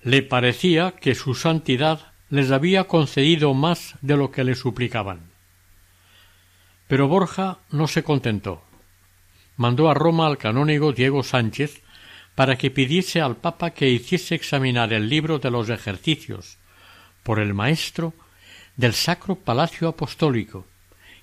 le 0.03 0.21
parecía 0.21 0.91
que 0.91 1.15
su 1.15 1.33
santidad 1.33 2.13
les 2.29 2.51
había 2.51 2.83
concedido 2.83 3.55
más 3.55 3.95
de 4.01 4.17
lo 4.17 4.29
que 4.29 4.43
le 4.43 4.53
suplicaban. 4.53 5.31
Pero 6.87 7.07
Borja 7.07 7.57
no 7.71 7.87
se 7.87 8.03
contentó. 8.03 8.63
Mandó 9.57 9.89
a 9.89 9.95
Roma 9.95 10.27
al 10.27 10.37
canónigo 10.37 10.93
Diego 10.93 11.23
Sánchez 11.23 11.81
para 12.35 12.55
que 12.55 12.69
pidiese 12.69 13.19
al 13.19 13.37
Papa 13.37 13.71
que 13.71 13.89
hiciese 13.89 14.35
examinar 14.35 14.93
el 14.93 15.09
libro 15.09 15.39
de 15.39 15.49
los 15.49 15.69
ejercicios 15.69 16.59
por 17.23 17.39
el 17.39 17.55
maestro 17.55 18.13
del 18.75 18.93
Sacro 18.93 19.33
Palacio 19.33 19.87
Apostólico, 19.87 20.67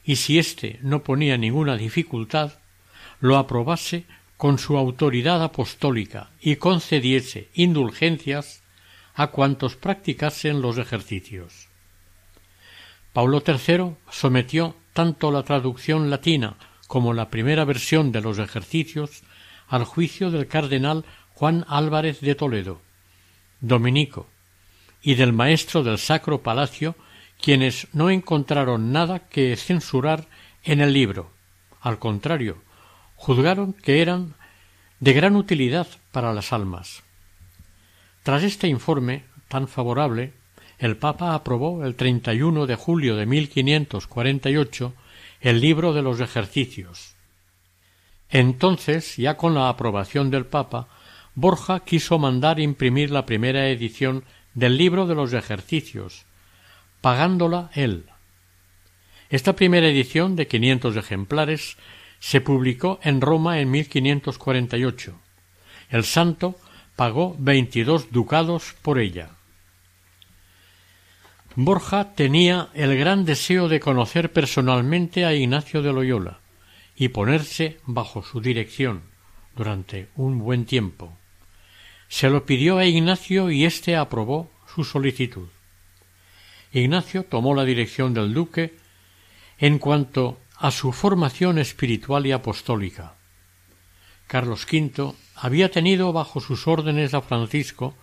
y 0.04 0.16
si 0.16 0.38
éste 0.38 0.78
no 0.82 1.02
ponía 1.02 1.36
ninguna 1.36 1.76
dificultad, 1.76 2.54
lo 3.20 3.36
aprobase 3.36 4.06
con 4.36 4.58
su 4.58 4.76
autoridad 4.76 5.42
apostólica 5.42 6.30
y 6.40 6.56
concediese 6.56 7.48
indulgencias 7.54 8.62
a 9.14 9.28
cuantos 9.28 9.76
practicasen 9.76 10.62
los 10.62 10.78
ejercicios. 10.78 11.68
Paulo 13.12 13.42
III 13.46 13.96
sometió 14.10 14.76
tanto 14.92 15.30
la 15.30 15.42
traducción 15.42 16.10
latina 16.10 16.56
como 16.86 17.12
la 17.12 17.28
primera 17.28 17.64
versión 17.64 18.12
de 18.12 18.20
los 18.20 18.38
ejercicios 18.38 19.22
al 19.68 19.84
juicio 19.84 20.30
del 20.30 20.46
cardenal 20.46 21.04
Juan 21.34 21.64
Álvarez 21.68 22.20
de 22.20 22.34
Toledo, 22.34 22.80
dominico, 23.60 24.26
y 25.02 25.14
del 25.14 25.32
maestro 25.32 25.82
del 25.82 25.98
Sacro 25.98 26.42
Palacio 26.42 26.94
quienes 27.40 27.88
no 27.92 28.10
encontraron 28.10 28.92
nada 28.92 29.28
que 29.28 29.56
censurar 29.56 30.28
en 30.62 30.80
el 30.80 30.92
libro. 30.92 31.30
Al 31.80 31.98
contrario, 31.98 32.62
juzgaron 33.16 33.72
que 33.72 34.02
eran 34.02 34.34
de 34.98 35.12
gran 35.12 35.36
utilidad 35.36 35.86
para 36.12 36.32
las 36.32 36.52
almas. 36.52 37.02
Tras 38.22 38.42
este 38.42 38.68
informe 38.68 39.24
tan 39.48 39.66
favorable, 39.66 40.34
el 40.78 40.96
Papa 40.96 41.34
aprobó 41.34 41.84
el 41.84 41.94
31 41.94 42.66
de 42.66 42.74
julio 42.76 43.16
de 43.16 43.26
1548 43.26 44.94
el 45.40 45.60
libro 45.60 45.92
de 45.92 46.02
los 46.02 46.20
ejercicios. 46.20 47.16
Entonces, 48.28 49.16
ya 49.16 49.36
con 49.36 49.54
la 49.54 49.68
aprobación 49.68 50.30
del 50.30 50.46
Papa, 50.46 50.88
Borja 51.34 51.80
quiso 51.80 52.18
mandar 52.18 52.60
imprimir 52.60 53.10
la 53.10 53.26
primera 53.26 53.68
edición 53.68 54.24
del 54.54 54.76
libro 54.76 55.06
de 55.06 55.14
los 55.14 55.32
ejercicios, 55.32 56.26
pagándola 57.00 57.70
él. 57.74 58.06
Esta 59.30 59.54
primera 59.54 59.88
edición 59.88 60.36
de 60.36 60.46
quinientos 60.46 60.96
ejemplares 60.96 61.76
se 62.18 62.40
publicó 62.40 63.00
en 63.02 63.20
Roma 63.20 63.60
en 63.60 63.70
1548. 63.70 65.18
El 65.88 66.04
santo 66.04 66.56
pagó 66.96 67.36
veintidós 67.38 68.10
ducados 68.10 68.74
por 68.82 68.98
ella. 68.98 69.30
Borja 71.56 72.14
tenía 72.14 72.68
el 72.74 72.96
gran 72.96 73.24
deseo 73.24 73.68
de 73.68 73.80
conocer 73.80 74.32
personalmente 74.32 75.24
a 75.24 75.34
Ignacio 75.34 75.82
de 75.82 75.92
Loyola 75.92 76.40
y 76.94 77.08
ponerse 77.08 77.78
bajo 77.86 78.22
su 78.22 78.40
dirección 78.40 79.02
durante 79.56 80.08
un 80.16 80.38
buen 80.38 80.64
tiempo. 80.64 81.16
Se 82.08 82.28
lo 82.30 82.44
pidió 82.44 82.78
a 82.78 82.84
Ignacio 82.84 83.50
y 83.50 83.64
éste 83.64 83.96
aprobó 83.96 84.50
su 84.72 84.84
solicitud. 84.84 85.48
Ignacio 86.72 87.24
tomó 87.24 87.54
la 87.54 87.64
dirección 87.64 88.14
del 88.14 88.32
duque 88.32 88.76
en 89.58 89.78
cuanto 89.78 90.38
a 90.56 90.70
su 90.70 90.92
formación 90.92 91.58
espiritual 91.58 92.26
y 92.26 92.32
apostólica. 92.32 93.14
Carlos 94.26 94.66
V 94.70 95.14
había 95.34 95.70
tenido 95.70 96.12
bajo 96.12 96.40
sus 96.40 96.68
órdenes 96.68 97.14
a 97.14 97.22
Francisco 97.22 97.94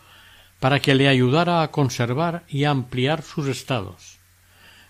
para 0.60 0.80
que 0.80 0.96
le 0.96 1.08
ayudara 1.08 1.62
a 1.62 1.72
conservar 1.72 2.44
y 2.50 2.66
ampliar 2.66 3.22
sus 3.22 3.48
estados. 3.48 4.18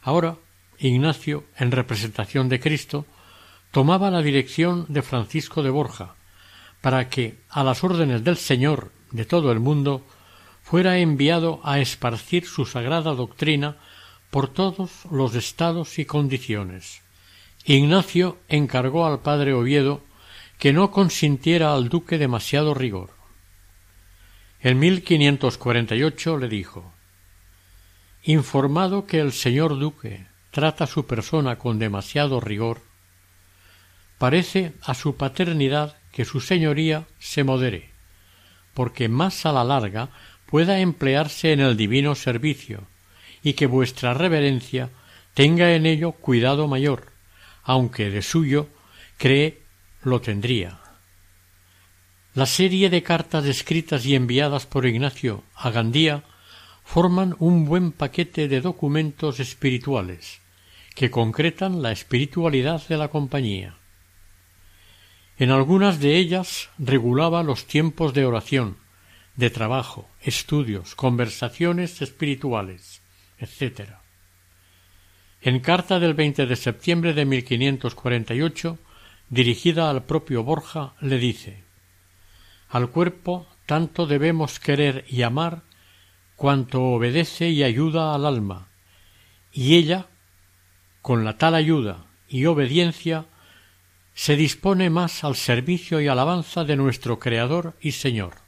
Ahora, 0.01 0.37
Ignacio, 0.79 1.43
en 1.57 1.71
representación 1.71 2.49
de 2.49 2.59
Cristo, 2.59 3.05
tomaba 3.71 4.09
la 4.09 4.21
dirección 4.21 4.85
de 4.87 5.01
Francisco 5.01 5.61
de 5.61 5.69
Borja, 5.69 6.15
para 6.81 7.09
que, 7.09 7.37
a 7.49 7.63
las 7.63 7.83
órdenes 7.83 8.23
del 8.23 8.37
Señor 8.37 8.91
de 9.11 9.25
todo 9.25 9.51
el 9.51 9.59
mundo, 9.59 10.05
fuera 10.69 10.97
enviado 10.97 11.61
a 11.63 11.79
esparcir 11.79 12.45
su 12.45 12.65
sagrada 12.65 13.13
doctrina 13.13 13.77
por 14.29 14.49
todos 14.49 15.05
los 15.09 15.33
estados 15.33 15.97
y 15.97 16.03
condiciones. 16.03 17.03
Ignacio 17.63 18.37
encargó 18.49 19.05
al 19.05 19.21
padre 19.21 19.53
Oviedo 19.53 20.03
que 20.59 20.73
no 20.73 20.91
consintiera 20.91 21.73
al 21.73 21.87
duque 21.87 22.17
demasiado 22.17 22.73
rigor. 22.73 23.11
En 24.59 24.77
1548 24.79 26.37
le 26.37 26.49
dijo 26.49 26.93
Informado 28.23 29.05
que 29.05 29.21
el 29.21 29.31
señor 29.31 29.79
duque 29.79 30.27
trata 30.51 30.85
su 30.85 31.05
persona 31.05 31.57
con 31.57 31.79
demasiado 31.79 32.41
rigor, 32.41 32.81
parece 34.17 34.73
a 34.81 34.93
su 34.95 35.15
paternidad 35.15 35.95
que 36.11 36.25
su 36.25 36.41
señoría 36.41 37.07
se 37.19 37.45
modere, 37.45 37.93
porque 38.73 39.07
más 39.07 39.45
a 39.45 39.53
la 39.53 39.63
larga 39.63 40.09
pueda 40.49 40.79
emplearse 40.79 41.53
en 41.53 41.59
el 41.59 41.77
divino 41.77 42.15
servicio, 42.15 42.87
y 43.43 43.53
que 43.53 43.67
vuestra 43.67 44.13
reverencia 44.13 44.89
tenga 45.33 45.73
en 45.73 45.85
ello 45.85 46.13
cuidado 46.13 46.67
mayor, 46.67 47.11
aunque 47.63 48.09
de 48.09 48.21
suyo 48.21 48.67
cree 49.17 49.61
lo 50.03 50.21
tendría. 50.21 50.79
La 52.33 52.45
serie 52.45 52.89
de 52.89 53.03
cartas 53.03 53.45
escritas 53.45 54.05
y 54.05 54.15
enviadas 54.15 54.65
por 54.65 54.85
Ignacio 54.85 55.43
a 55.55 55.69
Gandía 55.69 56.23
forman 56.83 57.35
un 57.39 57.65
buen 57.65 57.91
paquete 57.91 58.47
de 58.47 58.61
documentos 58.61 59.39
espirituales 59.39 60.39
que 60.95 61.11
concretan 61.11 61.81
la 61.81 61.91
espiritualidad 61.91 62.87
de 62.87 62.97
la 62.97 63.09
compañía. 63.09 63.75
En 65.37 65.51
algunas 65.51 65.99
de 65.99 66.17
ellas 66.17 66.69
regulaba 66.79 67.43
los 67.43 67.65
tiempos 67.65 68.13
de 68.13 68.25
oración, 68.25 68.77
de 69.37 69.51
trabajo, 69.51 70.09
estudios, 70.19 70.95
conversaciones 70.95 72.01
espirituales, 72.01 73.01
etc. 73.37 73.91
En 75.41 75.59
carta 75.59 75.99
del 75.99 76.15
20 76.15 76.47
de 76.47 76.55
septiembre 76.55 77.13
de 77.13 77.25
1548, 77.25 78.79
dirigida 79.29 79.89
al 79.91 80.03
propio 80.03 80.43
Borja, 80.43 80.95
le 80.99 81.19
dice 81.19 81.63
Al 82.67 82.89
cuerpo 82.89 83.47
tanto 83.67 84.07
debemos 84.07 84.59
querer 84.59 85.05
y 85.07 85.21
amar 85.21 85.61
cuanto 86.35 86.81
obedece 86.81 87.49
y 87.49 87.63
ayuda 87.63 88.15
al 88.15 88.25
alma, 88.25 88.69
y 89.53 89.75
ella, 89.75 90.07
con 91.01 91.23
la 91.25 91.37
tal 91.37 91.53
ayuda 91.53 92.05
y 92.27 92.45
obediencia, 92.45 93.25
se 94.15 94.35
dispone 94.35 94.89
más 94.89 95.23
al 95.23 95.35
servicio 95.35 96.01
y 96.01 96.07
alabanza 96.07 96.63
de 96.63 96.75
nuestro 96.75 97.19
Creador 97.19 97.75
y 97.79 97.91
Señor. 97.91 98.46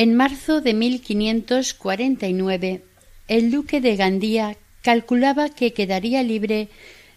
En 0.00 0.14
marzo 0.14 0.62
de 0.62 0.72
1549, 0.72 2.82
el 3.28 3.50
duque 3.50 3.82
de 3.82 3.96
Gandía 3.96 4.56
calculaba 4.80 5.50
que 5.50 5.74
quedaría 5.74 6.22
libre 6.22 6.70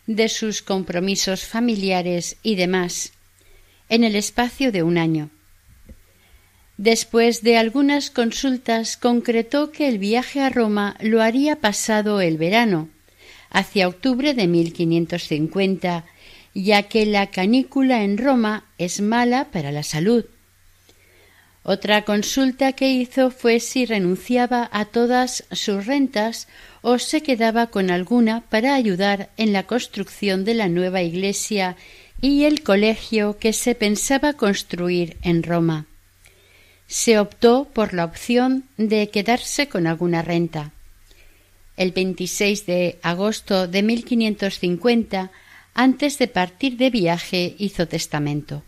de 0.06 0.28
sus 0.28 0.62
compromisos 0.62 1.46
familiares 1.46 2.36
y 2.44 2.56
demás 2.56 3.14
en 3.88 4.04
el 4.04 4.18
espacio 4.18 4.74
de 4.74 4.84
un 4.84 4.98
año. 4.98 5.30
Después 6.76 7.42
de 7.42 7.56
algunas 7.56 8.10
consultas 8.10 8.98
concretó 8.98 9.72
que 9.72 9.88
el 9.88 9.98
viaje 9.98 10.42
a 10.42 10.50
Roma 10.50 10.98
lo 11.00 11.22
haría 11.22 11.62
pasado 11.62 12.20
el 12.20 12.36
verano, 12.36 12.90
hacia 13.50 13.88
octubre 13.88 14.34
de 14.34 14.48
1550, 14.48 16.04
ya 16.54 16.84
que 16.84 17.06
la 17.06 17.28
canícula 17.28 18.04
en 18.04 18.18
Roma 18.18 18.66
es 18.78 19.00
mala 19.00 19.52
para 19.52 19.72
la 19.72 19.84
salud 19.84 20.26
otra 21.64 22.04
consulta 22.04 22.74
que 22.74 22.92
hizo 22.92 23.32
fue 23.32 23.62
si 23.62 23.86
renunciaba 23.86 24.70
a 24.74 24.84
todas 24.84 25.46
sus 25.52 25.86
rentas 25.86 26.50
o 26.82 27.00
se 27.00 27.24
quedaba 27.24 27.68
con 27.68 27.90
alguna 27.90 28.42
para 28.50 28.76
ayudar 28.76 29.30
en 29.38 29.54
la 29.54 29.64
construcción 29.64 30.44
de 30.44 30.56
la 30.56 30.68
nueva 30.68 31.02
iglesia 31.02 31.78
y 32.22 32.44
el 32.44 32.64
colegio 32.64 33.38
que 33.38 33.54
se 33.54 33.76
pensaba 33.76 34.34
construir 34.34 35.16
en 35.22 35.42
Roma. 35.42 35.86
Se 36.88 37.18
optó 37.18 37.70
por 37.74 37.94
la 37.94 38.04
opción 38.04 38.66
de 38.76 39.10
quedarse 39.10 39.70
con 39.70 39.88
alguna 39.88 40.22
renta. 40.22 40.72
El 41.78 41.92
26 41.92 42.66
de 42.66 43.00
agosto 43.02 43.68
de 43.68 43.84
1550, 43.84 45.32
antes 45.74 46.20
de 46.20 46.28
partir 46.28 46.76
de 46.76 46.90
viaje, 46.90 47.56
hizo 47.58 47.88
testamento. 47.88 48.64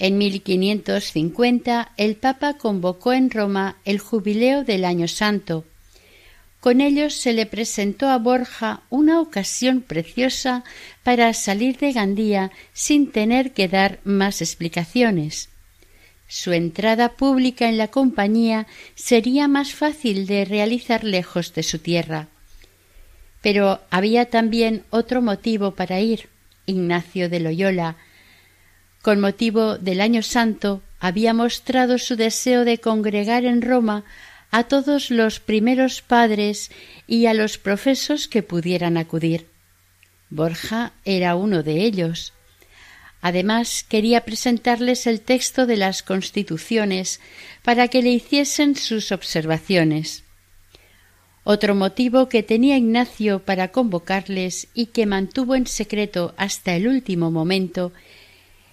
En 0.00 0.16
1550 0.16 1.92
el 1.98 2.16
Papa 2.16 2.54
convocó 2.54 3.12
en 3.12 3.30
Roma 3.30 3.76
el 3.84 3.98
jubileo 3.98 4.64
del 4.64 4.86
Año 4.86 5.06
Santo. 5.08 5.66
Con 6.58 6.80
ellos 6.80 7.12
se 7.12 7.34
le 7.34 7.44
presentó 7.44 8.08
a 8.08 8.16
Borja 8.16 8.80
una 8.88 9.20
ocasión 9.20 9.82
preciosa 9.82 10.64
para 11.02 11.34
salir 11.34 11.76
de 11.76 11.92
Gandía 11.92 12.50
sin 12.72 13.12
tener 13.12 13.52
que 13.52 13.68
dar 13.68 14.00
más 14.02 14.40
explicaciones. 14.40 15.50
Su 16.28 16.52
entrada 16.52 17.10
pública 17.10 17.68
en 17.68 17.76
la 17.76 17.88
compañía 17.88 18.66
sería 18.94 19.48
más 19.48 19.74
fácil 19.74 20.26
de 20.26 20.46
realizar 20.46 21.04
lejos 21.04 21.52
de 21.52 21.62
su 21.62 21.78
tierra. 21.78 22.28
Pero 23.42 23.80
había 23.90 24.30
también 24.30 24.84
otro 24.88 25.20
motivo 25.20 25.72
para 25.72 26.00
ir. 26.00 26.30
Ignacio 26.64 27.28
de 27.28 27.40
Loyola, 27.40 27.96
con 29.02 29.20
motivo 29.20 29.78
del 29.78 30.00
Año 30.00 30.22
Santo, 30.22 30.82
había 30.98 31.32
mostrado 31.32 31.98
su 31.98 32.16
deseo 32.16 32.64
de 32.64 32.78
congregar 32.78 33.44
en 33.44 33.62
Roma 33.62 34.04
a 34.50 34.64
todos 34.64 35.10
los 35.10 35.40
primeros 35.40 36.02
padres 36.02 36.70
y 37.06 37.26
a 37.26 37.34
los 37.34 37.56
profesos 37.56 38.28
que 38.28 38.42
pudieran 38.42 38.96
acudir. 38.96 39.46
Borja 40.28 40.92
era 41.04 41.34
uno 41.34 41.62
de 41.62 41.84
ellos. 41.84 42.34
Además, 43.22 43.84
quería 43.88 44.24
presentarles 44.24 45.06
el 45.06 45.20
texto 45.20 45.66
de 45.66 45.76
las 45.76 46.02
constituciones 46.02 47.20
para 47.62 47.88
que 47.88 48.02
le 48.02 48.10
hiciesen 48.10 48.76
sus 48.76 49.12
observaciones. 49.12 50.24
Otro 51.44 51.74
motivo 51.74 52.28
que 52.28 52.42
tenía 52.42 52.76
Ignacio 52.76 53.40
para 53.40 53.72
convocarles 53.72 54.68
y 54.74 54.86
que 54.86 55.06
mantuvo 55.06 55.54
en 55.54 55.66
secreto 55.66 56.34
hasta 56.36 56.74
el 56.76 56.86
último 56.86 57.30
momento 57.30 57.92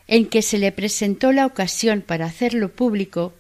en 0.08 0.26
que 0.26 0.42
se 0.42 0.58
le 0.58 0.72
presentó 0.72 1.32
la 1.32 1.46
ocasión 1.46 2.02
para 2.02 2.26
hacerlo 2.26 2.70
público 2.70 3.34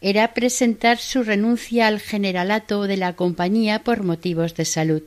era 0.00 0.34
presentar 0.34 0.98
su 0.98 1.22
renuncia 1.22 1.86
al 1.86 1.98
generalato 1.98 2.82
de 2.82 2.98
la 2.98 3.14
compañía 3.14 3.82
por 3.84 4.02
motivos 4.02 4.54
de 4.54 4.66
salud, 4.66 5.02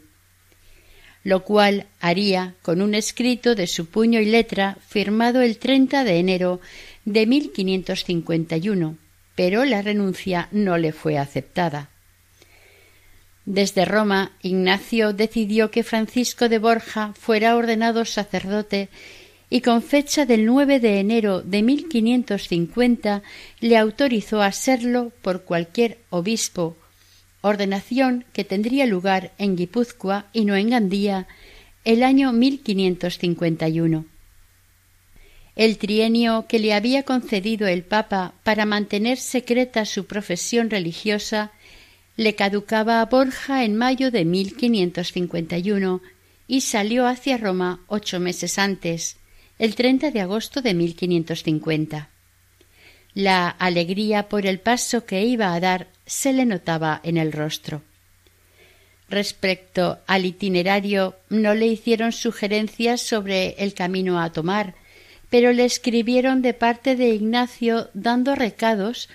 lo 1.24 1.44
cual 1.44 1.86
haría 2.00 2.56
con 2.64 2.82
un 2.82 2.96
escrito 2.96 3.54
de 3.54 3.68
su 3.68 3.86
puño 3.86 4.20
y 4.20 4.26
letra 4.26 4.78
firmado 4.88 5.42
el 5.42 5.60
30 5.60 6.04
de 6.04 6.18
enero 6.18 6.62
de 7.06 7.28
1551, 7.28 8.98
pero 9.36 9.66
la 9.66 9.84
renuncia 9.84 10.48
no 10.52 10.80
le 10.80 10.94
fue 10.94 11.20
aceptada. 11.20 11.90
Desde 13.46 13.86
Roma, 13.86 14.32
Ignacio 14.42 15.14
decidió 15.14 15.70
que 15.70 15.84
Francisco 15.84 16.50
de 16.50 16.58
Borja 16.58 17.14
fuera 17.14 17.56
ordenado 17.56 18.04
sacerdote 18.04 18.90
y 19.50 19.62
con 19.62 19.82
fecha 19.82 20.26
del 20.26 20.46
9 20.46 20.80
de 20.80 21.00
enero 21.00 21.42
de 21.42 21.62
1550 21.62 23.24
le 23.62 23.78
autorizó 23.78 24.42
a 24.42 24.52
serlo 24.52 25.12
por 25.22 25.44
cualquier 25.44 26.00
obispo, 26.10 26.76
ordenación 27.42 28.26
que 28.34 28.44
tendría 28.44 28.86
lugar 28.86 29.32
en 29.38 29.56
Guipúzcoa 29.56 30.26
y 30.34 30.46
no 30.46 30.56
en 30.56 30.70
Gandía 30.70 31.28
el 31.86 32.04
año 32.04 32.34
1551. 32.34 34.06
El 35.56 35.78
trienio 35.78 36.46
que 36.48 36.60
le 36.60 36.74
había 36.74 37.04
concedido 37.04 37.68
el 37.68 37.84
Papa 37.84 38.34
para 38.44 38.66
mantener 38.66 39.18
secreta 39.18 39.86
su 39.86 40.06
profesión 40.06 40.70
religiosa 40.70 41.52
le 42.18 42.36
caducaba 42.36 43.00
a 43.00 43.06
Borja 43.06 43.64
en 43.64 43.76
mayo 43.76 44.12
de 44.12 44.26
1551 44.26 46.02
y 46.48 46.62
salió 46.62 47.08
hacia 47.08 47.38
Roma 47.38 47.84
ocho 47.88 48.20
meses 48.20 48.60
antes, 48.60 49.18
el 49.60 49.76
30 49.76 50.12
de 50.12 50.22
agosto 50.22 50.62
de 50.62 50.74
1550. 50.74 52.10
La 53.14 53.50
alegría 53.50 54.30
por 54.30 54.46
el 54.46 54.60
paso 54.60 55.06
que 55.06 55.24
iba 55.24 55.54
a 55.54 55.60
dar 55.60 55.88
se 56.06 56.34
le 56.34 56.46
notaba 56.46 57.02
en 57.04 57.18
el 57.18 57.32
rostro. 57.32 57.82
Respecto 59.10 60.00
al 60.06 60.26
itinerario, 60.26 61.16
no 61.30 61.54
le 61.56 61.68
hicieron 61.68 62.12
sugerencias 62.12 63.02
sobre 63.02 63.56
el 63.58 63.74
camino 63.74 64.22
a 64.22 64.32
tomar, 64.32 64.76
pero 65.30 65.54
le 65.54 65.66
escribieron 65.66 66.42
de 66.42 66.54
parte 66.54 66.96
de 66.96 67.10
Ignacio 67.10 67.90
dando 67.94 68.36
recados, 68.36 69.10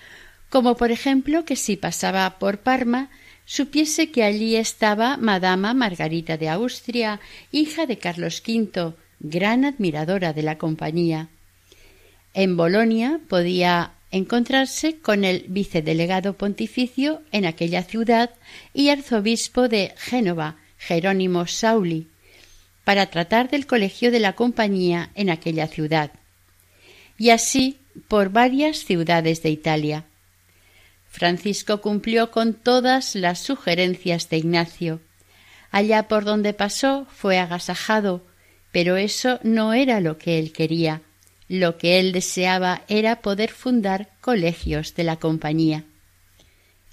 como 0.51 0.77
por 0.77 0.91
ejemplo 0.91 1.45
que 1.45 1.57
si 1.57 1.77
pasaba 1.77 2.39
por 2.39 2.59
Parma, 2.59 3.11
supiese 3.45 4.11
que 4.11 4.25
allí 4.25 4.57
estaba 4.57 5.17
Madama 5.17 5.75
Margarita 5.75 6.37
de 6.37 6.49
Austria, 6.49 7.21
hija 7.51 7.87
de 7.87 7.99
Carlos 7.99 8.43
V, 8.47 8.95
gran 9.23 9.65
admiradora 9.65 10.33
de 10.33 10.43
la 10.43 10.59
compañía. 10.59 11.29
En 12.35 12.57
Bolonia 12.57 13.21
podía 13.29 13.93
encontrarse 14.11 14.99
con 14.99 15.25
el 15.25 15.47
vicedelegado 15.49 16.35
pontificio 16.35 17.23
en 17.31 17.47
aquella 17.47 17.83
ciudad 17.83 18.31
y 18.75 18.91
arzobispo 18.91 19.69
de 19.69 19.95
Génova, 19.97 20.57
Jerónimo 20.77 21.47
Sauli, 21.47 22.09
para 22.85 23.07
tratar 23.07 23.49
del 23.49 23.67
colegio 23.67 24.11
de 24.11 24.21
la 24.21 24.35
compañía 24.35 25.11
en 25.15 25.31
aquella 25.31 25.69
ciudad, 25.69 26.11
y 27.17 27.31
así 27.31 27.79
por 28.09 28.31
varias 28.31 28.79
ciudades 28.79 29.43
de 29.43 29.51
Italia. 29.51 30.05
Francisco 31.09 31.81
cumplió 31.81 32.31
con 32.31 32.55
todas 32.55 33.15
las 33.15 33.39
sugerencias 33.39 34.29
de 34.31 34.39
Ignacio. 34.39 35.01
Allá 35.71 36.09
por 36.09 36.25
donde 36.25 36.55
pasó 36.55 37.07
fue 37.15 37.39
agasajado, 37.39 38.23
pero 38.73 38.97
eso 38.97 39.39
no 39.43 39.75
era 39.75 40.01
lo 40.01 40.19
que 40.19 40.39
él 40.39 40.53
quería. 40.53 41.03
Lo 41.49 41.77
que 41.77 42.01
él 42.01 42.13
deseaba 42.13 42.83
era 42.89 43.21
poder 43.21 43.51
fundar 43.51 44.09
colegios 44.21 44.95
de 44.95 45.05
la 45.05 45.17
compañía. 45.17 45.85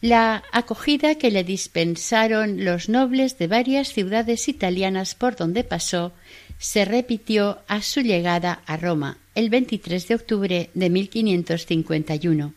La 0.02 0.44
acogida 0.52 1.16
que 1.16 1.32
le 1.32 1.44
dispensaron 1.44 2.64
los 2.64 2.88
nobles 2.88 3.38
de 3.38 3.48
varias 3.48 3.90
ciudades 3.90 4.48
italianas 4.48 5.16
por 5.16 5.36
donde 5.36 5.64
pasó 5.64 6.14
se 6.58 6.86
repitió 6.86 7.60
a 7.68 7.82
su 7.82 8.02
llegada 8.02 8.62
a 8.66 8.78
Roma 8.78 9.18
el 9.36 9.50
23 9.50 10.08
de 10.08 10.16
octubre 10.16 10.70
de 10.74 10.90
1551. 10.90 12.54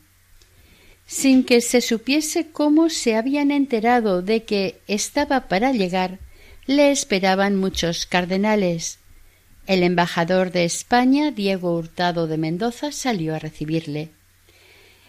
Sin 1.06 1.44
que 1.44 1.60
se 1.60 1.80
supiese 1.80 2.50
cómo 2.50 2.90
se 2.90 3.16
habían 3.16 3.50
enterado 3.50 4.22
de 4.22 4.44
que 4.44 4.80
estaba 4.86 5.48
para 5.48 5.72
llegar, 5.72 6.18
le 6.66 6.90
esperaban 6.90 7.56
muchos 7.56 8.06
cardenales. 8.06 8.98
El 9.66 9.82
embajador 9.82 10.50
de 10.50 10.64
España, 10.64 11.30
Diego 11.30 11.76
Hurtado 11.76 12.26
de 12.26 12.36
Mendoza, 12.36 12.90
salió 12.90 13.34
a 13.34 13.38
recibirle. 13.38 14.10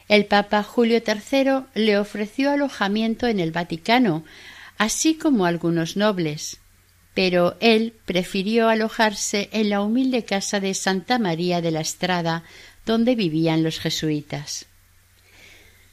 El 0.07 0.25
Papa 0.25 0.63
Julio 0.63 1.01
III 1.05 1.65
le 1.73 1.97
ofreció 1.97 2.51
alojamiento 2.51 3.27
en 3.27 3.39
el 3.39 3.51
Vaticano, 3.51 4.23
así 4.77 5.15
como 5.15 5.45
algunos 5.45 5.97
nobles, 5.97 6.59
pero 7.13 7.55
él 7.59 7.93
prefirió 8.05 8.69
alojarse 8.69 9.49
en 9.51 9.69
la 9.69 9.81
humilde 9.81 10.25
casa 10.25 10.59
de 10.59 10.73
Santa 10.73 11.19
María 11.19 11.61
de 11.61 11.71
la 11.71 11.81
Estrada, 11.81 12.43
donde 12.85 13.15
vivían 13.15 13.63
los 13.63 13.79
jesuitas. 13.79 14.65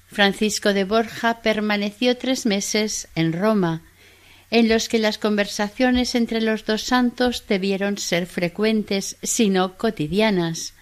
Francisco 0.09 0.73
de 0.73 0.85
Borja 0.85 1.41
permaneció 1.41 2.17
tres 2.17 2.47
meses 2.47 3.09
en 3.15 3.33
Roma, 3.33 3.83
en 4.51 4.69
los 4.69 4.89
que 4.89 4.99
las 4.99 5.19
conversaciones 5.19 6.15
entre 6.15 6.41
los 6.41 6.65
dos 6.65 6.83
santos 6.83 7.45
debieron 7.49 7.99
ser 7.99 8.27
frecuentes, 8.27 9.17
si 9.23 9.49
no 9.49 9.77
cotidianas, 9.79 10.75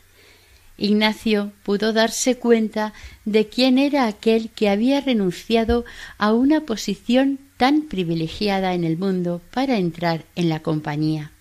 Ignacio 0.78 1.52
pudo 1.64 1.92
darse 1.92 2.36
cuenta 2.36 2.94
de 3.24 3.48
quién 3.48 3.78
era 3.78 4.06
aquel 4.06 4.50
que 4.50 4.68
había 4.68 5.00
renunciado 5.00 5.84
a 6.18 6.32
una 6.32 6.60
posición 6.60 7.40
tan 7.56 7.82
privilegiada 7.82 8.72
en 8.74 8.84
el 8.84 8.96
mundo 8.96 9.42
para 9.50 9.76
entrar 9.76 10.24
en 10.36 10.48
la 10.48 10.60
compañía. 10.60 11.32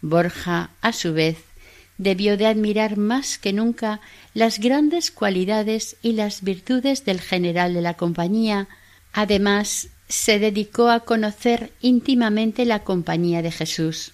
Borja, 0.00 0.70
a 0.80 0.92
su 0.92 1.14
vez, 1.14 1.38
debió 1.98 2.36
de 2.36 2.46
admirar 2.46 2.96
más 2.96 3.38
que 3.38 3.52
nunca 3.52 4.00
las 4.34 4.58
grandes 4.58 5.12
cualidades 5.12 5.96
y 6.02 6.14
las 6.14 6.42
virtudes 6.42 7.04
del 7.04 7.20
general 7.20 7.74
de 7.74 7.82
la 7.82 7.94
compañía. 7.94 8.66
Además, 9.12 9.88
se 10.12 10.38
dedicó 10.38 10.90
a 10.90 11.00
conocer 11.00 11.72
íntimamente 11.80 12.66
la 12.66 12.84
compañía 12.84 13.40
de 13.40 13.50
Jesús. 13.50 14.12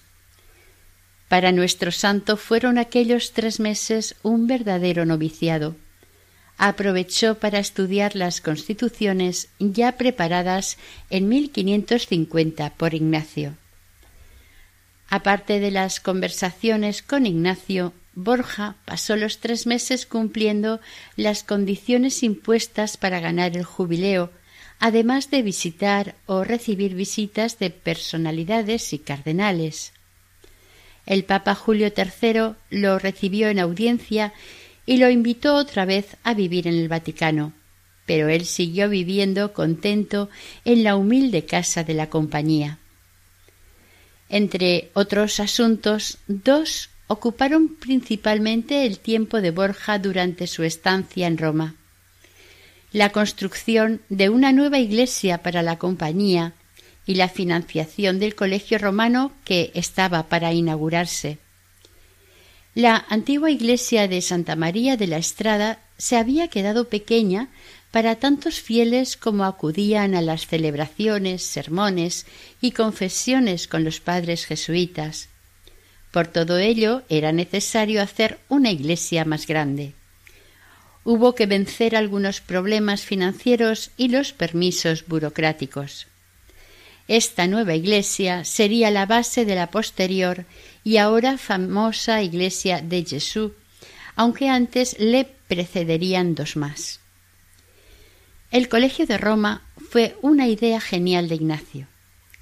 Para 1.27 1.51
nuestro 1.51 1.91
santo 1.91 2.37
fueron 2.37 2.77
aquellos 2.77 3.33
tres 3.33 3.59
meses 3.59 4.15
un 4.23 4.47
verdadero 4.47 5.05
noviciado. 5.05 5.75
Aprovechó 6.57 7.35
para 7.35 7.59
estudiar 7.59 8.15
las 8.15 8.39
constituciones 8.39 9.49
ya 9.59 9.97
preparadas 9.97 10.77
en 11.09 11.27
1550 11.27 12.75
por 12.75 12.93
Ignacio. 12.93 13.57
Aparte 15.09 15.59
de 15.59 15.71
las 15.71 15.99
conversaciones 15.99 17.03
con 17.03 17.25
Ignacio, 17.25 17.91
Borja 18.15 18.77
pasó 18.85 19.17
los 19.17 19.39
tres 19.39 19.67
meses 19.67 20.05
cumpliendo 20.05 20.79
las 21.17 21.43
condiciones 21.43 22.23
impuestas 22.23 22.95
para 22.95 23.19
ganar 23.19 23.57
el 23.57 23.65
jubileo, 23.65 24.31
además 24.79 25.29
de 25.29 25.41
visitar 25.41 26.15
o 26.25 26.43
recibir 26.43 26.95
visitas 26.95 27.59
de 27.59 27.69
personalidades 27.69 28.93
y 28.93 28.99
cardenales. 28.99 29.93
El 31.05 31.23
Papa 31.23 31.55
Julio 31.55 31.91
III 31.95 32.55
lo 32.69 32.99
recibió 32.99 33.49
en 33.49 33.59
audiencia 33.59 34.33
y 34.85 34.97
lo 34.97 35.09
invitó 35.09 35.55
otra 35.55 35.85
vez 35.85 36.17
a 36.23 36.33
vivir 36.33 36.67
en 36.67 36.75
el 36.75 36.87
Vaticano, 36.87 37.53
pero 38.05 38.29
él 38.29 38.45
siguió 38.45 38.89
viviendo 38.89 39.53
contento 39.53 40.29
en 40.65 40.83
la 40.83 40.95
humilde 40.95 41.45
casa 41.45 41.83
de 41.83 41.93
la 41.93 42.09
compañía. 42.09 42.79
Entre 44.29 44.89
otros 44.93 45.39
asuntos, 45.39 46.19
dos 46.27 46.89
ocuparon 47.07 47.75
principalmente 47.75 48.85
el 48.85 48.99
tiempo 48.99 49.41
de 49.41 49.51
Borja 49.51 49.97
durante 49.97 50.45
su 50.45 50.63
estancia 50.63 51.25
en 51.25 51.37
Roma. 51.37 51.75
La 52.91 53.11
construcción 53.11 54.01
de 54.09 54.29
una 54.29 54.51
nueva 54.51 54.79
iglesia 54.79 55.43
para 55.43 55.61
la 55.61 55.77
compañía 55.77 56.53
y 57.05 57.15
la 57.15 57.29
financiación 57.29 58.19
del 58.19 58.33
colegio 58.33 58.79
romano 58.79 59.31
que 59.43 59.71
estaba 59.75 60.23
para 60.23 60.53
inaugurarse. 60.53 61.37
La 62.73 63.05
antigua 63.09 63.51
iglesia 63.51 64.07
de 64.07 64.21
Santa 64.21 64.55
María 64.55 64.97
de 64.97 65.05
la 65.05 65.17
Estrada 65.17 65.79
se 65.97 66.17
había 66.17 66.47
quedado 66.47 66.87
pequeña 66.87 67.49
para 67.91 68.15
tantos 68.15 68.59
fieles 68.59 69.17
como 69.17 69.45
acudían 69.45 70.15
a 70.15 70.21
las 70.21 70.47
celebraciones, 70.47 71.43
sermones 71.43 72.25
y 72.59 72.71
confesiones 72.71 73.67
con 73.67 73.83
los 73.83 73.99
padres 73.99 74.45
jesuitas. 74.45 75.29
Por 76.11 76.27
todo 76.27 76.57
ello 76.57 77.03
era 77.09 77.31
necesario 77.31 78.01
hacer 78.01 78.39
una 78.49 78.71
iglesia 78.71 79.25
más 79.25 79.45
grande. 79.45 79.93
Hubo 81.11 81.33
que 81.33 81.47
vencer 81.47 81.95
algunos 81.95 82.39
problemas 82.39 83.01
financieros 83.01 83.89
y 83.97 84.09
los 84.09 84.31
permisos 84.31 85.07
burocráticos. 85.07 86.05
Esta 87.07 87.47
nueva 87.47 87.73
iglesia 87.73 88.45
sería 88.45 88.91
la 88.91 89.07
base 89.07 89.43
de 89.43 89.55
la 89.55 89.71
posterior 89.71 90.45
y 90.83 90.97
ahora 90.97 91.39
famosa 91.39 92.21
iglesia 92.21 92.83
de 92.83 93.03
Jesús, 93.03 93.53
aunque 94.15 94.49
antes 94.49 94.99
le 94.99 95.25
precederían 95.47 96.35
dos 96.35 96.55
más. 96.55 96.99
El 98.51 98.69
Colegio 98.69 99.07
de 99.07 99.17
Roma 99.17 99.63
fue 99.89 100.15
una 100.21 100.47
idea 100.47 100.79
genial 100.79 101.27
de 101.27 101.33
Ignacio. 101.33 101.87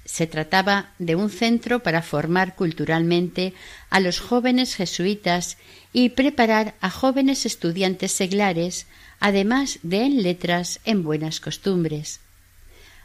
Se 0.04 0.26
trataba 0.26 0.92
de 0.98 1.16
un 1.16 1.30
centro 1.30 1.82
para 1.82 2.02
formar 2.02 2.54
culturalmente 2.54 3.54
a 3.88 3.98
los 4.00 4.20
jóvenes 4.20 4.74
jesuitas 4.74 5.56
y 5.92 6.10
preparar 6.10 6.74
a 6.80 6.90
jóvenes 6.90 7.46
estudiantes 7.46 8.12
seglares, 8.12 8.86
además 9.20 9.78
de 9.82 10.02
en 10.02 10.22
letras 10.22 10.80
en 10.84 11.02
buenas 11.02 11.40
costumbres. 11.40 12.20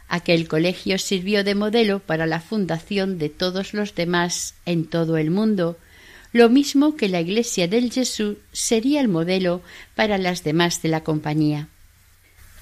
Aquel 0.08 0.48
colegio 0.48 0.98
sirvió 0.98 1.44
de 1.44 1.54
modelo 1.54 2.00
para 2.00 2.26
la 2.26 2.40
fundación 2.40 3.18
de 3.18 3.30
todos 3.30 3.72
los 3.72 3.94
demás 3.94 4.54
en 4.66 4.84
todo 4.84 5.16
el 5.16 5.30
mundo, 5.30 5.78
lo 6.32 6.50
mismo 6.50 6.96
que 6.96 7.08
la 7.08 7.20
iglesia 7.20 7.68
del 7.68 7.92
Jesús 7.92 8.36
sería 8.52 9.00
el 9.00 9.08
modelo 9.08 9.62
para 9.94 10.18
las 10.18 10.44
demás 10.44 10.82
de 10.82 10.88
la 10.88 11.02
compañía. 11.02 11.68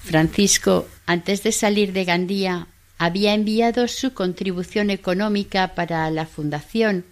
Francisco, 0.03 0.87
antes 1.05 1.43
de 1.43 1.51
salir 1.51 1.91
de 1.91 2.05
Gandía, 2.05 2.67
había 2.97 3.33
enviado 3.33 3.87
su 3.87 4.13
contribución 4.13 4.89
económica 4.89 5.75
para 5.75 6.09
la 6.11 6.25
fundación 6.25 7.03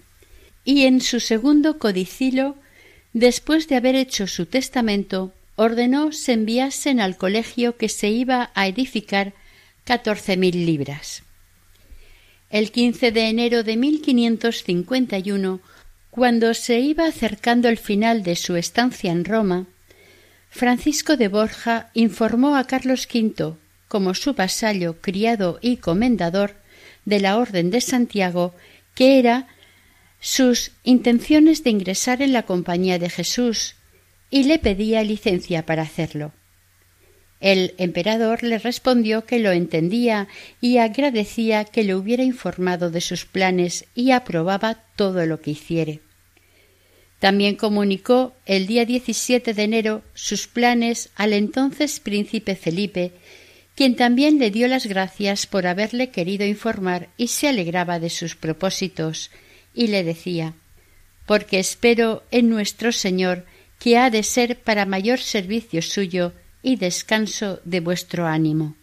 y 0.63 0.83
en 0.83 1.01
su 1.01 1.19
segundo 1.19 1.79
codicilo, 1.79 2.55
después 3.13 3.67
de 3.67 3.75
haber 3.75 3.95
hecho 3.95 4.27
su 4.27 4.45
testamento, 4.45 5.33
ordenó 5.55 6.11
se 6.11 6.33
enviasen 6.33 6.99
al 6.99 7.17
colegio 7.17 7.77
que 7.77 7.89
se 7.89 8.09
iba 8.09 8.51
a 8.55 8.67
edificar 8.67 9.33
catorce 9.83 10.37
mil 10.37 10.65
libras. 10.65 11.23
El 12.49 12.71
15 12.71 13.11
de 13.11 13.29
enero 13.29 13.63
de 13.63 13.77
1551, 13.77 15.61
cuando 16.09 16.53
se 16.53 16.79
iba 16.79 17.05
acercando 17.05 17.69
el 17.69 17.77
final 17.77 18.23
de 18.23 18.35
su 18.35 18.55
estancia 18.55 19.11
en 19.11 19.23
Roma, 19.23 19.67
Francisco 20.49 21.15
de 21.15 21.29
Borja 21.29 21.89
informó 21.93 22.57
a 22.57 22.65
Carlos 22.65 23.07
V, 23.11 23.55
como 23.87 24.13
su 24.13 24.33
vasallo, 24.33 24.99
criado 24.99 25.59
y 25.61 25.77
comendador 25.77 26.55
de 27.05 27.21
la 27.21 27.37
Orden 27.37 27.71
de 27.71 27.79
Santiago, 27.79 28.53
que 28.93 29.17
era 29.17 29.47
sus 30.21 30.71
intenciones 30.83 31.63
de 31.63 31.71
ingresar 31.71 32.21
en 32.21 32.31
la 32.31 32.43
Compañía 32.43 32.99
de 32.99 33.09
Jesús 33.09 33.75
y 34.29 34.43
le 34.43 34.59
pedía 34.59 35.03
licencia 35.03 35.65
para 35.65 35.81
hacerlo. 35.81 36.31
El 37.41 37.73
emperador 37.79 38.43
le 38.43 38.59
respondió 38.59 39.25
que 39.25 39.39
lo 39.39 39.51
entendía 39.51 40.27
y 40.61 40.77
agradecía 40.77 41.65
que 41.65 41.83
le 41.83 41.95
hubiera 41.95 42.23
informado 42.23 42.91
de 42.91 43.01
sus 43.01 43.25
planes 43.25 43.85
y 43.95 44.11
aprobaba 44.11 44.83
todo 44.95 45.25
lo 45.25 45.41
que 45.41 45.51
hiciere. 45.51 46.01
También 47.17 47.55
comunicó 47.55 48.33
el 48.45 48.67
día 48.67 48.85
17 48.85 49.55
de 49.55 49.63
enero 49.63 50.03
sus 50.13 50.47
planes 50.47 51.09
al 51.15 51.33
entonces 51.33 51.99
príncipe 51.99 52.55
Felipe, 52.55 53.11
quien 53.75 53.95
también 53.95 54.37
le 54.37 54.51
dio 54.51 54.67
las 54.67 54.85
gracias 54.85 55.47
por 55.47 55.65
haberle 55.65 56.09
querido 56.09 56.45
informar 56.45 57.09
y 57.17 57.27
se 57.27 57.47
alegraba 57.47 57.99
de 57.99 58.11
sus 58.11 58.35
propósitos, 58.35 59.31
y 59.73 59.87
le 59.87 60.03
decía 60.03 60.53
Porque 61.25 61.59
espero 61.59 62.23
en 62.31 62.49
nuestro 62.49 62.91
Señor 62.91 63.45
que 63.79 63.97
ha 63.97 64.09
de 64.09 64.23
ser 64.23 64.59
para 64.59 64.85
mayor 64.85 65.19
servicio 65.19 65.81
suyo 65.81 66.33
y 66.61 66.75
descanso 66.75 67.59
de 67.65 67.79
vuestro 67.79 68.27
ánimo. 68.27 68.75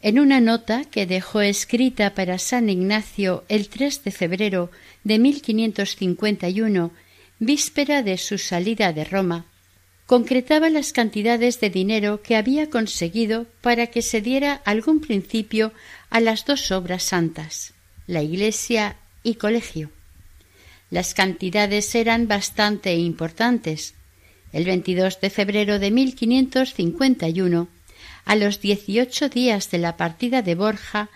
En 0.00 0.20
una 0.20 0.40
nota 0.40 0.84
que 0.84 1.06
dejó 1.06 1.40
escrita 1.40 2.14
para 2.14 2.38
San 2.38 2.68
Ignacio 2.68 3.44
el 3.48 3.68
3 3.68 4.04
de 4.04 4.10
febrero 4.12 4.70
de 5.02 5.18
1551, 5.18 6.92
víspera 7.40 8.04
de 8.04 8.16
su 8.16 8.38
salida 8.38 8.92
de 8.92 9.04
Roma, 9.04 9.46
concretaba 10.06 10.70
las 10.70 10.92
cantidades 10.92 11.60
de 11.60 11.70
dinero 11.70 12.22
que 12.22 12.36
había 12.36 12.70
conseguido 12.70 13.46
para 13.60 13.88
que 13.88 14.02
se 14.02 14.20
diera 14.20 14.62
algún 14.64 15.00
principio 15.00 15.72
a 16.10 16.20
las 16.20 16.44
dos 16.44 16.70
obras 16.70 17.02
santas, 17.02 17.74
la 18.08 18.22
iglesia 18.22 18.96
y 19.22 19.34
colegio. 19.34 19.92
Las 20.90 21.14
cantidades 21.14 21.94
eran 21.94 22.26
bastante 22.26 22.96
importantes, 22.96 23.94
el 24.52 24.64
22 24.64 25.20
de 25.20 25.30
febrero 25.30 25.78
de 25.78 25.90
1551, 25.90 27.68
a 28.24 28.34
los 28.34 28.60
dieciocho 28.60 29.28
días 29.28 29.70
de 29.70 29.78
la 29.78 29.96
partida 29.96 30.42
de 30.42 30.54
Borja, 30.54 31.10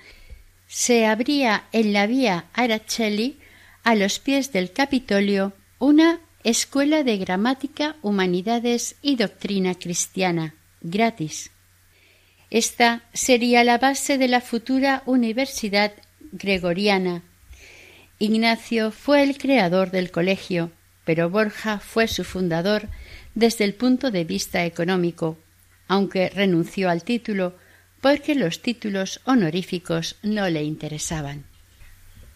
se 0.69 1.07
abría 1.07 1.65
en 1.73 1.93
la 1.93 2.07
vía 2.07 2.45
Araceli, 2.53 3.39
a 3.83 3.95
los 3.95 4.19
pies 4.19 4.53
del 4.53 4.73
Capitolio, 4.73 5.55
una 5.79 6.21
escuela 6.45 7.05
de 7.05 7.17
gramática, 7.17 7.97
humanidades 8.03 8.97
y 9.03 9.17
doctrina 9.17 9.75
cristiana, 9.75 10.55
gratis. 10.83 11.51
Esta 12.51 13.03
sería 13.15 13.65
la 13.65 13.79
base 13.79 14.19
de 14.19 14.29
la 14.29 14.43
futura 14.43 15.03
Universidad 15.07 15.93
Gregoriana. 16.33 17.23
Ignacio 18.19 18.91
fue 18.91 19.23
el 19.23 19.39
creador 19.39 19.91
del 19.91 20.11
colegio, 20.11 20.71
pero 21.05 21.31
Borja 21.31 21.79
fue 21.79 22.09
su 22.09 22.25
fundador 22.25 22.89
desde 23.35 23.65
el 23.65 23.75
punto 23.75 24.11
de 24.11 24.25
vista 24.25 24.65
económico, 24.65 25.39
aunque 25.89 26.31
renunció 26.31 26.91
al 26.91 27.05
título 27.05 27.55
porque 28.01 28.35
los 28.35 28.63
títulos 28.63 29.21
honoríficos 29.25 30.17
no 30.23 30.49
le 30.51 30.65
interesaban. 30.65 31.45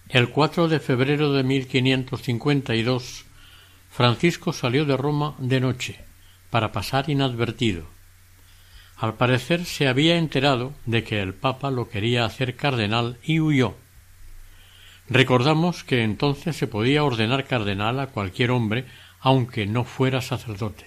El 0.08 0.30
4 0.30 0.68
de 0.68 0.78
febrero 0.78 1.32
de 1.32 1.42
1552, 1.42 3.24
Francisco 3.90 4.52
salió 4.52 4.84
de 4.84 4.96
Roma 4.96 5.34
de 5.38 5.60
noche 5.60 6.04
para 6.50 6.70
pasar 6.70 7.10
inadvertido. 7.10 7.86
Al 8.96 9.14
parecer 9.14 9.64
se 9.64 9.88
había 9.88 10.16
enterado 10.16 10.72
de 10.86 11.02
que 11.02 11.20
el 11.20 11.34
Papa 11.34 11.70
lo 11.70 11.88
quería 11.88 12.24
hacer 12.24 12.54
cardenal 12.56 13.18
y 13.24 13.40
huyó. 13.40 13.74
Recordamos 15.08 15.84
que 15.84 16.02
entonces 16.02 16.56
se 16.56 16.66
podía 16.66 17.04
ordenar 17.04 17.46
cardenal 17.46 18.00
a 18.00 18.08
cualquier 18.08 18.50
hombre 18.50 18.86
aunque 19.20 19.66
no 19.66 19.84
fuera 19.84 20.20
sacerdote. 20.20 20.86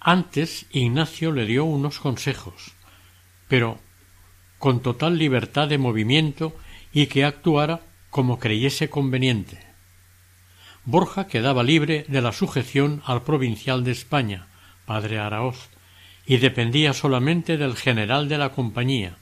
Antes 0.00 0.66
Ignacio 0.70 1.32
le 1.32 1.46
dio 1.46 1.64
unos 1.64 1.98
consejos, 1.98 2.72
pero 3.48 3.78
con 4.58 4.80
total 4.80 5.18
libertad 5.18 5.68
de 5.68 5.78
movimiento 5.78 6.54
y 6.92 7.06
que 7.06 7.24
actuara 7.24 7.80
como 8.10 8.38
creyese 8.38 8.90
conveniente. 8.90 9.58
Borja 10.84 11.26
quedaba 11.26 11.62
libre 11.62 12.04
de 12.08 12.20
la 12.22 12.32
sujeción 12.32 13.02
al 13.04 13.22
provincial 13.22 13.84
de 13.84 13.92
España, 13.92 14.48
padre 14.86 15.18
Araoz, 15.18 15.68
y 16.26 16.38
dependía 16.38 16.92
solamente 16.92 17.56
del 17.56 17.76
general 17.76 18.28
de 18.28 18.38
la 18.38 18.50
compañía, 18.50 19.16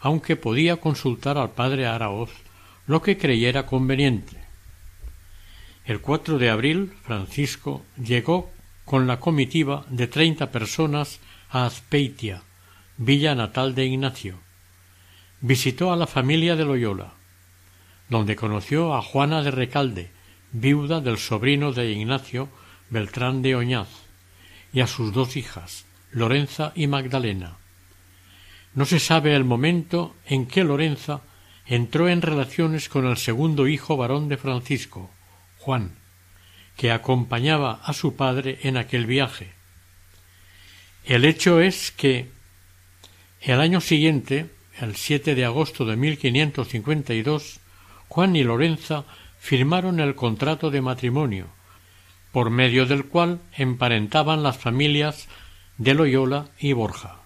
aunque 0.00 0.36
podía 0.36 0.76
consultar 0.76 1.38
al 1.38 1.50
padre 1.50 1.86
Araoz 1.86 2.30
lo 2.88 3.02
que 3.02 3.18
creyera 3.18 3.66
conveniente. 3.66 4.38
El 5.84 6.00
4 6.00 6.38
de 6.38 6.50
abril 6.50 6.92
Francisco 7.02 7.84
llegó 8.02 8.50
con 8.86 9.06
la 9.06 9.20
comitiva 9.20 9.84
de 9.90 10.06
treinta 10.06 10.50
personas 10.50 11.20
a 11.50 11.66
Azpeitia, 11.66 12.42
villa 12.96 13.34
natal 13.34 13.74
de 13.74 13.84
Ignacio. 13.84 14.40
Visitó 15.42 15.92
a 15.92 15.96
la 15.96 16.06
familia 16.06 16.56
de 16.56 16.64
Loyola, 16.64 17.12
donde 18.08 18.36
conoció 18.36 18.94
a 18.94 19.02
Juana 19.02 19.42
de 19.42 19.50
Recalde, 19.50 20.10
viuda 20.52 21.02
del 21.02 21.18
sobrino 21.18 21.72
de 21.72 21.92
Ignacio, 21.92 22.48
Beltrán 22.88 23.42
de 23.42 23.54
Oñaz, 23.54 23.88
y 24.72 24.80
a 24.80 24.86
sus 24.86 25.12
dos 25.12 25.36
hijas, 25.36 25.84
Lorenza 26.10 26.72
y 26.74 26.86
Magdalena. 26.86 27.58
No 28.74 28.86
se 28.86 28.98
sabe 28.98 29.36
el 29.36 29.44
momento 29.44 30.16
en 30.26 30.46
que 30.46 30.64
Lorenza 30.64 31.20
entró 31.68 32.08
en 32.08 32.22
relaciones 32.22 32.88
con 32.88 33.06
el 33.06 33.18
segundo 33.18 33.68
hijo 33.68 33.96
varón 33.96 34.28
de 34.28 34.38
Francisco, 34.38 35.10
Juan, 35.58 35.92
que 36.76 36.90
acompañaba 36.90 37.80
a 37.84 37.92
su 37.92 38.16
padre 38.16 38.58
en 38.62 38.78
aquel 38.78 39.04
viaje. 39.04 39.52
El 41.04 41.24
hecho 41.26 41.60
es 41.60 41.90
que 41.90 42.30
el 43.42 43.60
año 43.60 43.80
siguiente, 43.80 44.50
el 44.80 44.96
7 44.96 45.34
de 45.34 45.44
agosto 45.44 45.84
de 45.84 45.96
1552, 45.96 47.60
Juan 48.08 48.34
y 48.34 48.44
Lorenza 48.44 49.04
firmaron 49.38 50.00
el 50.00 50.14
contrato 50.14 50.70
de 50.70 50.80
matrimonio, 50.80 51.48
por 52.32 52.50
medio 52.50 52.86
del 52.86 53.04
cual 53.04 53.40
emparentaban 53.56 54.42
las 54.42 54.56
familias 54.56 55.28
de 55.76 55.94
Loyola 55.94 56.48
y 56.58 56.72
Borja. 56.72 57.20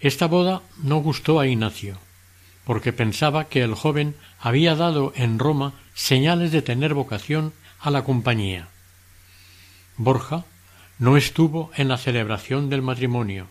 Esta 0.00 0.26
boda 0.26 0.62
no 0.82 0.98
gustó 0.98 1.40
a 1.40 1.46
Ignacio, 1.46 1.98
porque 2.68 2.92
pensaba 2.92 3.48
que 3.48 3.62
el 3.62 3.72
joven 3.72 4.14
había 4.38 4.76
dado 4.76 5.14
en 5.16 5.38
Roma 5.38 5.72
señales 5.94 6.52
de 6.52 6.60
tener 6.60 6.92
vocación 6.92 7.54
a 7.80 7.90
la 7.90 8.04
compañía. 8.04 8.68
Borja 9.96 10.44
no 10.98 11.16
estuvo 11.16 11.70
en 11.76 11.88
la 11.88 11.96
celebración 11.96 12.68
del 12.68 12.82
matrimonio, 12.82 13.46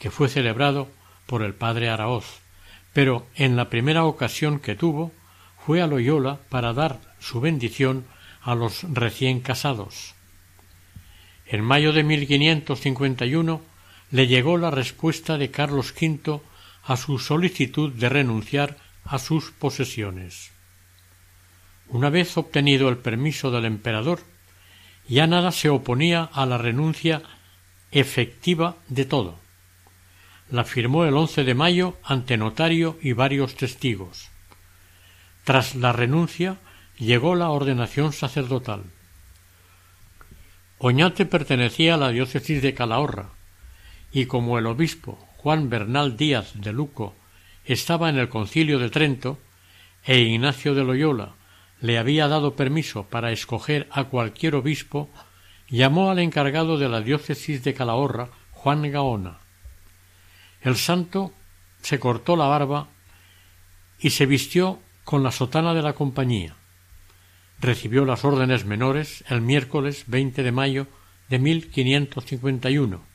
que 0.00 0.10
fue 0.10 0.28
celebrado 0.28 0.88
por 1.26 1.44
el 1.44 1.54
padre 1.54 1.88
Araoz, 1.88 2.40
pero 2.92 3.28
en 3.36 3.54
la 3.54 3.70
primera 3.70 4.06
ocasión 4.06 4.58
que 4.58 4.74
tuvo 4.74 5.12
fue 5.64 5.80
a 5.80 5.86
Loyola 5.86 6.40
para 6.48 6.72
dar 6.72 6.98
su 7.20 7.40
bendición 7.40 8.06
a 8.42 8.56
los 8.56 8.82
recién 8.92 9.38
casados. 9.38 10.16
En 11.46 11.62
mayo 11.62 11.92
de 11.92 12.02
1551 12.02 13.62
le 14.10 14.26
llegó 14.26 14.56
la 14.56 14.72
respuesta 14.72 15.38
de 15.38 15.52
Carlos 15.52 15.94
V 15.94 16.40
a 16.84 16.96
su 16.96 17.18
solicitud 17.18 17.92
de 17.92 18.08
renunciar 18.08 18.76
a 19.04 19.18
sus 19.18 19.50
posesiones. 19.50 20.50
Una 21.88 22.10
vez 22.10 22.36
obtenido 22.36 22.88
el 22.88 22.98
permiso 22.98 23.50
del 23.50 23.64
emperador, 23.64 24.20
ya 25.08 25.26
nada 25.26 25.52
se 25.52 25.68
oponía 25.68 26.22
a 26.32 26.46
la 26.46 26.58
renuncia 26.58 27.22
efectiva 27.90 28.76
de 28.88 29.04
todo. 29.04 29.40
la 30.50 30.64
firmó 30.64 31.06
el 31.06 31.14
11 31.14 31.44
de 31.44 31.54
mayo 31.54 31.96
ante 32.04 32.36
notario 32.36 32.98
y 33.00 33.14
varios 33.14 33.54
testigos. 33.54 34.28
Tras 35.44 35.74
la 35.74 35.92
renuncia 35.92 36.58
llegó 36.98 37.34
la 37.36 37.48
ordenación 37.48 38.12
sacerdotal. 38.12 38.84
Oñate 40.76 41.24
pertenecía 41.24 41.94
a 41.94 41.96
la 41.96 42.10
diócesis 42.10 42.60
de 42.60 42.74
Calahorra, 42.74 43.30
y 44.12 44.26
como 44.26 44.58
el 44.58 44.66
obispo 44.66 45.26
Juan 45.42 45.68
Bernal 45.68 46.16
Díaz 46.16 46.52
de 46.54 46.72
Luco 46.72 47.16
estaba 47.64 48.08
en 48.08 48.16
el 48.16 48.28
concilio 48.28 48.78
de 48.78 48.90
Trento, 48.90 49.40
e 50.04 50.20
Ignacio 50.20 50.72
de 50.74 50.84
Loyola 50.84 51.34
le 51.80 51.98
había 51.98 52.28
dado 52.28 52.54
permiso 52.54 53.08
para 53.08 53.32
escoger 53.32 53.88
a 53.90 54.04
cualquier 54.04 54.54
obispo, 54.54 55.10
llamó 55.68 56.12
al 56.12 56.20
encargado 56.20 56.78
de 56.78 56.88
la 56.88 57.00
diócesis 57.00 57.64
de 57.64 57.74
Calahorra, 57.74 58.28
Juan 58.52 58.88
Gaona. 58.92 59.40
El 60.60 60.76
santo 60.76 61.32
se 61.80 61.98
cortó 61.98 62.36
la 62.36 62.46
barba 62.46 62.86
y 63.98 64.10
se 64.10 64.26
vistió 64.26 64.78
con 65.02 65.24
la 65.24 65.32
sotana 65.32 65.74
de 65.74 65.82
la 65.82 65.94
compañía. 65.94 66.54
Recibió 67.58 68.04
las 68.04 68.24
órdenes 68.24 68.64
menores 68.64 69.24
el 69.28 69.40
miércoles 69.40 70.04
20 70.06 70.44
de 70.44 70.52
mayo 70.52 70.86
de 71.28 71.40
1551. 71.40 73.11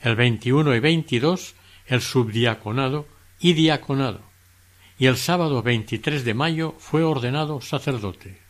El 0.00 0.16
21 0.16 0.74
y 0.74 0.80
22 0.80 1.54
el 1.86 2.00
subdiaconado 2.00 3.06
y 3.38 3.52
diaconado. 3.52 4.22
Y 4.96 5.06
el 5.06 5.16
sábado 5.16 5.62
23 5.62 6.24
de 6.24 6.34
mayo 6.34 6.74
fue 6.78 7.02
ordenado 7.02 7.60
sacerdote. 7.60 8.40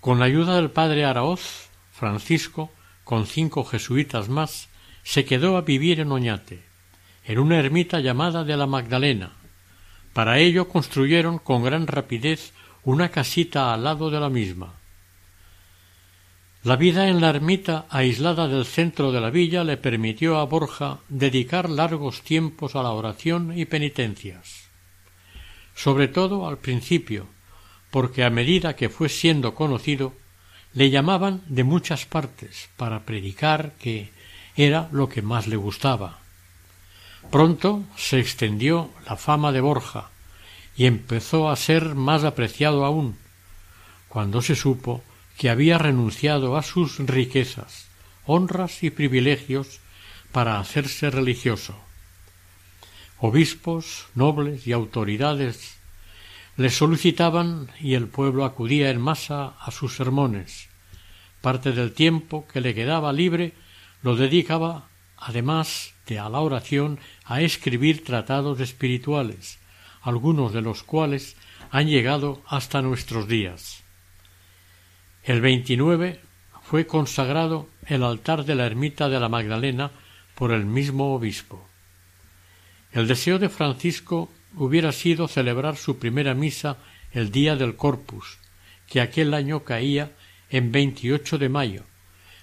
Con 0.00 0.18
la 0.18 0.24
ayuda 0.24 0.56
del 0.56 0.70
padre 0.70 1.04
Araoz, 1.04 1.68
Francisco, 1.92 2.72
con 3.04 3.26
cinco 3.26 3.64
jesuitas 3.64 4.28
más, 4.28 4.70
se 5.02 5.24
quedó 5.24 5.56
a 5.56 5.62
vivir 5.62 6.00
en 6.00 6.12
Oñate, 6.12 6.64
en 7.24 7.38
una 7.38 7.58
ermita 7.58 8.00
llamada 8.00 8.42
de 8.42 8.56
la 8.56 8.66
Magdalena. 8.66 9.36
Para 10.14 10.38
ello 10.38 10.68
construyeron 10.68 11.38
con 11.38 11.62
gran 11.62 11.86
rapidez 11.86 12.54
una 12.82 13.10
casita 13.10 13.74
al 13.74 13.84
lado 13.84 14.10
de 14.10 14.18
la 14.18 14.30
misma. 14.30 14.79
La 16.62 16.76
vida 16.76 17.08
en 17.08 17.22
la 17.22 17.30
ermita 17.30 17.86
aislada 17.88 18.46
del 18.46 18.66
centro 18.66 19.12
de 19.12 19.20
la 19.22 19.30
villa 19.30 19.64
le 19.64 19.78
permitió 19.78 20.38
a 20.38 20.44
Borja 20.44 20.98
dedicar 21.08 21.70
largos 21.70 22.20
tiempos 22.20 22.76
a 22.76 22.82
la 22.82 22.90
oración 22.90 23.56
y 23.56 23.64
penitencias. 23.64 24.68
Sobre 25.74 26.06
todo 26.06 26.46
al 26.46 26.58
principio, 26.58 27.28
porque 27.90 28.24
a 28.24 28.30
medida 28.30 28.76
que 28.76 28.90
fue 28.90 29.08
siendo 29.08 29.54
conocido, 29.54 30.12
le 30.74 30.90
llamaban 30.90 31.40
de 31.46 31.64
muchas 31.64 32.04
partes 32.04 32.68
para 32.76 33.06
predicar 33.06 33.72
que 33.80 34.10
era 34.54 34.90
lo 34.92 35.08
que 35.08 35.22
más 35.22 35.46
le 35.46 35.56
gustaba. 35.56 36.18
Pronto 37.30 37.84
se 37.96 38.20
extendió 38.20 38.90
la 39.06 39.16
fama 39.16 39.50
de 39.50 39.62
Borja 39.62 40.10
y 40.76 40.84
empezó 40.84 41.48
a 41.48 41.56
ser 41.56 41.94
más 41.94 42.24
apreciado 42.24 42.84
aún, 42.84 43.16
cuando 44.08 44.42
se 44.42 44.54
supo 44.54 45.02
que 45.40 45.48
había 45.48 45.78
renunciado 45.78 46.58
a 46.58 46.62
sus 46.62 46.98
riquezas, 46.98 47.88
honras 48.26 48.82
y 48.82 48.90
privilegios 48.90 49.80
para 50.32 50.60
hacerse 50.60 51.08
religioso. 51.08 51.80
Obispos, 53.16 54.08
nobles 54.14 54.66
y 54.66 54.72
autoridades 54.72 55.78
le 56.58 56.68
solicitaban 56.68 57.70
y 57.80 57.94
el 57.94 58.06
pueblo 58.06 58.44
acudía 58.44 58.90
en 58.90 59.00
masa 59.00 59.54
a 59.58 59.70
sus 59.70 59.96
sermones. 59.96 60.68
Parte 61.40 61.72
del 61.72 61.94
tiempo 61.94 62.46
que 62.46 62.60
le 62.60 62.74
quedaba 62.74 63.10
libre 63.14 63.54
lo 64.02 64.16
dedicaba, 64.16 64.88
además 65.16 65.94
de 66.06 66.18
a 66.18 66.28
la 66.28 66.40
oración, 66.40 66.98
a 67.24 67.40
escribir 67.40 68.04
tratados 68.04 68.60
espirituales, 68.60 69.58
algunos 70.02 70.52
de 70.52 70.60
los 70.60 70.82
cuales 70.82 71.34
han 71.70 71.88
llegado 71.88 72.42
hasta 72.46 72.82
nuestros 72.82 73.26
días. 73.26 73.79
El 75.30 75.40
29 75.42 76.18
fue 76.60 76.88
consagrado 76.88 77.68
el 77.86 78.02
altar 78.02 78.44
de 78.44 78.56
la 78.56 78.66
ermita 78.66 79.08
de 79.08 79.20
la 79.20 79.28
Magdalena 79.28 79.92
por 80.34 80.50
el 80.50 80.66
mismo 80.66 81.14
obispo. 81.14 81.68
El 82.90 83.06
deseo 83.06 83.38
de 83.38 83.48
Francisco 83.48 84.28
hubiera 84.56 84.90
sido 84.90 85.28
celebrar 85.28 85.76
su 85.76 86.00
primera 86.00 86.34
misa 86.34 86.78
el 87.12 87.30
día 87.30 87.54
del 87.54 87.76
Corpus, 87.76 88.38
que 88.88 89.00
aquel 89.00 89.32
año 89.32 89.62
caía 89.62 90.10
en 90.50 90.72
28 90.72 91.38
de 91.38 91.48
mayo, 91.48 91.84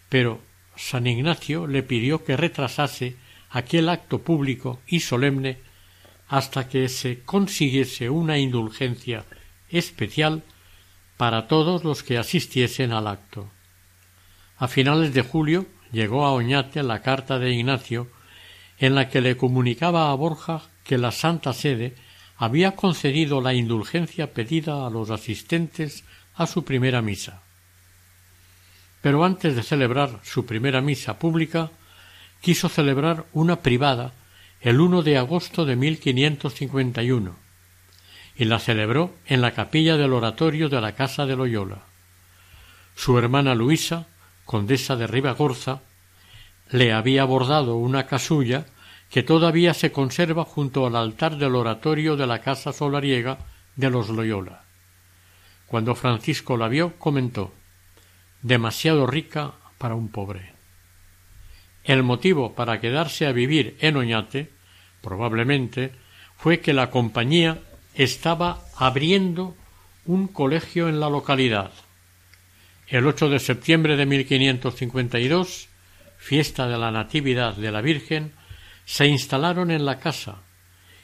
pero 0.07 0.39
San 0.77 1.07
Ignacio 1.07 1.67
le 1.67 1.83
pidió 1.83 2.23
que 2.23 2.38
retrasase 2.38 3.17
aquel 3.49 3.89
acto 3.89 4.19
público 4.19 4.79
y 4.88 5.01
solemne 5.01 5.57
hasta 6.29 6.69
que 6.69 6.88
se 6.88 7.19
consiguiese 7.23 8.09
una 8.09 8.38
indulgencia 8.38 9.25
especial 9.69 10.41
para 11.18 11.47
todos 11.47 11.84
los 11.84 12.03
que 12.03 12.18
asistiesen 12.18 12.93
al 12.93 13.07
acto. 13.07 13.49
A 14.57 14.68
finales 14.68 15.13
de 15.13 15.24
julio 15.24 15.65
llegó 15.91 16.26
a 16.26 16.32
Oñate 16.32 16.84
la 16.84 17.01
carta 17.01 17.39
de 17.39 17.51
Ignacio 17.51 18.07
en 18.78 18.93
la 18.93 19.09
que 19.09 19.22
le 19.22 19.36
comunicaba 19.36 20.11
a 20.11 20.15
Borja 20.15 20.61
que 20.84 20.97
la 20.97 21.11
Santa 21.11 21.53
Sede 21.53 21.95
había 22.38 22.76
concedido 22.76 23.41
la 23.41 23.55
indulgencia 23.55 24.32
pedida 24.34 24.86
a 24.86 24.89
los 24.91 25.09
asistentes 25.09 26.03
a 26.36 26.45
su 26.45 26.63
primera 26.63 27.01
misa. 27.01 27.41
Pero 29.01 29.26
antes 29.26 29.55
de 29.55 29.63
celebrar 29.63 30.20
su 30.24 30.45
primera 30.45 30.82
misa 30.82 31.18
pública, 31.18 31.72
quiso 32.41 32.70
celebrar 32.70 33.26
una 33.34 33.61
privada 33.61 34.13
el 34.61 34.80
1 34.80 35.01
de 35.01 35.18
agosto 35.18 35.65
de 35.65 35.76
1551 35.76 37.46
y 38.38 38.45
la 38.45 38.59
celebró 38.59 39.15
en 39.25 39.41
la 39.41 39.51
capilla 39.51 39.97
del 39.97 40.13
oratorio 40.13 40.69
de 40.69 40.79
la 40.79 40.93
casa 40.93 41.25
de 41.25 41.35
Loyola. 41.35 41.79
Su 42.95 43.17
hermana 43.17 43.55
Luisa, 43.55 44.07
condesa 44.45 44.95
de 44.95 45.07
Ribagorza, 45.07 45.81
le 46.69 46.93
había 46.93 47.23
bordado 47.23 47.77
una 47.77 48.05
casulla 48.05 48.65
que 49.09 49.23
todavía 49.23 49.73
se 49.73 49.91
conserva 49.91 50.43
junto 50.43 50.85
al 50.85 50.95
altar 50.95 51.38
del 51.38 51.55
oratorio 51.55 52.15
de 52.15 52.27
la 52.27 52.41
casa 52.41 52.73
solariega 52.73 53.39
de 53.75 53.89
los 53.89 54.09
Loyola. 54.09 54.63
Cuando 55.65 55.95
Francisco 55.95 56.57
la 56.57 56.67
vio, 56.67 56.93
comentó 56.97 57.53
demasiado 58.41 59.07
rica 59.07 59.53
para 59.77 59.95
un 59.95 60.09
pobre. 60.09 60.53
El 61.83 62.03
motivo 62.03 62.53
para 62.53 62.79
quedarse 62.79 63.25
a 63.25 63.31
vivir 63.31 63.77
en 63.79 63.97
Oñate, 63.97 64.51
probablemente, 65.01 65.91
fue 66.38 66.59
que 66.59 66.73
la 66.73 66.89
compañía 66.89 67.59
estaba 67.97 68.61
abriendo 68.75 69.55
un 70.05 70.27
colegio 70.27 70.87
en 70.87 70.99
la 70.99 71.09
localidad. 71.09 71.71
El 72.87 73.07
8 73.07 73.29
de 73.29 73.39
septiembre 73.39 73.97
de 73.97 74.05
1552, 74.05 75.67
fiesta 76.17 76.67
de 76.67 76.77
la 76.77 76.91
Natividad 76.91 77.55
de 77.55 77.71
la 77.71 77.81
Virgen, 77.81 78.33
se 78.85 79.07
instalaron 79.07 79.71
en 79.71 79.83
la 79.83 79.99
casa 79.99 80.43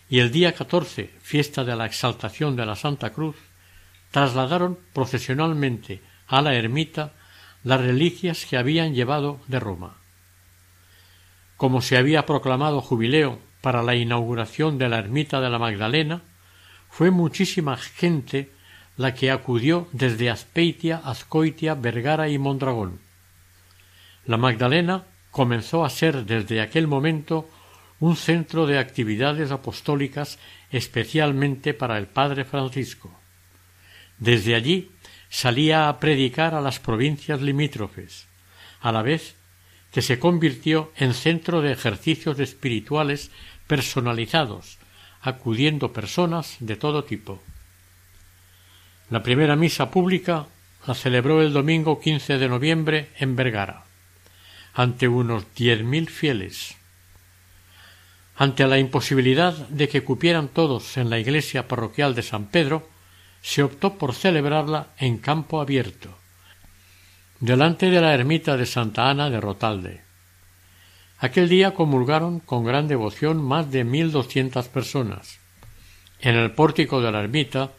y 0.07 0.19
el 0.19 0.31
día 0.31 0.53
14, 0.53 1.09
fiesta 1.19 1.63
de 1.63 1.75
la 1.75 1.87
Exaltación 1.87 2.55
de 2.55 2.65
la 2.65 2.75
Santa 2.75 3.09
Cruz, 3.09 3.35
trasladaron 4.11 4.77
procesionalmente 4.93 6.01
a 6.27 6.43
la 6.43 6.53
ermita 6.53 7.13
las 7.63 7.81
reliquias 7.81 8.45
que 8.45 8.57
habían 8.57 8.93
llevado 8.93 9.39
de 9.47 9.59
Roma. 9.59 9.97
Como 11.57 11.81
se 11.81 11.97
había 11.97 12.27
proclamado 12.27 12.81
jubileo 12.81 13.39
para 13.61 13.81
la 13.81 13.95
inauguración 13.95 14.77
de 14.77 14.89
la 14.89 14.99
ermita 14.99 15.41
de 15.41 15.49
la 15.49 15.57
Magdalena, 15.57 16.21
fue 16.95 17.09
muchísima 17.09 17.75
gente 17.75 18.51
la 18.97 19.15
que 19.15 19.31
acudió 19.31 19.87
desde 19.93 20.29
Aspeitia, 20.29 21.01
Azcoitia, 21.03 21.73
Vergara 21.73 22.29
y 22.29 22.37
Mondragón. 22.37 22.99
La 24.27 24.37
Magdalena 24.37 25.03
comenzó 25.31 25.85
a 25.85 25.89
ser 25.89 26.23
desde 26.23 26.61
aquel 26.61 26.85
momento 26.85 27.49
un 27.99 28.15
centro 28.15 28.67
de 28.67 28.77
actividades 28.77 29.49
apostólicas 29.49 30.37
especialmente 30.69 31.73
para 31.73 31.97
el 31.97 32.05
padre 32.05 32.45
Francisco. 32.45 33.11
Desde 34.19 34.53
allí 34.53 34.91
salía 35.29 35.89
a 35.89 35.99
predicar 35.99 36.53
a 36.53 36.61
las 36.61 36.77
provincias 36.77 37.41
limítrofes, 37.41 38.27
a 38.81 38.91
la 38.91 39.01
vez 39.01 39.35
que 39.91 40.03
se 40.03 40.19
convirtió 40.19 40.91
en 40.95 41.15
centro 41.15 41.63
de 41.63 41.71
ejercicios 41.71 42.39
espirituales 42.39 43.31
personalizados, 43.65 44.77
acudiendo 45.23 45.93
personas 45.93 46.57
de 46.59 46.75
todo 46.75 47.05
tipo. 47.05 47.41
La 49.09 49.23
primera 49.23 49.55
misa 49.55 49.89
pública 49.89 50.47
la 50.85 50.93
celebró 50.93 51.41
el 51.41 51.53
domingo 51.53 51.99
15 51.99 52.37
de 52.37 52.49
noviembre 52.49 53.09
en 53.17 53.35
Vergara, 53.35 53.85
ante 54.73 55.07
unos 55.07 55.45
diez 55.55 55.81
mil 55.83 56.09
fieles. 56.09 56.75
Ante 58.35 58.67
la 58.67 58.79
imposibilidad 58.79 59.53
de 59.69 59.87
que 59.87 60.03
cupieran 60.03 60.49
todos 60.49 60.97
en 60.97 61.09
la 61.09 61.19
iglesia 61.19 61.67
parroquial 61.67 62.15
de 62.15 62.23
San 62.23 62.47
Pedro, 62.47 62.89
se 63.41 63.63
optó 63.63 63.97
por 63.97 64.13
celebrarla 64.15 64.87
en 64.97 65.19
campo 65.19 65.61
abierto, 65.61 66.17
delante 67.39 67.89
de 67.89 68.01
la 68.01 68.13
ermita 68.13 68.57
de 68.57 68.65
Santa 68.65 69.09
Ana 69.09 69.29
de 69.29 69.39
Rotalde. 69.39 70.02
Aquel 71.23 71.47
día 71.47 71.73
comulgaron 71.73 72.41
con 72.41 72.65
gran 72.65 72.89
devoción 72.89 73.41
más 73.41 73.71
de 73.71 73.85
mil 73.85 74.11
doscientas 74.11 74.67
personas. 74.67 75.39
En 76.19 76.35
el 76.35 76.51
pórtico 76.51 76.99
de 76.99 77.13
la 77.13 77.21
ermita 77.21 77.71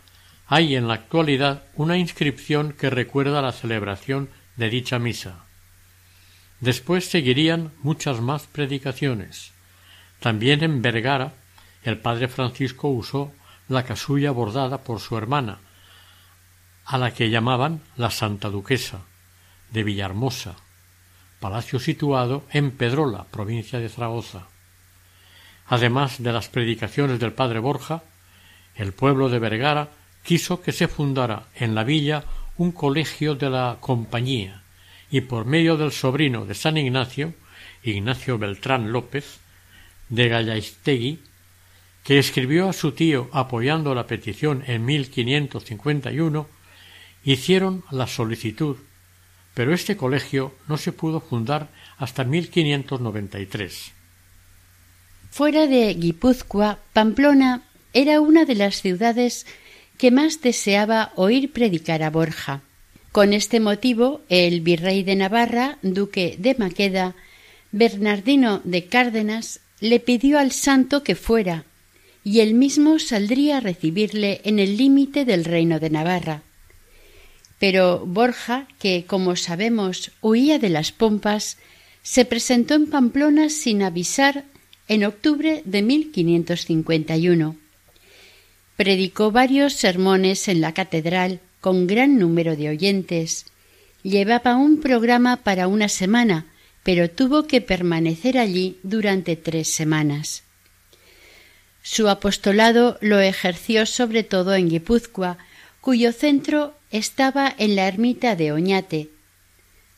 hay 0.47 0.77
en 0.77 0.89
la 0.89 0.95
actualidad 0.95 1.65
una 1.75 1.99
inscripción 1.99 2.73
que 2.73 2.89
recuerda 2.89 3.43
la 3.43 3.53
celebración 3.53 4.31
de 4.57 4.71
dicha 4.71 4.99
misa. 4.99 5.45
Después 6.61 7.05
seguirían 7.05 7.71
muchas 7.83 8.23
más 8.23 8.47
predicaciones. 8.47 9.53
También 10.21 10.65
en 10.65 10.81
Vergara 10.81 11.35
el 11.83 11.99
padre 11.99 12.29
Francisco 12.29 12.89
usó 12.89 13.31
la 13.69 13.83
casulla 13.83 14.31
bordada 14.31 14.79
por 14.79 15.01
su 15.01 15.19
hermana, 15.19 15.59
a 16.87 16.97
la 16.97 17.13
que 17.13 17.29
llamaban 17.29 17.83
la 17.99 18.11
Santa 18.11 18.49
Duquesa, 18.49 19.03
de 19.71 19.85
Villahermosa, 19.85 20.57
palacio 21.45 21.79
situado 21.79 22.47
en 22.53 22.71
Pedrola, 22.71 23.27
provincia 23.31 23.79
de 23.79 23.91
Zaragoza. 23.91 24.49
Además 25.67 26.23
de 26.23 26.33
las 26.33 26.49
predicaciones 26.49 27.21
del 27.21 27.35
padre 27.35 27.59
Borja, 27.59 28.03
el 28.77 28.95
pueblo 28.95 29.29
de 29.29 29.39
Vergara 29.39 29.91
quiso 30.23 30.63
que 30.63 30.73
se 30.73 30.89
fundara 30.89 31.49
en 31.55 31.75
la 31.75 31.85
villa 31.85 32.25
un 32.57 32.73
colegio 32.73 33.35
de 33.35 33.51
la 33.51 33.77
compañía 33.79 34.63
y 35.11 35.21
por 35.21 35.45
medio 35.45 35.77
del 35.77 35.93
sobrino 35.93 36.47
de 36.47 36.55
San 36.55 36.79
Ignacio, 36.79 37.35
Ignacio 37.83 38.39
Beltrán 38.39 38.91
López, 38.91 39.39
de 40.09 40.31
Gallaistegui, 40.31 41.19
que 42.05 42.19
escribió 42.19 42.71
a 42.71 42.73
su 42.73 42.93
tío 42.93 43.29
apoyando 43.33 43.95
la 43.95 44.07
petición 44.07 44.65
en 44.67 44.87
1551, 44.87 46.49
hicieron 47.23 47.85
la 47.91 48.07
solicitud, 48.07 48.79
pero 49.55 49.73
este 49.73 49.97
colegio 49.97 50.53
no 50.69 50.77
se 50.77 50.93
pudo 50.93 51.21
fundar 51.21 51.69
hasta 51.97 52.25
1593. 52.25 53.93
Fuera 55.31 55.67
de 55.67 55.95
Guipúzcoa, 55.95 56.79
Pamplona 56.93 57.63
era 57.93 58.21
una 58.21 58.45
de 58.45 58.57
las 58.57 58.83
ciudades 58.83 59.47
que 59.99 60.11
más 60.11 60.41
deseaba 60.43 61.13
oír 61.17 61.53
predicar 61.53 62.03
a 62.03 62.11
Borja. 62.11 62.63
Con 63.13 63.33
este 63.33 63.61
motivo, 63.61 64.23
el 64.29 64.61
virrey 64.61 65.05
de 65.05 65.15
Navarra, 65.15 65.79
duque 65.83 66.37
de 66.39 66.57
Maqueda, 66.59 67.15
Bernardino 67.71 68.61
de 68.65 68.87
Cárdenas, 68.87 69.61
le 69.81 70.01
pidió 70.01 70.39
al 70.39 70.51
santo 70.51 71.05
que 71.05 71.15
fuera, 71.15 71.65
y 72.25 72.41
él 72.41 72.55
mismo 72.55 72.99
saldría 72.99 73.59
a 73.59 73.61
recibirle 73.61 74.41
en 74.45 74.59
el 74.59 74.77
límite 74.77 75.25
del 75.25 75.45
reino 75.45 75.79
de 75.79 75.91
Navarra. 75.91 76.43
Pero 77.67 78.05
Borja, 78.05 78.69
que, 78.79 79.07
como 79.07 79.37
sabemos, 79.37 80.11
huía 80.21 80.59
de 80.59 80.69
las 80.69 80.93
pompas, 80.93 81.57
se 82.03 82.27
presentó 82.27 82.75
en 82.75 82.91
Pamplona 82.91 83.49
sin 83.49 83.83
avisar 83.83 84.45
en 84.87 85.03
octubre 85.03 85.63
de 85.65 85.81
1551. 85.81 87.57
Predicó 88.77 89.31
varios 89.31 89.73
sermones 89.73 90.47
en 90.49 90.61
la 90.61 90.75
catedral 90.75 91.41
con 91.63 91.87
gran 91.87 92.19
número 92.19 92.55
de 92.55 92.69
oyentes. 92.69 93.47
Llevaba 94.03 94.57
un 94.57 94.83
programa 94.83 95.37
para 95.37 95.67
una 95.67 95.89
semana, 95.89 96.45
pero 96.83 97.09
tuvo 97.09 97.47
que 97.47 97.63
permanecer 97.63 98.37
allí 98.37 98.77
durante 98.83 99.37
tres 99.37 99.73
semanas. 99.73 100.43
Su 101.81 102.11
apostolado 102.11 102.99
lo 103.01 103.21
ejerció 103.21 103.87
sobre 103.87 104.23
todo 104.23 104.55
en 104.55 104.69
Guipúzcoa, 104.69 105.39
cuyo 105.81 106.13
centro 106.13 106.75
estaba 106.95 107.53
en 107.59 107.75
la 107.75 107.89
ermita 107.89 108.37
de 108.37 108.53
Oñate. 108.53 109.09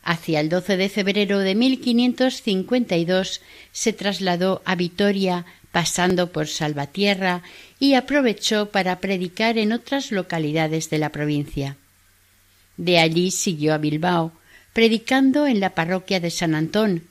Hacia 0.03 0.41
el 0.41 0.49
12 0.49 0.79
de 0.79 0.89
febrero 0.89 1.41
de 1.41 1.55
1552 1.55 3.43
se 3.71 3.93
trasladó 3.93 4.63
a 4.65 4.77
Vitoria, 4.77 5.45
pasando 5.73 6.33
por 6.33 6.49
Salvatierra, 6.49 7.43
y 7.79 7.95
aprovechó 7.95 8.71
para 8.71 8.99
predicar 8.99 9.59
en 9.59 9.73
otras 9.73 10.11
localidades 10.11 10.89
de 10.89 10.97
la 10.97 11.11
provincia. 11.11 11.77
De 12.79 12.99
allí 12.99 13.31
siguió 13.31 13.75
a 13.75 13.79
Bilbao, 13.79 14.33
predicando 14.73 15.47
en 15.47 15.61
la 15.61 15.75
parroquia 15.75 16.19
de 16.19 16.31
San 16.31 16.55
Antón, 16.55 17.03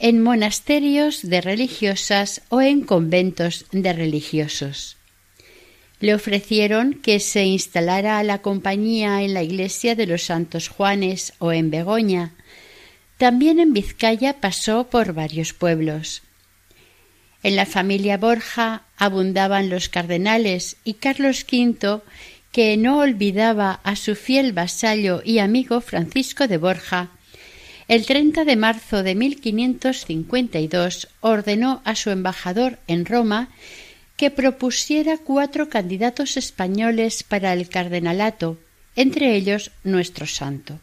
en 0.00 0.20
monasterios 0.20 1.22
de 1.22 1.40
religiosas 1.40 2.42
o 2.48 2.60
en 2.60 2.80
conventos 2.80 3.66
de 3.70 3.92
religiosos. 3.92 4.97
Le 6.00 6.14
ofrecieron 6.14 6.94
que 6.94 7.20
se 7.20 7.44
instalara 7.44 8.18
a 8.18 8.22
la 8.22 8.38
compañía 8.38 9.22
en 9.22 9.34
la 9.34 9.42
iglesia 9.42 9.94
de 9.94 10.06
los 10.06 10.22
Santos 10.22 10.68
Juanes 10.68 11.32
o 11.38 11.52
en 11.52 11.70
Begoña. 11.70 12.32
También 13.16 13.58
en 13.58 13.72
Vizcaya 13.72 14.40
pasó 14.40 14.84
por 14.84 15.12
varios 15.12 15.52
pueblos. 15.52 16.22
En 17.42 17.56
la 17.56 17.66
familia 17.66 18.16
Borja 18.16 18.82
abundaban 18.96 19.70
los 19.70 19.88
cardenales 19.88 20.76
y 20.84 20.94
Carlos 20.94 21.44
V, 21.50 22.00
que 22.52 22.76
no 22.76 22.98
olvidaba 22.98 23.80
a 23.82 23.96
su 23.96 24.14
fiel 24.14 24.52
vasallo 24.52 25.22
y 25.24 25.38
amigo 25.38 25.80
Francisco 25.80 26.48
de 26.48 26.58
Borja, 26.58 27.10
el 27.88 28.04
30 28.04 28.44
de 28.44 28.56
marzo 28.56 29.02
de 29.02 29.14
1552 29.14 31.08
ordenó 31.22 31.80
a 31.86 31.94
su 31.94 32.10
embajador 32.10 32.78
en 32.86 33.06
Roma 33.06 33.48
que 34.18 34.32
propusiera 34.32 35.16
cuatro 35.16 35.70
candidatos 35.70 36.36
españoles 36.36 37.22
para 37.22 37.52
el 37.52 37.68
cardenalato, 37.68 38.58
entre 38.96 39.36
ellos 39.36 39.70
nuestro 39.84 40.26
santo. 40.26 40.80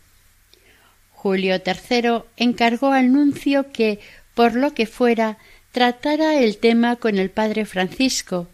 Julio 1.11 1.57
III 1.57 2.23
encargó 2.37 2.93
al 2.93 3.11
nuncio 3.11 3.73
que, 3.73 3.99
por 4.35 4.55
lo 4.55 4.73
que 4.73 4.85
fuera, 4.85 5.37
tratara 5.73 6.39
el 6.39 6.57
tema 6.57 6.95
con 6.95 7.17
el 7.17 7.29
padre 7.29 7.65
Francisco. 7.65 8.47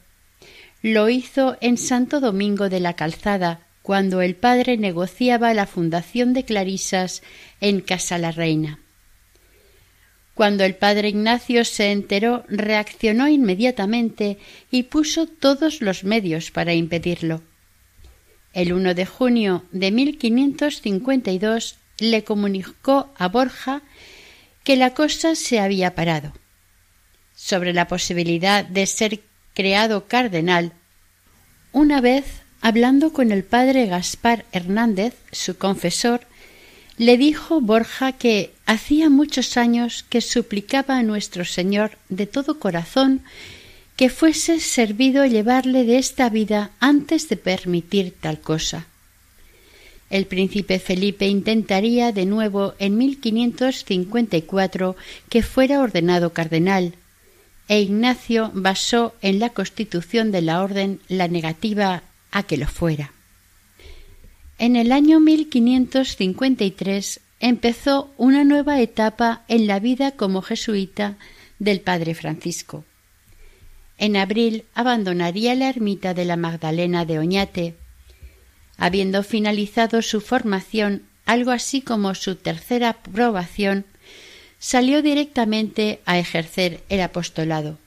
Lo 0.81 1.09
hizo 1.09 1.57
en 1.61 1.77
Santo 1.77 2.19
Domingo 2.19 2.67
de 2.67 2.79
la 2.79 2.95
Calzada, 2.95 3.59
cuando 3.83 4.21
el 4.21 4.35
padre 4.35 4.77
negociaba 4.77 5.53
la 5.53 5.67
fundación 5.67 6.33
de 6.33 6.43
Clarisas 6.43 7.21
en 7.61 7.81
Casa 7.81 8.17
la 8.17 8.31
Reina. 8.31 8.79
Cuando 10.33 10.63
el 10.63 10.75
padre 10.75 11.09
Ignacio 11.09 11.65
se 11.65 11.91
enteró, 11.91 12.43
reaccionó 12.47 13.27
inmediatamente 13.27 14.37
y 14.71 14.83
puso 14.83 15.27
todos 15.27 15.81
los 15.81 16.03
medios 16.03 16.51
para 16.51 16.73
impedirlo. 16.73 17.41
El 18.53 18.73
1 18.73 18.93
de 18.95 19.05
junio 19.05 19.63
de 19.71 19.91
1552 19.91 21.77
le 21.99 22.23
comunicó 22.23 23.13
a 23.17 23.27
Borja 23.27 23.81
que 24.63 24.75
la 24.75 24.93
cosa 24.93 25.35
se 25.35 25.59
había 25.59 25.95
parado. 25.95 26.33
Sobre 27.35 27.73
la 27.73 27.87
posibilidad 27.87 28.65
de 28.65 28.85
ser 28.85 29.21
creado 29.53 30.07
cardenal, 30.07 30.73
una 31.71 32.01
vez 32.01 32.41
hablando 32.61 33.11
con 33.13 33.31
el 33.31 33.43
padre 33.43 33.87
Gaspar 33.87 34.45
Hernández, 34.51 35.15
su 35.31 35.57
confesor, 35.57 36.21
le 36.97 37.17
dijo 37.17 37.61
Borja 37.61 38.11
que 38.11 38.53
hacía 38.65 39.09
muchos 39.09 39.57
años 39.57 40.05
que 40.09 40.21
suplicaba 40.21 40.97
a 40.97 41.03
nuestro 41.03 41.45
Señor 41.45 41.97
de 42.09 42.27
todo 42.27 42.59
corazón 42.59 43.21
que 43.95 44.09
fuese 44.09 44.59
servido 44.59 45.25
llevarle 45.25 45.83
de 45.83 45.97
esta 45.97 46.29
vida 46.29 46.71
antes 46.79 47.29
de 47.29 47.37
permitir 47.37 48.13
tal 48.19 48.39
cosa. 48.39 48.87
El 50.09 50.25
príncipe 50.25 50.79
Felipe 50.79 51.27
intentaría 51.27 52.11
de 52.11 52.25
nuevo 52.25 52.73
en 52.79 52.97
1554 52.97 54.95
que 55.29 55.43
fuera 55.43 55.79
ordenado 55.79 56.33
cardenal, 56.33 56.95
e 57.69 57.79
Ignacio 57.79 58.51
basó 58.53 59.15
en 59.21 59.39
la 59.39 59.51
constitución 59.51 60.31
de 60.31 60.41
la 60.41 60.61
orden 60.61 60.99
la 61.07 61.29
negativa 61.29 62.03
a 62.31 62.43
que 62.43 62.57
lo 62.57 62.67
fuera. 62.67 63.13
En 64.61 64.75
el 64.75 64.91
año 64.91 65.19
1553 65.19 67.19
empezó 67.39 68.11
una 68.17 68.43
nueva 68.43 68.79
etapa 68.79 69.41
en 69.47 69.65
la 69.65 69.79
vida 69.79 70.11
como 70.11 70.43
jesuita 70.43 71.17
del 71.57 71.81
padre 71.81 72.13
Francisco. 72.13 72.85
En 73.97 74.15
abril 74.15 74.65
abandonaría 74.75 75.55
la 75.55 75.67
ermita 75.67 76.13
de 76.13 76.25
la 76.25 76.37
Magdalena 76.37 77.05
de 77.05 77.17
Oñate. 77.17 77.73
Habiendo 78.77 79.23
finalizado 79.23 80.03
su 80.03 80.21
formación, 80.21 81.07
algo 81.25 81.49
así 81.49 81.81
como 81.81 82.13
su 82.13 82.35
tercera 82.35 82.89
aprobación, 82.89 83.85
salió 84.59 85.01
directamente 85.01 86.01
a 86.05 86.19
ejercer 86.19 86.83
el 86.87 87.01
apostolado. 87.01 87.79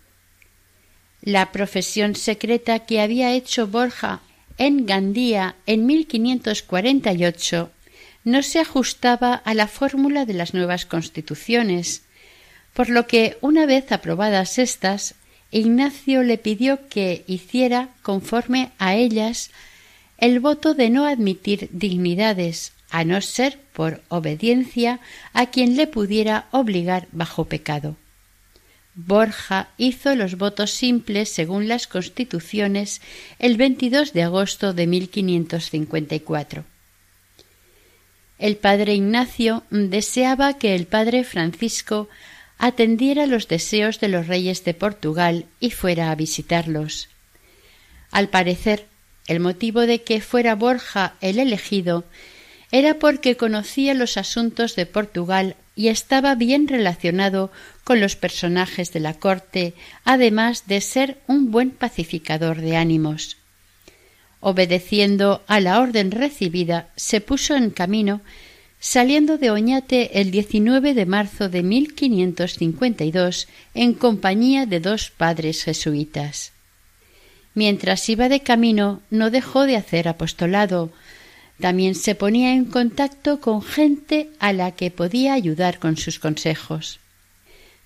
La 1.23 1.53
profesión 1.53 2.17
secreta 2.17 2.81
que 2.81 3.01
había 3.01 3.33
hecho 3.33 3.69
Borja 3.69 4.23
en 4.59 4.87
Gandía 4.87 5.57
en 5.67 5.87
1548 5.87 7.71
no 8.25 8.43
se 8.43 8.61
ajustaba 8.61 9.35
a 9.35 9.55
la 9.55 9.69
fórmula 9.69 10.25
de 10.25 10.35
las 10.35 10.55
nuevas 10.55 10.87
constituciones, 10.87 12.03
por 12.73 12.89
lo 12.89 13.07
que, 13.07 13.37
una 13.41 13.67
vez 13.67 13.93
aprobadas 13.93 14.59
estas, 14.59 15.15
Ignacio 15.51 16.23
le 16.23 16.39
pidió 16.39 16.89
que 16.89 17.25
hiciera, 17.29 17.91
conforme 18.03 18.73
a 18.79 18.97
ellas, 18.97 19.51
el 20.19 20.41
voto 20.41 20.75
de 20.75 20.91
no 20.91 21.07
admitir 21.07 21.69
dignidades, 21.71 22.73
a 22.91 23.05
no 23.05 23.21
ser 23.21 23.59
por 23.73 24.03
obediencia 24.09 25.01
a 25.33 25.47
quien 25.47 25.77
le 25.77 25.87
pudiera 25.87 26.47
obligar 26.51 27.07
bajo 27.13 27.45
pecado. 27.45 27.97
Borja 28.95 29.69
hizo 29.77 30.15
los 30.15 30.39
votos 30.39 30.71
simples 30.71 31.29
según 31.29 31.67
las 31.67 31.87
constituciones 31.89 33.01
el 33.39 33.57
22 33.57 34.13
de 34.13 34.23
agosto 34.23 34.73
de 34.73 34.87
1554. 34.87 36.65
El 38.39 38.57
padre 38.57 38.95
Ignacio 38.95 39.65
deseaba 39.71 40.59
que 40.59 40.75
el 40.75 40.87
padre 40.87 41.25
Francisco 41.25 42.09
atendiera 42.59 43.27
los 43.27 43.49
deseos 43.49 44.01
de 44.01 44.09
los 44.09 44.29
reyes 44.29 44.65
de 44.65 44.75
Portugal 44.75 45.47
y 45.61 45.71
fuera 45.71 46.11
a 46.11 46.15
visitarlos. 46.15 47.09
Al 48.11 48.29
parecer, 48.29 48.87
el 49.27 49.41
motivo 49.41 49.83
de 49.83 50.03
que 50.03 50.21
fuera 50.21 50.55
Borja 50.55 51.15
el 51.21 51.39
elegido 51.39 52.05
era 52.71 52.95
porque 52.95 53.37
conocía 53.37 53.95
los 53.95 54.17
asuntos 54.17 54.77
de 54.77 54.87
Portugal 54.87 55.57
y 55.77 55.89
estaba 55.89 56.35
bien 56.35 56.69
relacionado 56.69 57.51
con 57.83 58.01
los 58.01 58.17
personajes 58.17 58.93
de 58.93 59.01
la 59.01 59.15
corte, 59.15 59.75
además 60.05 60.67
de 60.67 60.81
ser 60.81 61.19
un 61.27 61.51
buen 61.51 61.71
pacificador 61.71 62.61
de 62.61 62.77
ánimos. 62.77 63.37
Obedeciendo 64.41 65.43
a 65.47 65.61
la 65.61 65.81
orden 65.81 66.11
recibida, 66.11 66.89
se 66.97 67.21
puso 67.21 67.57
en 67.57 67.71
camino, 67.71 68.21
saliendo 68.79 69.39
de 69.39 69.51
Oñate 69.51 70.21
el 70.21 70.31
19 70.31 70.93
de 70.93 71.07
marzo 71.07 71.49
de 71.49 71.63
1552 71.63 73.49
en 73.73 73.95
compañía 73.95 74.67
de 74.67 74.81
dos 74.81 75.11
padres 75.11 75.65
jesuitas. 75.65 76.53
Mientras 77.55 78.07
iba 78.09 78.29
de 78.29 78.41
camino, 78.41 79.01
no 79.11 79.31
dejó 79.31 79.65
de 79.65 79.77
hacer 79.77 80.09
apostolado, 80.09 80.93
también 81.61 81.95
se 81.95 82.15
ponía 82.15 82.55
en 82.55 82.65
contacto 82.65 83.41
con 83.41 83.63
gente 83.63 84.31
a 84.39 84.53
la 84.53 84.73
que 84.73 84.91
podía 84.91 85.35
ayudar 85.35 85.79
con 85.79 85.97
sus 85.97 86.19
consejos. 86.19 87.01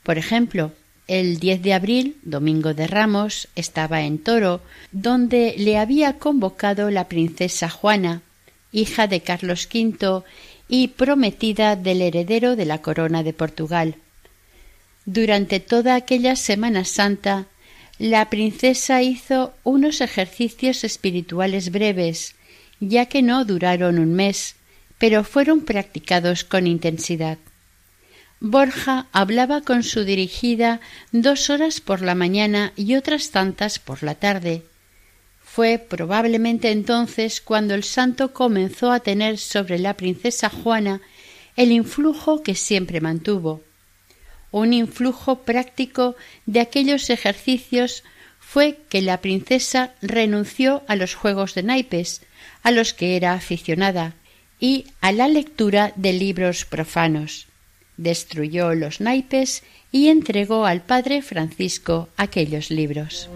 Por 0.03 0.19
ejemplo, 0.19 0.73
el 1.07 1.39
10 1.39 1.63
de 1.63 1.73
abril, 1.75 2.17
domingo 2.23 2.75
de 2.75 2.87
Ramos, 2.87 3.49
estaba 3.57 4.03
en 4.03 4.19
Toro, 4.19 4.61
donde 4.93 5.55
le 5.59 5.79
había 5.79 6.19
convocado 6.19 6.91
la 6.91 7.09
princesa 7.09 7.69
Juana, 7.69 8.23
hija 8.73 9.07
de 9.07 9.21
Carlos 9.21 9.69
V 9.73 10.23
y 10.69 10.89
prometida 10.89 11.77
del 11.77 12.03
heredero 12.03 12.57
de 12.57 12.67
la 12.67 12.83
corona 12.83 13.23
de 13.23 13.33
Portugal. 13.33 13.97
Durante 15.07 15.61
toda 15.61 15.95
aquella 15.95 16.37
Semana 16.37 16.85
Santa, 16.85 17.47
la 17.99 18.29
princesa 18.29 19.03
hizo 19.03 19.55
unos 19.65 20.03
ejercicios 20.03 20.85
espirituales 20.85 21.71
breves, 21.73 22.35
ya 22.81 23.07
que 23.07 23.23
no 23.23 23.45
duraron 23.45 23.99
un 23.99 24.15
mes, 24.15 24.57
pero 24.99 25.25
fueron 25.25 25.61
practicados 25.61 26.45
con 26.45 26.67
intensidad. 26.67 27.39
Borja 28.41 29.07
hablaba 29.13 29.63
con 29.63 29.83
su 29.83 30.05
dirigida 30.05 30.81
dos 31.11 31.51
horas 31.51 31.81
por 31.81 32.03
la 32.03 32.15
mañana 32.15 32.73
y 32.77 32.95
otras 32.95 33.31
tantas 33.31 33.79
por 33.79 34.03
la 34.03 34.15
tarde. 34.15 34.63
Fue 35.43 35.79
probablemente 35.79 36.71
entonces 36.71 37.41
cuando 37.41 37.75
el 37.75 37.83
santo 37.83 38.33
comenzó 38.33 38.93
a 38.93 39.01
tener 39.01 39.39
sobre 39.39 39.79
la 39.79 39.95
princesa 39.95 40.51
Juana 40.51 41.01
el 41.57 41.73
influjo 41.73 42.45
que 42.45 42.55
siempre 42.55 43.01
mantuvo. 43.01 43.63
Un 44.53 44.73
influjo 44.73 45.43
práctico 45.43 46.15
de 46.47 46.61
aquellos 46.61 47.11
ejercicios 47.11 48.05
fue 48.39 48.79
que 48.89 49.03
la 49.03 49.21
princesa 49.21 49.95
renunció 50.01 50.85
a 50.87 50.95
los 50.95 51.17
juegos 51.17 51.55
de 51.55 51.65
naipes, 51.65 52.23
a 52.63 52.71
los 52.71 52.95
que 52.95 53.17
era 53.17 53.35
aficionada, 53.35 54.15
y 54.61 54.87
a 55.01 55.13
la 55.13 55.29
lectura 55.29 55.93
de 55.97 56.13
libros 56.13 56.65
profanos. 56.65 57.47
Destruyó 57.97 58.75
los 58.75 59.01
naipes 59.01 59.63
y 59.93 60.09
entregó 60.09 60.67
al 60.67 60.83
padre 60.83 61.23
Francisco 61.23 62.09
aquellos 62.17 62.71
libros. 62.71 63.29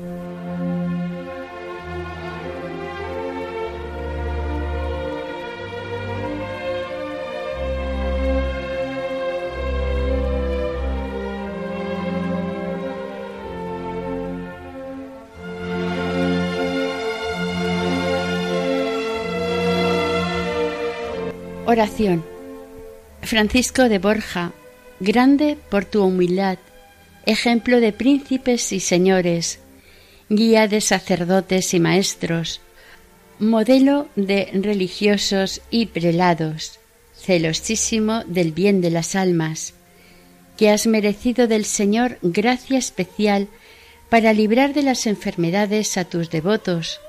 Oración. 21.73 22.23
Francisco 23.23 23.89
de 23.89 23.99
Borja, 23.99 24.53
grande 25.01 25.57
por 25.71 25.87
tu 25.87 26.05
humildad, 26.05 26.59
ejemplo 27.25 27.81
de 27.81 27.95
príncipes 27.95 28.73
y 28.73 28.81
señores, 28.81 29.59
guía 30.29 30.69
de 30.69 30.83
sacerdotes 30.83 31.73
y 31.73 31.81
maestros, 31.81 32.61
modelo 33.39 34.07
de 34.17 34.51
religiosos 34.53 35.63
y 35.71 35.87
prelados, 35.87 36.79
celosísimo 37.15 38.23
del 38.27 38.53
bien 38.53 38.83
de 38.83 38.91
las 38.91 39.15
almas, 39.15 39.73
que 40.59 40.69
has 40.69 40.87
merecido 40.87 41.47
del 41.47 41.65
Señor 41.65 42.19
gracia 42.21 42.77
especial 42.77 43.49
para 44.11 44.35
librar 44.35 44.75
de 44.75 44.83
las 44.83 45.07
enfermedades 45.07 45.97
a 45.97 46.05
tus 46.05 46.29
devotos, 46.29 47.01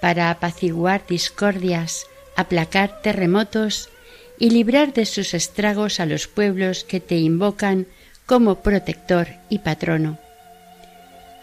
para 0.00 0.30
apaciguar 0.30 1.06
discordias, 1.06 2.08
aplacar 2.34 3.00
terremotos 3.00 3.90
y 4.38 4.50
librar 4.50 4.92
de 4.92 5.06
sus 5.06 5.34
estragos 5.34 6.00
a 6.00 6.06
los 6.06 6.28
pueblos 6.28 6.84
que 6.84 7.00
te 7.00 7.16
invocan 7.16 7.86
como 8.26 8.62
protector 8.62 9.28
y 9.48 9.58
patrono. 9.60 10.18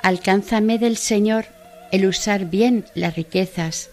Alcánzame 0.02 0.78
del 0.78 0.98
Señor 0.98 1.46
el 1.91 2.06
usar 2.06 2.46
bien 2.46 2.86
las 2.93 3.16
riquezas, 3.16 3.89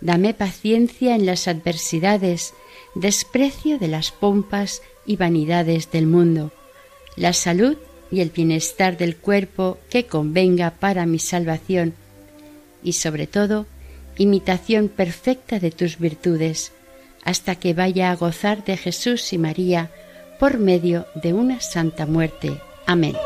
dame 0.00 0.34
paciencia 0.34 1.14
en 1.14 1.26
las 1.26 1.48
adversidades, 1.48 2.54
desprecio 2.94 3.78
de 3.78 3.88
las 3.88 4.12
pompas 4.12 4.82
y 5.06 5.16
vanidades 5.16 5.90
del 5.90 6.06
mundo, 6.06 6.52
la 7.16 7.32
salud 7.32 7.76
y 8.10 8.20
el 8.20 8.30
bienestar 8.30 8.96
del 8.96 9.16
cuerpo 9.16 9.78
que 9.90 10.06
convenga 10.06 10.70
para 10.72 11.06
mi 11.06 11.18
salvación, 11.18 11.94
y 12.82 12.92
sobre 12.92 13.26
todo, 13.26 13.66
imitación 14.16 14.88
perfecta 14.88 15.58
de 15.58 15.70
tus 15.70 15.98
virtudes, 15.98 16.72
hasta 17.24 17.56
que 17.56 17.74
vaya 17.74 18.10
a 18.10 18.16
gozar 18.16 18.64
de 18.64 18.76
Jesús 18.76 19.32
y 19.32 19.38
María 19.38 19.90
por 20.38 20.58
medio 20.58 21.06
de 21.14 21.32
una 21.32 21.60
santa 21.60 22.06
muerte. 22.06 22.60
Amén. 22.86 23.16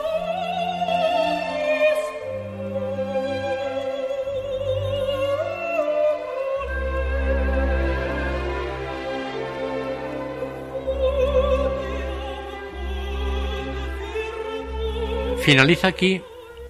Finaliza 15.42 15.88
aquí 15.88 16.20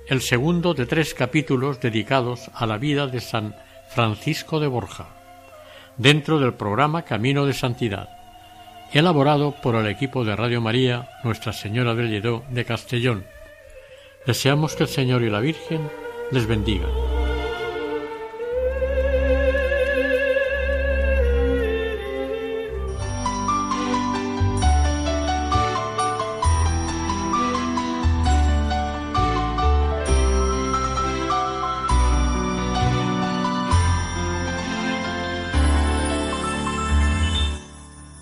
el 0.06 0.22
segundo 0.22 0.72
de 0.72 0.86
tres 0.86 1.12
capítulos 1.12 1.80
dedicados 1.80 2.48
a 2.54 2.64
la 2.64 2.78
vida 2.78 3.08
de 3.08 3.20
San 3.20 3.56
Francisco 3.88 4.60
de 4.60 4.68
Borja 4.68 5.17
dentro 5.98 6.38
del 6.38 6.54
programa 6.54 7.02
Camino 7.02 7.44
de 7.44 7.52
Santidad, 7.52 8.08
elaborado 8.92 9.52
por 9.60 9.74
el 9.74 9.86
equipo 9.88 10.24
de 10.24 10.36
Radio 10.36 10.60
María 10.60 11.10
Nuestra 11.24 11.52
Señora 11.52 11.94
del 11.94 12.08
Lledó 12.10 12.44
de 12.50 12.64
Castellón. 12.64 13.24
Deseamos 14.26 14.76
que 14.76 14.84
el 14.84 14.88
Señor 14.88 15.22
y 15.22 15.30
la 15.30 15.40
Virgen 15.40 15.80
les 16.30 16.46
bendigan. 16.46 17.17